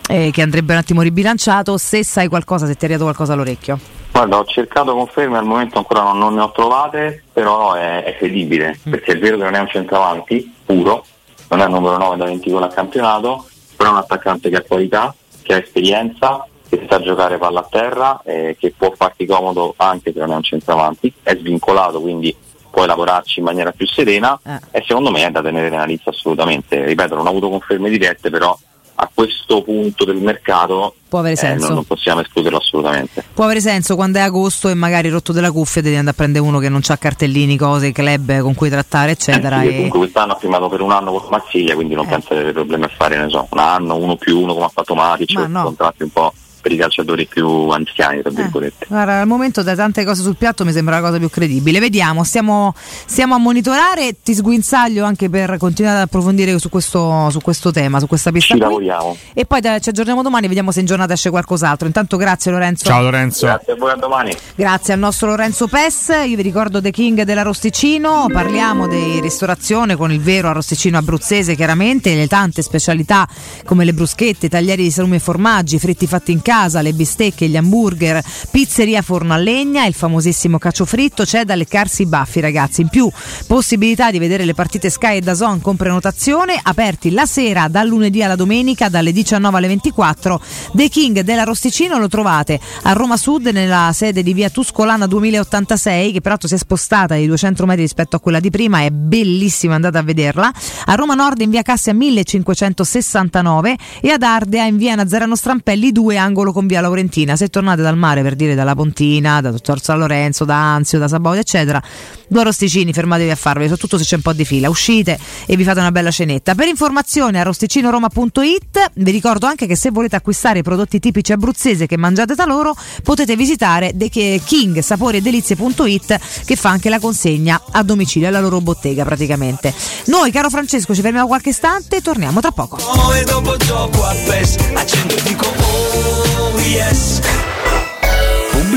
[0.09, 3.79] eh, che andrebbe un attimo ribilanciato, se sai qualcosa, se ti è arrivato qualcosa all'orecchio.
[4.13, 8.17] Guarda, ho cercato conferme, al momento ancora non, non ne ho trovate, però è, è
[8.17, 11.05] credibile, perché è vero che non è un centravanti puro,
[11.49, 13.47] non è il numero 9 da 20 gol al campionato,
[13.77, 17.67] però è un attaccante che ha qualità, che ha esperienza, che sa giocare palla a
[17.71, 22.35] terra, eh, che può farti comodo anche se non è un centravanti, è svincolato, quindi
[22.77, 24.39] puoi lavorarci in maniera più serena
[24.71, 26.85] e secondo me è da tenere nella lista assolutamente.
[26.85, 28.55] Ripeto, non ho avuto conferme dirette, però
[28.99, 31.67] a questo punto del mercato Può avere eh, senso.
[31.69, 33.25] non, non possiamo escluderlo assolutamente.
[33.33, 36.45] Può avere senso quando è agosto e magari rotto della cuffia devi andare a prendere
[36.45, 39.61] uno che non ha cartellini, cose, club con cui trattare, eccetera.
[39.61, 41.97] Sì, e- comunque quest'anno ha firmato per un anno con Marsiglia, quindi Eh.
[41.97, 44.67] non penso di avere problemi a fare, ne so, un anno, uno più uno come
[44.67, 45.63] ha fatto Matic, Ma no.
[45.65, 46.33] contratti un po'
[46.67, 48.23] per i calciatori più anziani, Eh.
[48.23, 48.87] tra virgolette.
[48.89, 51.79] Guarda, al momento da tante cose sul piatto mi sembra la cosa più credibile.
[51.79, 52.75] Vediamo, stiamo,
[53.07, 58.01] stiamo a monitorare, ti sguinzaglio anche per continuare ad approfondire su questo, su questo tema,
[58.01, 58.63] su questa pista Ci qui.
[58.69, 59.17] lavoriamo.
[59.33, 61.87] E poi da- ci aggiorniamo domani, vediamo se in giornata esce qualcos'altro.
[61.87, 62.91] Intanto grazie Lorenzo.
[63.01, 63.47] Lorenzo.
[63.47, 64.35] Grazie a voi, a domani.
[64.57, 70.11] Grazie al nostro Lorenzo Pes, io vi ricordo The King dell'Arrosticino, parliamo di ristorazione con
[70.11, 73.29] il vero arrosticino abruzzese chiaramente, le tante specialità
[73.65, 77.49] come le bruschette, i taglieri di salumi e formaggi, fritti fatti in casa, le bistecche,
[77.49, 82.41] gli hamburger, pizzeria forno a legna, il famosissimo cacio fritto, c'è da leccarsi i baffi
[82.41, 83.11] ragazzi, in più
[83.47, 88.23] possibilità di vedere le partite Sky e Dazon con prenotazione, aperti la sera dal lunedì
[88.23, 90.41] alla domenica dalle 19 alle 24,
[90.73, 96.21] The King dell'Arrosticino lo trovate a Roma Sud nella sede di via Tuscolana 2086 che
[96.23, 99.99] peraltro si è spostata di 200 metri rispetto a quella di prima è bellissima andate
[99.99, 100.51] a vederla.
[100.87, 106.17] A Roma Nord in via Cassia 1569 e ad Ardea in via Nazareno Strampelli 2
[106.17, 107.37] angolo con via Laurentina.
[107.37, 111.09] Se tornate dal mare per dire dalla Pontina da Dottor San Lorenzo da Anzio da
[111.09, 111.83] Sabaudia eccetera
[112.29, 114.69] due arrosticini fermatevi a farvi soprattutto se c'è un po' di fila.
[114.69, 119.91] Uscite e vi fate una bella cenetta per informazioni arrosticinoroma.it vi ricordo anche che se
[119.91, 125.19] volete acquistare i prodotti tipici abruzzese che mangiate da loro potete visitare The King Sapori
[125.19, 129.73] e Delizie.it che fa anche la consegna a domicilio alla loro bottega praticamente.
[130.07, 132.79] Noi caro Francesco ci fermiamo qualche istante torniamo tra poco.
[133.15, 136.36] E dopo gioco a PES Accendo e dico oh
[136.67, 137.21] yes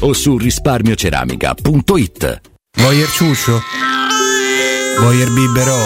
[0.00, 2.40] o su risparmioceramica.it.
[2.76, 3.58] Voyer ciuscio?
[5.00, 5.78] Voyer biberò?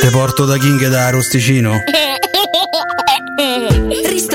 [0.00, 1.78] Te porto da King da Rosticino?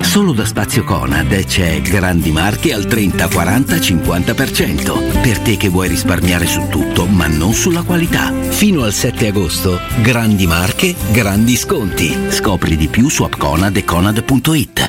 [0.00, 5.20] Solo da Spazio Conad c'è grandi marche al 30, 40, 50%.
[5.20, 8.32] Per te che vuoi risparmiare su tutto, ma non sulla qualità.
[8.32, 12.12] Fino al 7 agosto, grandi marche, grandi sconti.
[12.30, 14.88] Scopri di più su appconad e conad.it.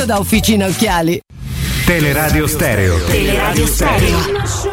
[0.05, 1.19] da Officina Occhiali.
[1.85, 2.97] Teleradio Stereo.
[3.05, 4.70] Teleradio Stereo.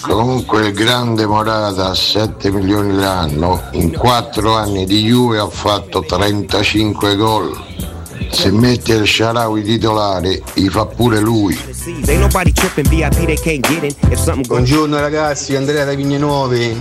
[0.00, 6.04] Comunque il grande Morata a 7 milioni l'anno, in 4 anni di Juve ha fatto
[6.04, 7.68] 35 gol.
[8.30, 11.58] Se mette il Sharawi titolare, gli fa pure lui.
[14.46, 16.76] Buongiorno ragazzi, Andrea da Vigne Nuove.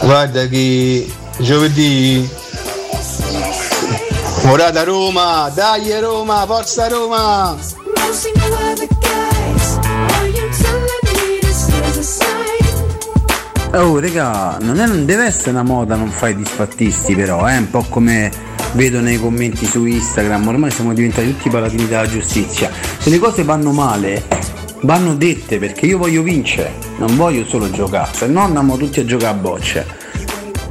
[0.00, 2.28] Guarda che giovedì
[4.44, 7.56] Morata Roma, dai Roma, forza Roma!
[13.74, 17.84] Oh raga, non, non deve essere una moda non fare disfattisti però, è un po'
[17.88, 18.30] come
[18.72, 22.70] vedo nei commenti su Instagram, ormai siamo diventati tutti paladini della giustizia.
[22.98, 24.24] Se le cose vanno male,
[24.82, 29.04] vanno dette perché io voglio vincere, non voglio solo giocare, se no andiamo tutti a
[29.04, 29.86] giocare a bocce.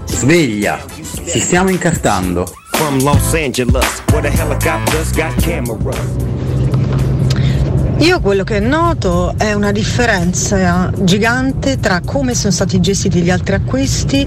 [0.06, 0.80] Sveglia,
[1.28, 2.52] ci stiamo incartando.
[2.72, 6.47] From Los Angeles, where the helicopters got cameras.
[7.99, 13.56] Io quello che noto è una differenza gigante tra come sono stati gestiti gli altri
[13.56, 14.26] acquisti,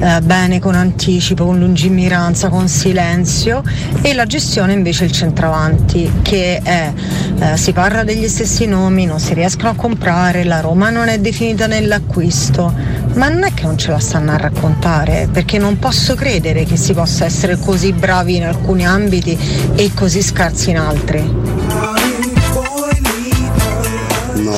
[0.00, 3.62] eh, bene con anticipo, con lungimiranza, con silenzio,
[4.00, 6.92] e la gestione invece il centravanti, che è,
[7.38, 11.20] eh, si parla degli stessi nomi, non si riescono a comprare, la Roma non è
[11.20, 12.74] definita nell'acquisto,
[13.14, 16.76] ma non è che non ce la stanno a raccontare, perché non posso credere che
[16.76, 19.38] si possa essere così bravi in alcuni ambiti
[19.76, 22.01] e così scarsi in altri.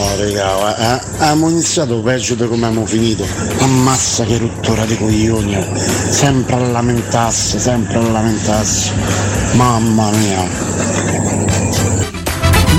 [0.05, 3.25] No, raga, eh, abbiamo iniziato peggio di come abbiamo finito.
[3.61, 5.57] Ammazza che rottura di coglioni.
[6.11, 8.93] Sempre a lamentarsi, sempre a lamentarsi.
[9.55, 10.45] Mamma mia.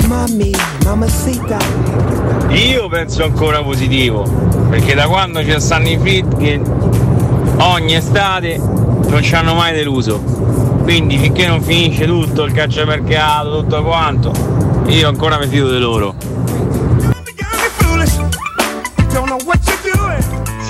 [0.06, 0.54] Mami,
[0.84, 1.58] mamacita.
[2.50, 4.22] Io penso ancora positivo,
[4.70, 6.60] perché da quando ci stanno i fit
[7.58, 10.20] ogni estate non ci hanno mai deluso.
[10.84, 14.32] Quindi finché non finisce tutto il calciomercato, tutto quanto,
[14.86, 16.35] io ancora mi fido di loro.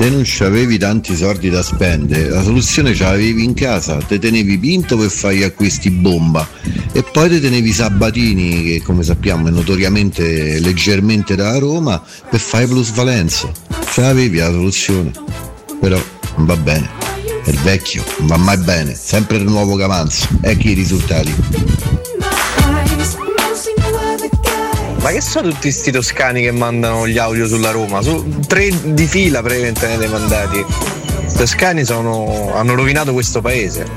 [0.06, 4.56] Se non c'avevi tanti soldi da spendere, la soluzione ce l'avevi in casa, te tenevi
[4.56, 6.48] Pinto per fare gli acquisti bomba
[6.92, 12.00] e poi te tenevi Sabatini, che come sappiamo è notoriamente leggermente da Roma,
[12.30, 13.50] per fare plusvalenza.
[13.90, 15.10] Ce l'avevi la soluzione.
[15.80, 16.00] Però
[16.36, 16.88] non va bene.
[17.42, 20.28] È il vecchio, non va mai bene, sempre il nuovo che avanza.
[20.40, 21.34] Ecco i risultati.
[25.06, 28.02] Ma che sono tutti sti toscani che mandano gli audio sulla Roma?
[28.02, 30.58] Su tre di fila praticamente ne mandati.
[30.58, 33.95] I toscani sono, hanno rovinato questo paese.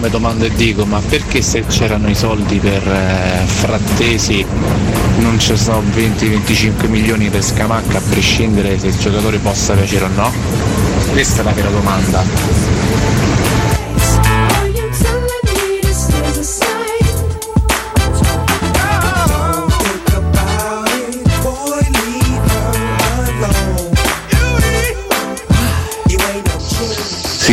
[0.00, 4.44] Mi domando e dico, ma perché se c'erano i soldi per eh, frattesi
[5.18, 10.08] non ci sono 20-25 milioni per Scamacca a prescindere se il giocatore possa piacere o
[10.14, 10.32] no?
[11.12, 12.69] Questa è la vera domanda.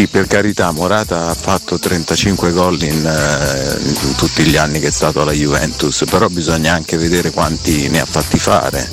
[0.07, 4.87] Sì, per carità, Morata ha fatto 35 gol in, eh, in tutti gli anni che
[4.87, 8.87] è stato alla Juventus, però bisogna anche vedere quanti ne ha fatti fare.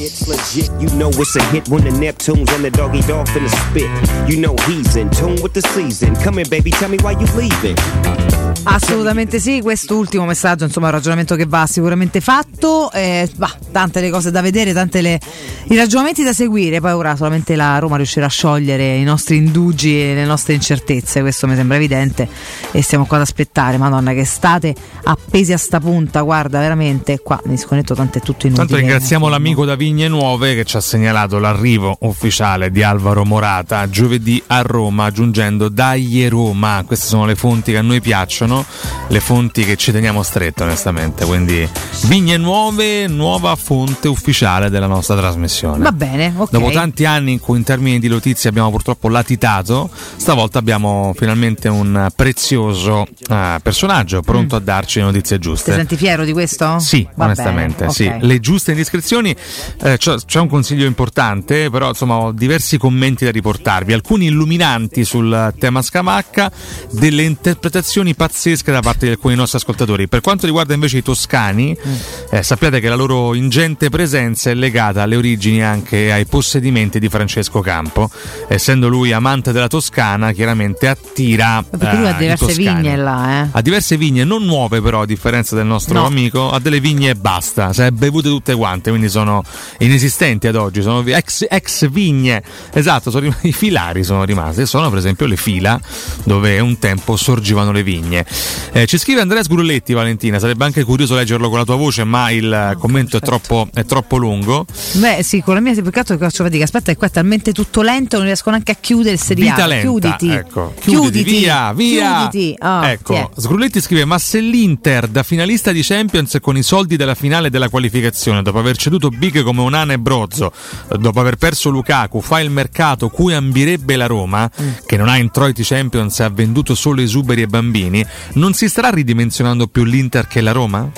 [8.66, 12.90] Assolutamente sì, quest'ultimo messaggio, insomma, è un ragionamento che va sicuramente fatto.
[12.92, 15.20] Eh, bah, tante le cose da vedere, tante le,
[15.68, 16.80] i ragionamenti da seguire.
[16.80, 21.03] Poi ora solamente la Roma riuscirà a sciogliere i nostri indugi e le nostre incertezze,
[21.20, 22.28] questo mi sembra evidente.
[22.70, 24.74] E stiamo qua ad aspettare, Madonna, che state
[25.05, 26.22] appesi a sta punta.
[26.22, 28.66] Guarda, veramente qua mi sconnetto tanto è tutto inutile.
[28.66, 33.89] Tanto ringraziamo l'amico da Vigne Nuove che ci ha segnalato l'arrivo ufficiale di Alvaro Morata
[33.89, 36.82] giovedì a Roma, aggiungendo Dai Roma.
[36.86, 38.64] Queste sono le fonti che a noi piacciono,
[39.09, 41.24] le fonti che ci teniamo strette onestamente.
[41.24, 41.68] Quindi
[42.06, 45.82] Vigne Nuove, nuova fonte ufficiale della nostra trasmissione.
[45.82, 46.51] Va bene, ok.
[46.51, 51.68] Dopo tanti anni in cui in termini di notizie abbiamo purtroppo latitato, stavolta abbiamo finalmente
[51.68, 55.72] un prezioso eh, personaggio pronto a darci le notizie Ti giuste.
[55.74, 56.78] senti fiero di questo?
[56.78, 58.06] Sì, Va onestamente, bene, sì.
[58.06, 58.16] ok.
[58.22, 59.34] Le giuste indiscrezioni,
[59.82, 65.04] eh, c'è, c'è un consiglio importante, però insomma ho diversi commenti da riportarvi, alcuni illuminanti
[65.04, 66.50] sul tema Scamacca,
[66.90, 70.08] delle interpretazioni pazzesche da parte di alcuni nostri ascoltatori.
[70.08, 71.92] Per quanto riguarda invece i toscani, Mm.
[72.30, 77.08] eh, sappiate che la loro ingente presenza è legata alle origini anche ai possedimenti di
[77.08, 78.10] Francesco Campo.
[78.48, 83.43] Essendo lui amante della Toscana, chiaramente attira Perché lui eh, ha i diverse vigne là,
[83.44, 83.48] eh.
[83.52, 86.06] Ha diverse vigne, non nuove però, a differenza del nostro No.
[86.06, 89.43] amico, ha delle vigne e basta, se ha bevute tutte quante, quindi sono
[89.78, 92.43] inesistenti ad oggi, sono ex, ex vigne,
[92.73, 95.78] esatto, sono i filari sono rimasti, sono per esempio le fila
[96.24, 98.24] dove un tempo sorgevano le vigne.
[98.73, 102.31] Eh, ci scrive Andrea Sgrulletti Valentina, sarebbe anche curioso leggerlo con la tua voce, ma
[102.31, 104.66] il commento è troppo, è troppo lungo.
[104.94, 106.65] Beh, sì, con la mia peccato che faccio fatica.
[106.65, 109.52] Aspetta, che qua è talmente tutto lento, non riesco neanche a chiudere il seriale.
[109.55, 110.28] Vita lenta, Chiuditi.
[110.31, 110.73] ecco.
[110.80, 112.28] Chiuditi, via, via.
[112.28, 112.55] Chiuditi.
[112.59, 113.28] Ah, ecco, tiè.
[113.36, 117.68] Sgrulletti scrive: Ma se l'Inter da finalista di Champions con i soldi della finale della
[117.68, 120.52] qualificazione, dopo aver ceduto Big come Onana e Brozzo,
[120.98, 124.68] dopo aver perso Lukaku, fa il mercato cui ambirebbe la Roma, Mm.
[124.86, 128.90] che non ha introiti Champions e ha venduto solo esuberi e bambini, non si starà
[128.90, 130.90] ridimensionando più l'Inter che la Roma?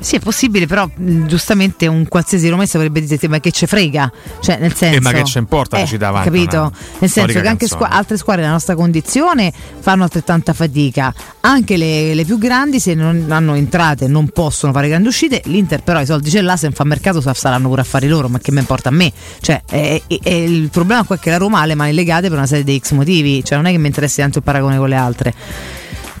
[0.00, 4.10] Sì, è possibile, però giustamente un qualsiasi romese avrebbe detto ma che ce frega,
[4.40, 6.56] cioè nel senso Eh, ma che ce importa che Eh, ci dà avanti Capito?
[6.56, 11.76] una Nel senso che anche squa- altre squadre della nostra condizione fanno altrettanta fatica, anche
[11.76, 16.00] le, le più grandi se non hanno entrate non possono fare grandi uscite, l'Inter però
[16.00, 18.52] i soldi ce l'ha, se non fa mercato sa- saranno pure affari loro, ma che
[18.52, 19.12] me importa a me?
[19.40, 22.28] Cioè, è- è- è il problema qua è che la Roma ha le mani legate
[22.28, 24.76] per una serie di X motivi, cioè non è che mi interessi tanto il paragone
[24.78, 25.34] con le altre.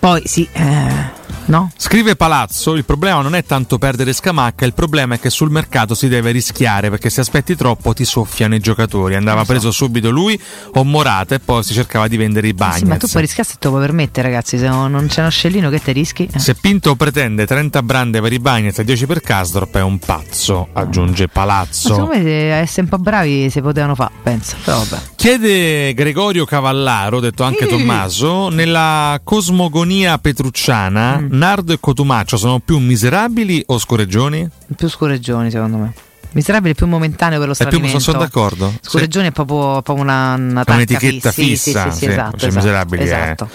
[0.00, 1.70] Poi sì, eh, no?
[1.76, 5.94] Scrive Palazzo, il problema non è tanto perdere Scamacca, il problema è che sul mercato
[5.94, 9.14] si deve rischiare perché se aspetti troppo ti soffiano i giocatori.
[9.14, 10.40] Andava preso subito lui
[10.74, 12.78] o Morata e poi si cercava di vendere i bagni.
[12.78, 14.58] Sì, ma tu puoi rischiare se te lo puoi permettere, ragazzi.
[14.58, 16.28] Se no- non c'è uno scellino che te rischi.
[16.32, 16.38] Eh.
[16.38, 20.68] Se Pinto pretende 30 brande per i Bagnets e 10 per Kasdorp è un pazzo,
[20.72, 21.88] aggiunge Ma Palazzo.
[21.94, 24.56] secondo me se essere un po' bravi si potevano fare, penso.
[24.64, 25.02] Però vabbè.
[25.16, 27.68] Chiede Gregorio Cavallaro, detto anche Mm.
[27.68, 31.28] Tommaso, nella cosmogonia petrucciana, Mm.
[31.30, 34.48] Nardo e Cotumaccio sono più miserabili o scoreggioni?
[34.76, 35.92] Più scoreggioni, secondo me.
[36.32, 38.68] Miserabile più momentaneo per lo È più, sono d'accordo.
[38.70, 38.78] Sì.
[38.82, 42.36] Scoreggioni è proprio, proprio una, una È un'etichetta Sì, sì, fissa, sì, sì, sì, esatto,
[42.36, 43.44] cioè, esatto, miserabili è- esatto.
[43.44, 43.48] è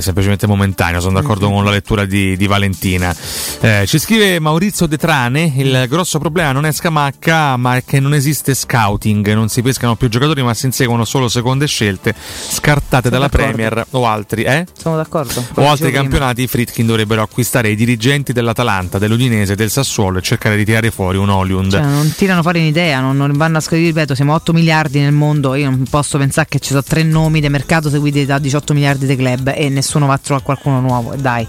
[0.00, 3.14] semplicemente momentaneo, sono d'accordo con la lettura di, di Valentina.
[3.60, 7.98] Eh, ci scrive Maurizio De Trane, il grosso problema non è Scamacca, ma è che
[7.98, 13.08] non esiste scouting, non si pescano più giocatori, ma si inseguono solo seconde scelte scartate
[13.08, 13.52] Sono dalla d'accordo.
[13.52, 14.66] Premier o altri, eh?
[14.76, 15.42] Sono d'accordo.
[15.54, 20.56] o altri campionati, i Fritkin dovrebbero acquistare i dirigenti dell'Atalanta, dell'Udinese, del Sassuolo e cercare
[20.56, 21.70] di tirare fuori un Oliund.
[21.70, 25.12] Cioè, non tirano fuori un'idea, non, non vanno a scoprire, ripeto, siamo 8 miliardi nel
[25.12, 28.74] mondo, io non posso pensare che ci sono tre nomi di mercato seguiti da 18
[28.74, 31.46] miliardi di club e nessuno va a trovare qualcuno nuovo, dai.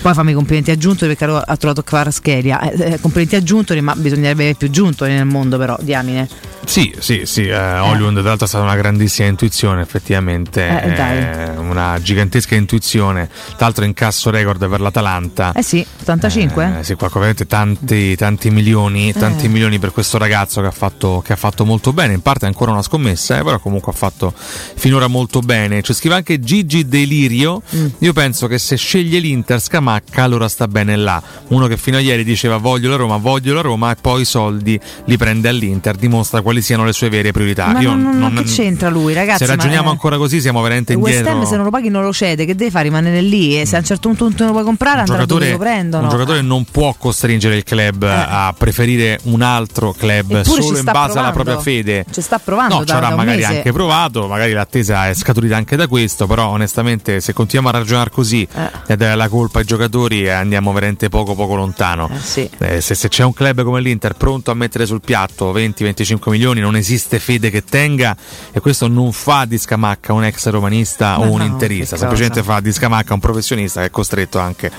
[0.00, 0.76] Poi fammi i complimenti a
[1.14, 3.42] perché ha trovato Kvaratskhelia, eh, eh, complimenti a
[3.80, 6.28] ma bisognerebbe avere più Giuntori nel mondo però, diamine.
[6.70, 11.18] Sì, sì, sì, eh, Hollywood tra l'altro è stata una grandissima intuizione, effettivamente, Eh, dai.
[11.18, 15.50] eh, una gigantesca intuizione, tra l'altro incasso record per l'Atalanta.
[15.52, 16.76] Eh sì, 85?
[16.78, 19.48] Eh, sì, qua ovviamente tanti, tanti milioni, tanti Eh.
[19.48, 22.12] milioni per questo ragazzo che ha, fatto, che ha fatto molto bene.
[22.14, 25.82] In parte è ancora una scommessa, eh, però comunque ha fatto finora molto bene.
[25.82, 27.62] Ci scrive anche Gigi Delirio.
[27.74, 27.86] Mm.
[27.98, 31.20] Io penso che se sceglie l'Inter Scamacca, allora sta bene là.
[31.48, 34.24] Uno che fino a ieri diceva voglio la Roma, voglio la Roma, e poi i
[34.24, 37.66] soldi li prende all'Inter, dimostra quali siano le sue vere priorità.
[37.66, 39.44] Ma Io non, non- che c'entra lui, ragazzi?
[39.44, 41.40] se ragioniamo eh, ancora così, siamo veramente il West indietro.
[41.40, 42.78] Ham se non lo paghi non lo cede, che deve fare?
[42.80, 45.58] Rimanere lì e se a un certo punto non lo puoi comprare andrà dove lo
[45.58, 46.04] prendono.
[46.04, 50.84] un giocatore non può costringere il club a preferire un altro club Eppure solo in
[50.84, 51.32] base alla provando.
[51.32, 52.04] propria fede.
[52.10, 53.56] Ci sta provando No, ci avrà magari mese.
[53.56, 58.10] anche provato, magari l'attesa è scaturita anche da questo, però onestamente se continuiamo a ragionare
[58.10, 58.70] così Eh.
[58.92, 62.08] e dare la colpa ai giocatori eh, andiamo veramente poco poco lontano.
[62.58, 66.39] Eh, se, se c'è un club come l'Inter pronto a mettere sul piatto 20-25 milioni
[66.40, 68.16] non esiste fede che tenga
[68.52, 72.42] e questo non fa di Scamacca un ex romanista Ma o un no, interista, semplicemente
[72.42, 74.70] fa di Scamacca un professionista che è costretto anche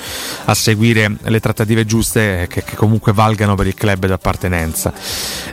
[0.46, 4.94] a seguire le trattative giuste che, che comunque valgano per il club d'appartenenza.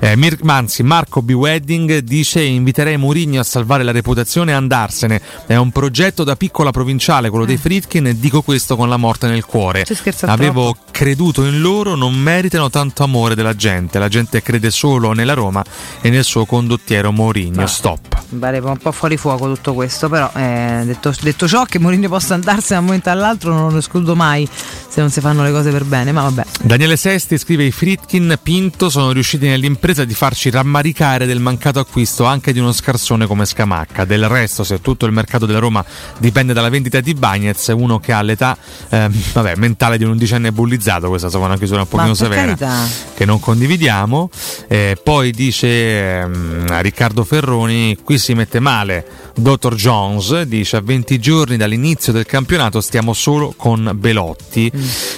[0.01, 1.31] Eh, Mir- anzi, Marco B.
[1.33, 5.21] Wedding dice inviterei Mourinho a salvare la reputazione e andarsene.
[5.47, 9.29] È un progetto da piccola provinciale, quello dei Fritkin, e dico questo con la morte
[9.29, 9.85] nel cuore.
[10.23, 13.99] Avevo creduto in loro, non meritano tanto amore della gente.
[13.99, 15.65] La gente crede solo nella Roma
[16.01, 17.67] e nel suo condottiero Mourinho.
[17.67, 18.17] Stop.
[18.31, 22.09] Mi pare un po' fuori fuoco tutto questo, però eh, detto, detto ciò che Mourinho
[22.09, 24.49] possa andarsene da un momento all'altro non lo escludo mai
[24.89, 26.45] se non si fanno le cose per bene, ma vabbè.
[26.63, 32.25] Daniele Sesti scrive i Fritkin Pinto sono riusciti nell'impresa di farci rammaricare del mancato acquisto
[32.25, 34.05] anche di uno scarsone come Scamacca.
[34.05, 35.85] Del resto, se tutto il mercato della Roma
[36.19, 38.57] dipende dalla vendita di Bagnez, uno che ha l'età
[38.89, 42.87] ehm, vabbè, mentale di un undicenne bullizzato, questa è una chiusura un pochino severa carità.
[43.15, 44.31] che non condividiamo.
[44.67, 49.07] Eh, poi dice ehm, Riccardo Ferroni, qui si mette male.
[49.35, 49.75] Dr.
[49.75, 54.71] Jones dice a 20 giorni dall'inizio del campionato stiamo solo con Belotti.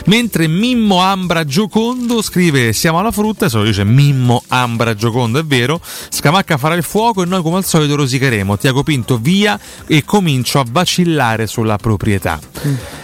[0.07, 5.39] Mentre Mimmo Ambra Giocondo scrive siamo alla frutta, e se lo dice Mimmo Ambra Giocondo,
[5.39, 5.81] è vero.
[5.83, 8.59] Scamacca farà il fuoco e noi come al solito rosicheremo.
[8.59, 12.39] Tiago Pinto via e comincio a vacillare sulla proprietà.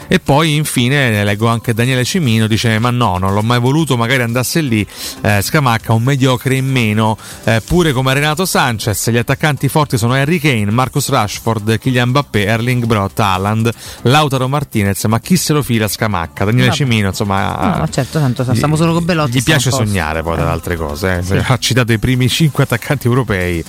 [0.08, 4.22] E poi infine leggo anche Daniele Cimino, dice ma no, non l'ho mai voluto, magari
[4.22, 4.86] andasse lì,
[5.22, 10.14] eh, Scamacca un mediocre in meno, eh, pure come Renato Sanchez, gli attaccanti forti sono
[10.14, 13.70] Harry Kane, Marcus Rashford, Kylian Mbappé, Erling Brot, Haaland,
[14.02, 16.44] Lautaro Martinez, ma chi se lo fila Scamacca?
[16.44, 16.76] Daniele Vabbè.
[16.78, 17.56] Cimino, insomma...
[17.60, 19.38] No, ma certo, tanto stiamo solo con Belotti.
[19.38, 21.22] Gli piace sognare poi dalle altre cose, eh.
[21.22, 21.40] Sì.
[21.44, 23.64] ha citato i primi 5 attaccanti europei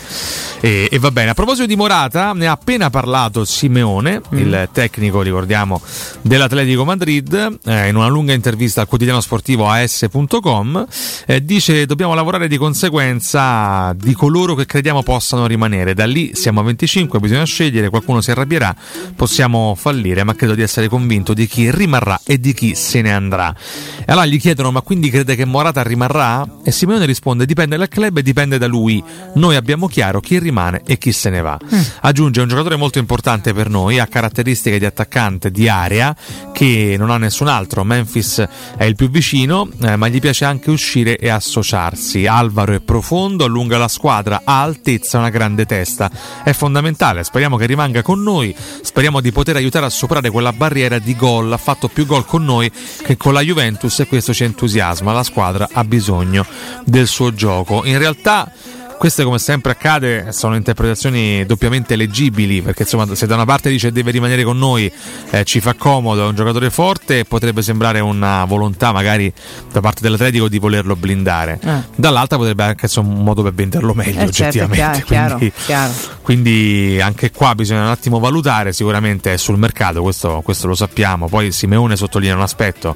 [0.59, 1.31] e, e va bene.
[1.31, 4.37] A proposito di Morata, ne ha appena parlato Simeone, Mm.
[4.37, 5.81] il tecnico, ricordiamo,
[6.27, 10.85] dell'Atletico Madrid, eh, in una lunga intervista al quotidiano sportivo AS.com,
[11.25, 15.93] eh, dice dobbiamo lavorare di conseguenza di coloro che crediamo possano rimanere.
[15.93, 18.75] Da lì siamo a 25, bisogna scegliere, qualcuno si arrabbierà,
[19.15, 23.13] possiamo fallire, ma credo di essere convinto di chi rimarrà e di chi se ne
[23.13, 23.55] andrà.
[23.99, 26.45] E allora gli chiedono ma quindi crede che Morata rimarrà?
[26.63, 29.01] E Simeone risponde dipende dal club e dipende da lui.
[29.35, 31.57] Noi abbiamo chiaro chi rimane e chi se ne va.
[32.01, 36.15] Aggiunge un giocatore molto importante per noi, ha caratteristiche di attaccante di area
[36.53, 37.83] che non ha nessun altro.
[37.83, 38.45] Memphis
[38.77, 42.25] è il più vicino, eh, ma gli piace anche uscire e associarsi.
[42.25, 46.09] Alvaro è profondo, allunga la squadra, ha altezza una grande testa.
[46.43, 50.99] È fondamentale, speriamo che rimanga con noi, speriamo di poter aiutare a superare quella barriera
[50.99, 51.51] di gol.
[51.51, 52.71] Ha fatto più gol con noi
[53.03, 55.13] che con la Juventus e questo ci entusiasma.
[55.13, 56.45] La squadra ha bisogno
[56.85, 57.85] del suo gioco.
[57.85, 58.51] In realtà
[58.97, 63.91] queste come sempre accade sono interpretazioni doppiamente leggibili perché insomma se da una parte dice
[63.91, 64.91] deve rimanere con noi
[65.29, 69.31] eh, ci fa comodo, è un giocatore forte potrebbe sembrare una volontà magari
[69.71, 71.59] da parte dell'Atletico di volerlo blindare.
[71.61, 71.83] Eh.
[71.95, 75.03] dall'altra potrebbe anche essere un modo per venderlo meglio Eh, certo, oggettivamente.
[75.05, 80.41] chiaro, quindi, chiaro, quindi anche qua bisogna un attimo valutare sicuramente è sul mercato questo,
[80.43, 81.27] questo lo sappiamo.
[81.27, 82.95] Poi Simeone sottolinea un aspetto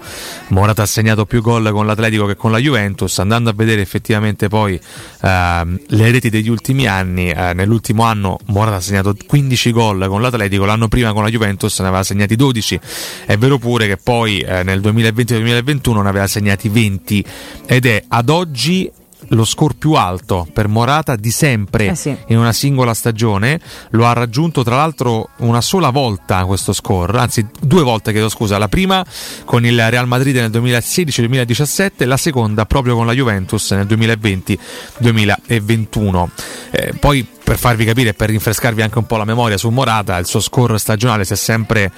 [0.50, 4.48] Morata ha segnato più gol con l'Atletico che con la Juventus andando a vedere effettivamente
[4.48, 4.80] poi
[5.22, 10.22] ehm, le reti degli ultimi anni eh, nell'ultimo anno Morata ha segnato 15 gol con
[10.22, 12.80] l'Atletico l'anno prima con la Juventus ne aveva segnati 12
[13.26, 17.26] è vero pure che poi eh, nel 2020-2021 ne aveva segnati 20
[17.66, 18.90] ed è ad oggi
[19.32, 22.14] lo score più alto per Morata di sempre Eh sì.
[22.28, 23.60] in una singola stagione.
[23.92, 28.58] Lo ha raggiunto tra l'altro una sola volta questo score, anzi due volte chiedo scusa,
[28.58, 29.06] la prima
[29.46, 36.28] con il Real Madrid nel 2016-2017, la seconda proprio con la Juventus nel 2020-2021.
[36.72, 40.18] Eh, poi per farvi capire e per rinfrescarvi anche un po' la memoria su Morata,
[40.18, 41.92] il suo score stagionale si è sempre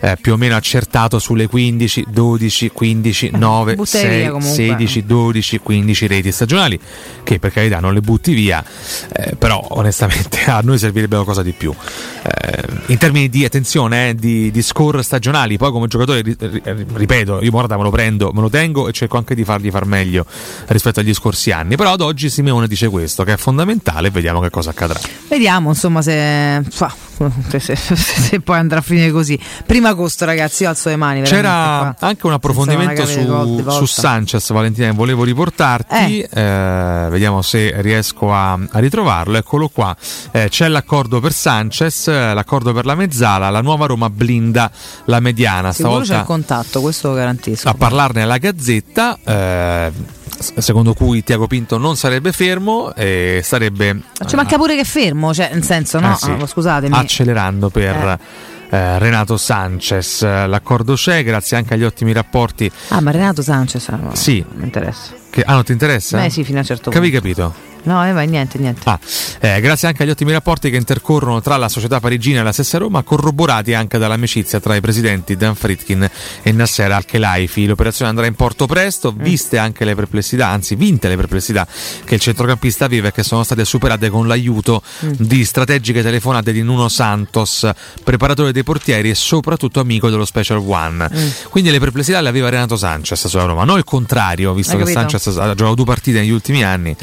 [0.00, 4.54] eh, più o meno accertato sulle 15, 12, 15, 9, butteria 6, comunque.
[4.54, 6.80] 16, 12, 15 reti stagionali.
[7.22, 8.64] che per carità non le butti via,
[9.12, 11.72] eh, però onestamente a noi servirebbe qualcosa di più.
[12.22, 16.62] Eh, in termini di attenzione, eh, di, di score stagionali, poi come giocatore, ri- ri-
[16.94, 19.86] ripeto, io Morata me lo prendo, me lo tengo e cerco anche di fargli far
[19.86, 20.24] meglio
[20.66, 24.50] rispetto agli scorsi anni, però ad oggi Simeone dice questo, che è fondamentale vediamo che
[24.50, 24.89] cosa accadrà.
[25.28, 29.38] Vediamo insomma se, se, se- se poi andrà a finire così.
[29.64, 31.22] Primo agosto ragazzi, io alzo le mani.
[31.22, 36.20] C'era anche un approfondimento su, su Sanchez, Valentina, che volevo riportarti.
[36.20, 39.36] Eh, vediamo se riesco a, a ritrovarlo.
[39.36, 39.94] Eccolo qua.
[40.32, 43.50] Eh, c'è l'accordo per Sanchez, eh, l'accordo per la mezzala.
[43.50, 44.70] La nuova Roma blinda
[45.04, 45.72] la mediana.
[45.72, 47.68] Sicuro c'è il Stavolta contatto, questo lo garantisco.
[47.68, 49.18] a parlarne la Gazzetta.
[50.54, 54.84] Eh, Secondo cui Tiago Pinto non sarebbe fermo e sarebbe Ci manca pure che è
[54.84, 56.12] fermo, cioè nel senso, no?
[56.12, 56.94] eh sì, Ah, scusatemi.
[56.96, 58.18] accelerando per
[58.70, 60.22] eh, Renato Sanchez.
[60.22, 62.70] L'accordo c'è, grazie anche agli ottimi rapporti.
[62.88, 64.44] Ah, ma Renato Sanchez, ah, no, Sì.
[64.54, 65.12] mi interessa.
[65.30, 66.18] Che, ah, non ti interessa?
[66.18, 67.20] Beh, sì, fino a un certo Capi punto.
[67.22, 67.54] capito?
[67.84, 68.80] No, eh, vai, niente, niente.
[68.84, 68.98] Ah,
[69.40, 72.78] eh, grazie anche agli ottimi rapporti che intercorrono tra la società parigina e la stessa
[72.78, 76.08] Roma, corroborati anche dall'amicizia tra i presidenti Dan Fritkin
[76.42, 77.66] e Nasser Al-Khelaifi.
[77.66, 79.22] L'operazione andrà in porto presto, Mm.
[79.22, 81.66] viste anche le perplessità, anzi vinte le perplessità
[82.04, 85.12] che il centrocampista vive e che sono state superate con l'aiuto Mm.
[85.18, 87.68] di strategiche telefonate di Nuno Santos,
[88.04, 91.08] preparatore dei portieri e soprattutto amico dello Special One.
[91.12, 91.28] Mm.
[91.48, 94.92] Quindi le perplessità le aveva Renato Sanchez sulla Roma, non il contrario, visto Hai che
[94.92, 95.00] capito?
[95.18, 96.94] Sanchez ha giocato due partite negli ultimi anni.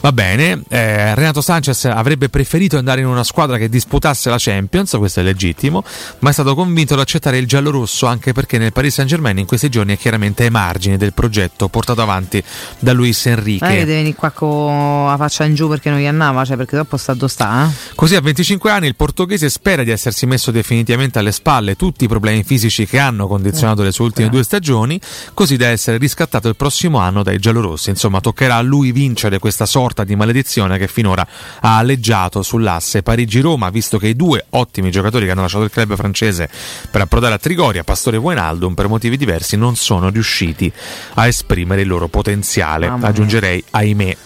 [0.00, 4.96] Va bene, eh, Renato Sanchez avrebbe preferito andare in una squadra che disputasse la Champions,
[4.96, 5.84] questo è legittimo,
[6.20, 9.68] ma è stato convinto ad accettare il giallo-rosso anche perché nel Paris Saint-Germain in questi
[9.68, 12.42] giorni è chiaramente ai margini del progetto portato avanti
[12.78, 13.66] da Luis Enrique.
[13.66, 16.56] È che deve venire qua con la faccia in giù perché non gli andava, cioè
[16.56, 17.94] perché dopo sta dove sta, eh?
[17.94, 22.08] Così a 25 anni il portoghese spera di essersi messo definitivamente alle spalle tutti i
[22.08, 24.98] problemi fisici che hanno condizionato le sue ultime due stagioni,
[25.34, 27.90] così da essere riscattato il prossimo anno dai giallorossi.
[27.90, 31.26] Insomma, toccherà a lui vincere questa sorta di maledizione che finora
[31.60, 35.96] ha alleggiato sull'asse Parigi-Roma, visto che i due ottimi giocatori che hanno lasciato il club
[35.96, 36.48] francese
[36.90, 40.72] per approdare a Trigoria, Pastore e Wijnaldum, per motivi diversi non sono riusciti
[41.14, 42.86] a esprimere il loro potenziale.
[42.86, 43.08] Mamma mia.
[43.08, 44.16] Aggiungerei, ahimè,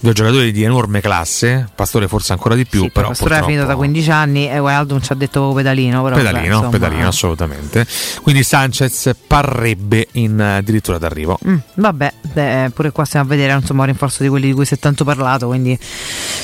[0.00, 3.50] due giocatori di enorme classe, Pastore forse ancora di più, però Pastore è purtroppo...
[3.50, 7.86] finito da 15 anni e Wijnaldum ci ha detto pedalino, però Pedalino, insomma, pedalino assolutamente.
[8.22, 11.38] Quindi Sanchez parrebbe in addirittura d'arrivo.
[11.46, 14.64] Mm, vabbè, eh, pure qua stiamo a vedere insomma, un rinforzo di quelli di cui
[14.64, 15.78] si è tanto parlato, quindi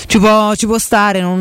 [0.06, 1.38] ci può, ci può stare, non,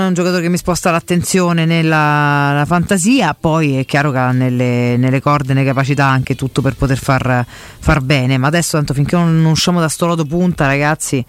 [0.00, 4.30] è un giocatore che mi sposta l'attenzione nella la fantasia, poi è chiaro che ha
[4.32, 7.44] nelle, nelle corde, nelle capacità anche tutto per poter far,
[7.78, 11.24] far bene, ma adesso tanto finché non, non usciamo da sto lodo punta ragazzi,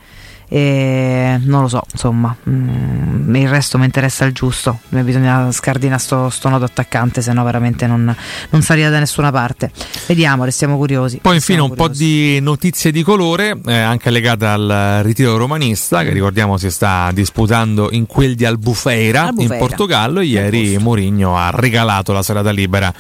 [0.49, 6.29] eh, non lo so, insomma, mm, il resto mi interessa il giusto, bisogna scardinare sto,
[6.29, 8.03] sto nodo attaccante, se no veramente non,
[8.49, 9.71] non arriva da nessuna parte.
[10.05, 11.19] Vediamo, restiamo curiosi.
[11.21, 16.11] Poi infine un po' di notizie di colore, eh, anche legate al ritiro romanista, che
[16.11, 19.53] ricordiamo si sta disputando in quel di Albufeira, Albufeira.
[19.55, 20.21] in Portogallo.
[20.21, 22.93] Ieri Mourinho ha regalato la serata libera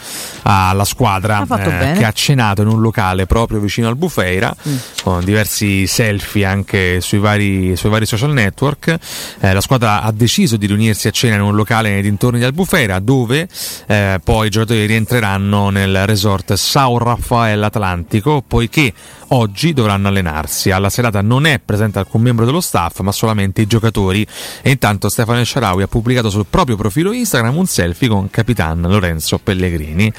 [0.43, 4.75] alla squadra Ha eh, che ha cenato in un locale proprio vicino al Bufeira, Mm.
[5.03, 7.36] con diversi selfie anche sui vari,
[7.75, 8.97] sui vari social network.
[9.39, 12.45] Eh, la squadra ha deciso di riunirsi a cena in un locale nei dintorni di
[12.45, 13.47] Albufeira, dove
[13.87, 18.93] eh, poi i giocatori rientreranno nel resort Sao Rafael Atlantico, poiché
[19.29, 20.71] oggi dovranno allenarsi.
[20.71, 24.25] Alla serata non è presente alcun membro dello staff, ma solamente i giocatori.
[24.61, 29.39] E intanto Stefano Sharawi ha pubblicato sul proprio profilo Instagram un selfie con Capitan Lorenzo
[29.39, 30.11] Pellegrini.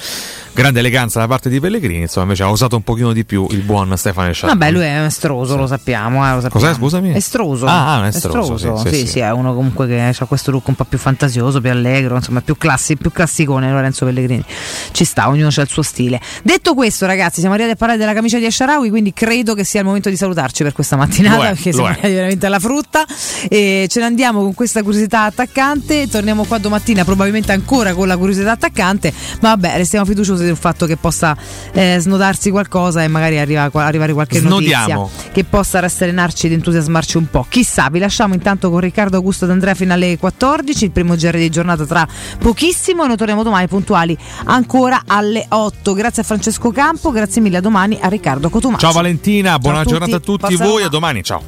[0.52, 3.60] Grande eleganza da parte di Pellegrini, insomma, invece ha usato un pochino di più il
[3.60, 4.58] buon Stefano Sharawi.
[4.58, 6.26] Vabbè, lui è estroso, lo sappiamo.
[6.26, 6.66] Eh, lo sappiamo.
[6.66, 7.14] Cos'è, scusami?
[7.14, 7.66] Estroso.
[7.66, 9.18] Ah, ah, un estroso, sì, sì, sì, sì.
[9.20, 12.56] è uno comunque che ha questo look un po' più fantasioso, più allegro, insomma, più,
[12.56, 14.44] classi, più classicone Lorenzo Pellegrini.
[14.90, 16.20] Ci sta, ognuno ha il suo stile.
[16.42, 19.80] Detto questo, ragazzi, siamo arrivati a parlare della camicia di Asharawi, quindi credo che sia
[19.80, 23.06] il momento di salutarci per questa mattinata, è, perché siamo veramente alla frutta.
[23.48, 26.08] E ce ne andiamo con questa curiosità attaccante.
[26.08, 29.12] Torniamo qua domattina, probabilmente ancora con la curiosità attaccante.
[29.40, 31.36] Ma vabbè, restiamo fiduciosi del fatto che possa
[31.72, 34.94] eh, snodarsi qualcosa e magari arriva, arrivare qualche Snodiamo.
[34.94, 37.46] notizia che possa rasserenarci ed entusiasmarci un po'.
[37.48, 41.50] Chissà, vi lasciamo intanto con Riccardo Augusto D'Andrea fino alle 14, il primo GR di
[41.50, 42.04] giornata tra
[42.38, 45.92] pochissimo e noi torniamo domani puntuali ancora alle 8.
[45.92, 48.87] Grazie a Francesco Campo, grazie mille a domani a Riccardo Cotumaccio.
[48.88, 51.42] Ciao Valentina, buona a giornata a tutti forza voi, a domani, ciao.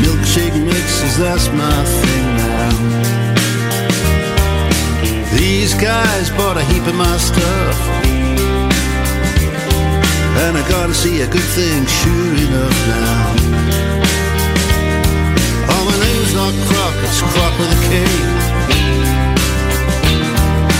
[0.00, 2.74] Milkshake mixes, that's my thing now.
[5.36, 7.78] These guys bought a heap of my stuff.
[10.42, 13.34] And I gotta see a good thing sure enough now.
[15.68, 18.02] Oh, my name's not Croc, it's Croc with a K.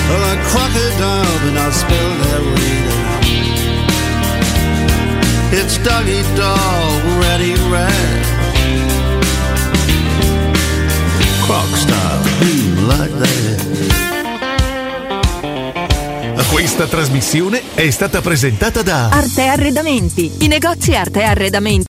[0.09, 2.89] Well, like crocodile, but not spelled that way.
[5.52, 8.24] It's doggy Dog, Ready Red.
[11.43, 13.60] Croc style, mm, like that.
[16.51, 20.31] Questa trasmissione è stata presentata da Arte Arredamenti.
[20.40, 21.89] I negozi Arte Arredamenti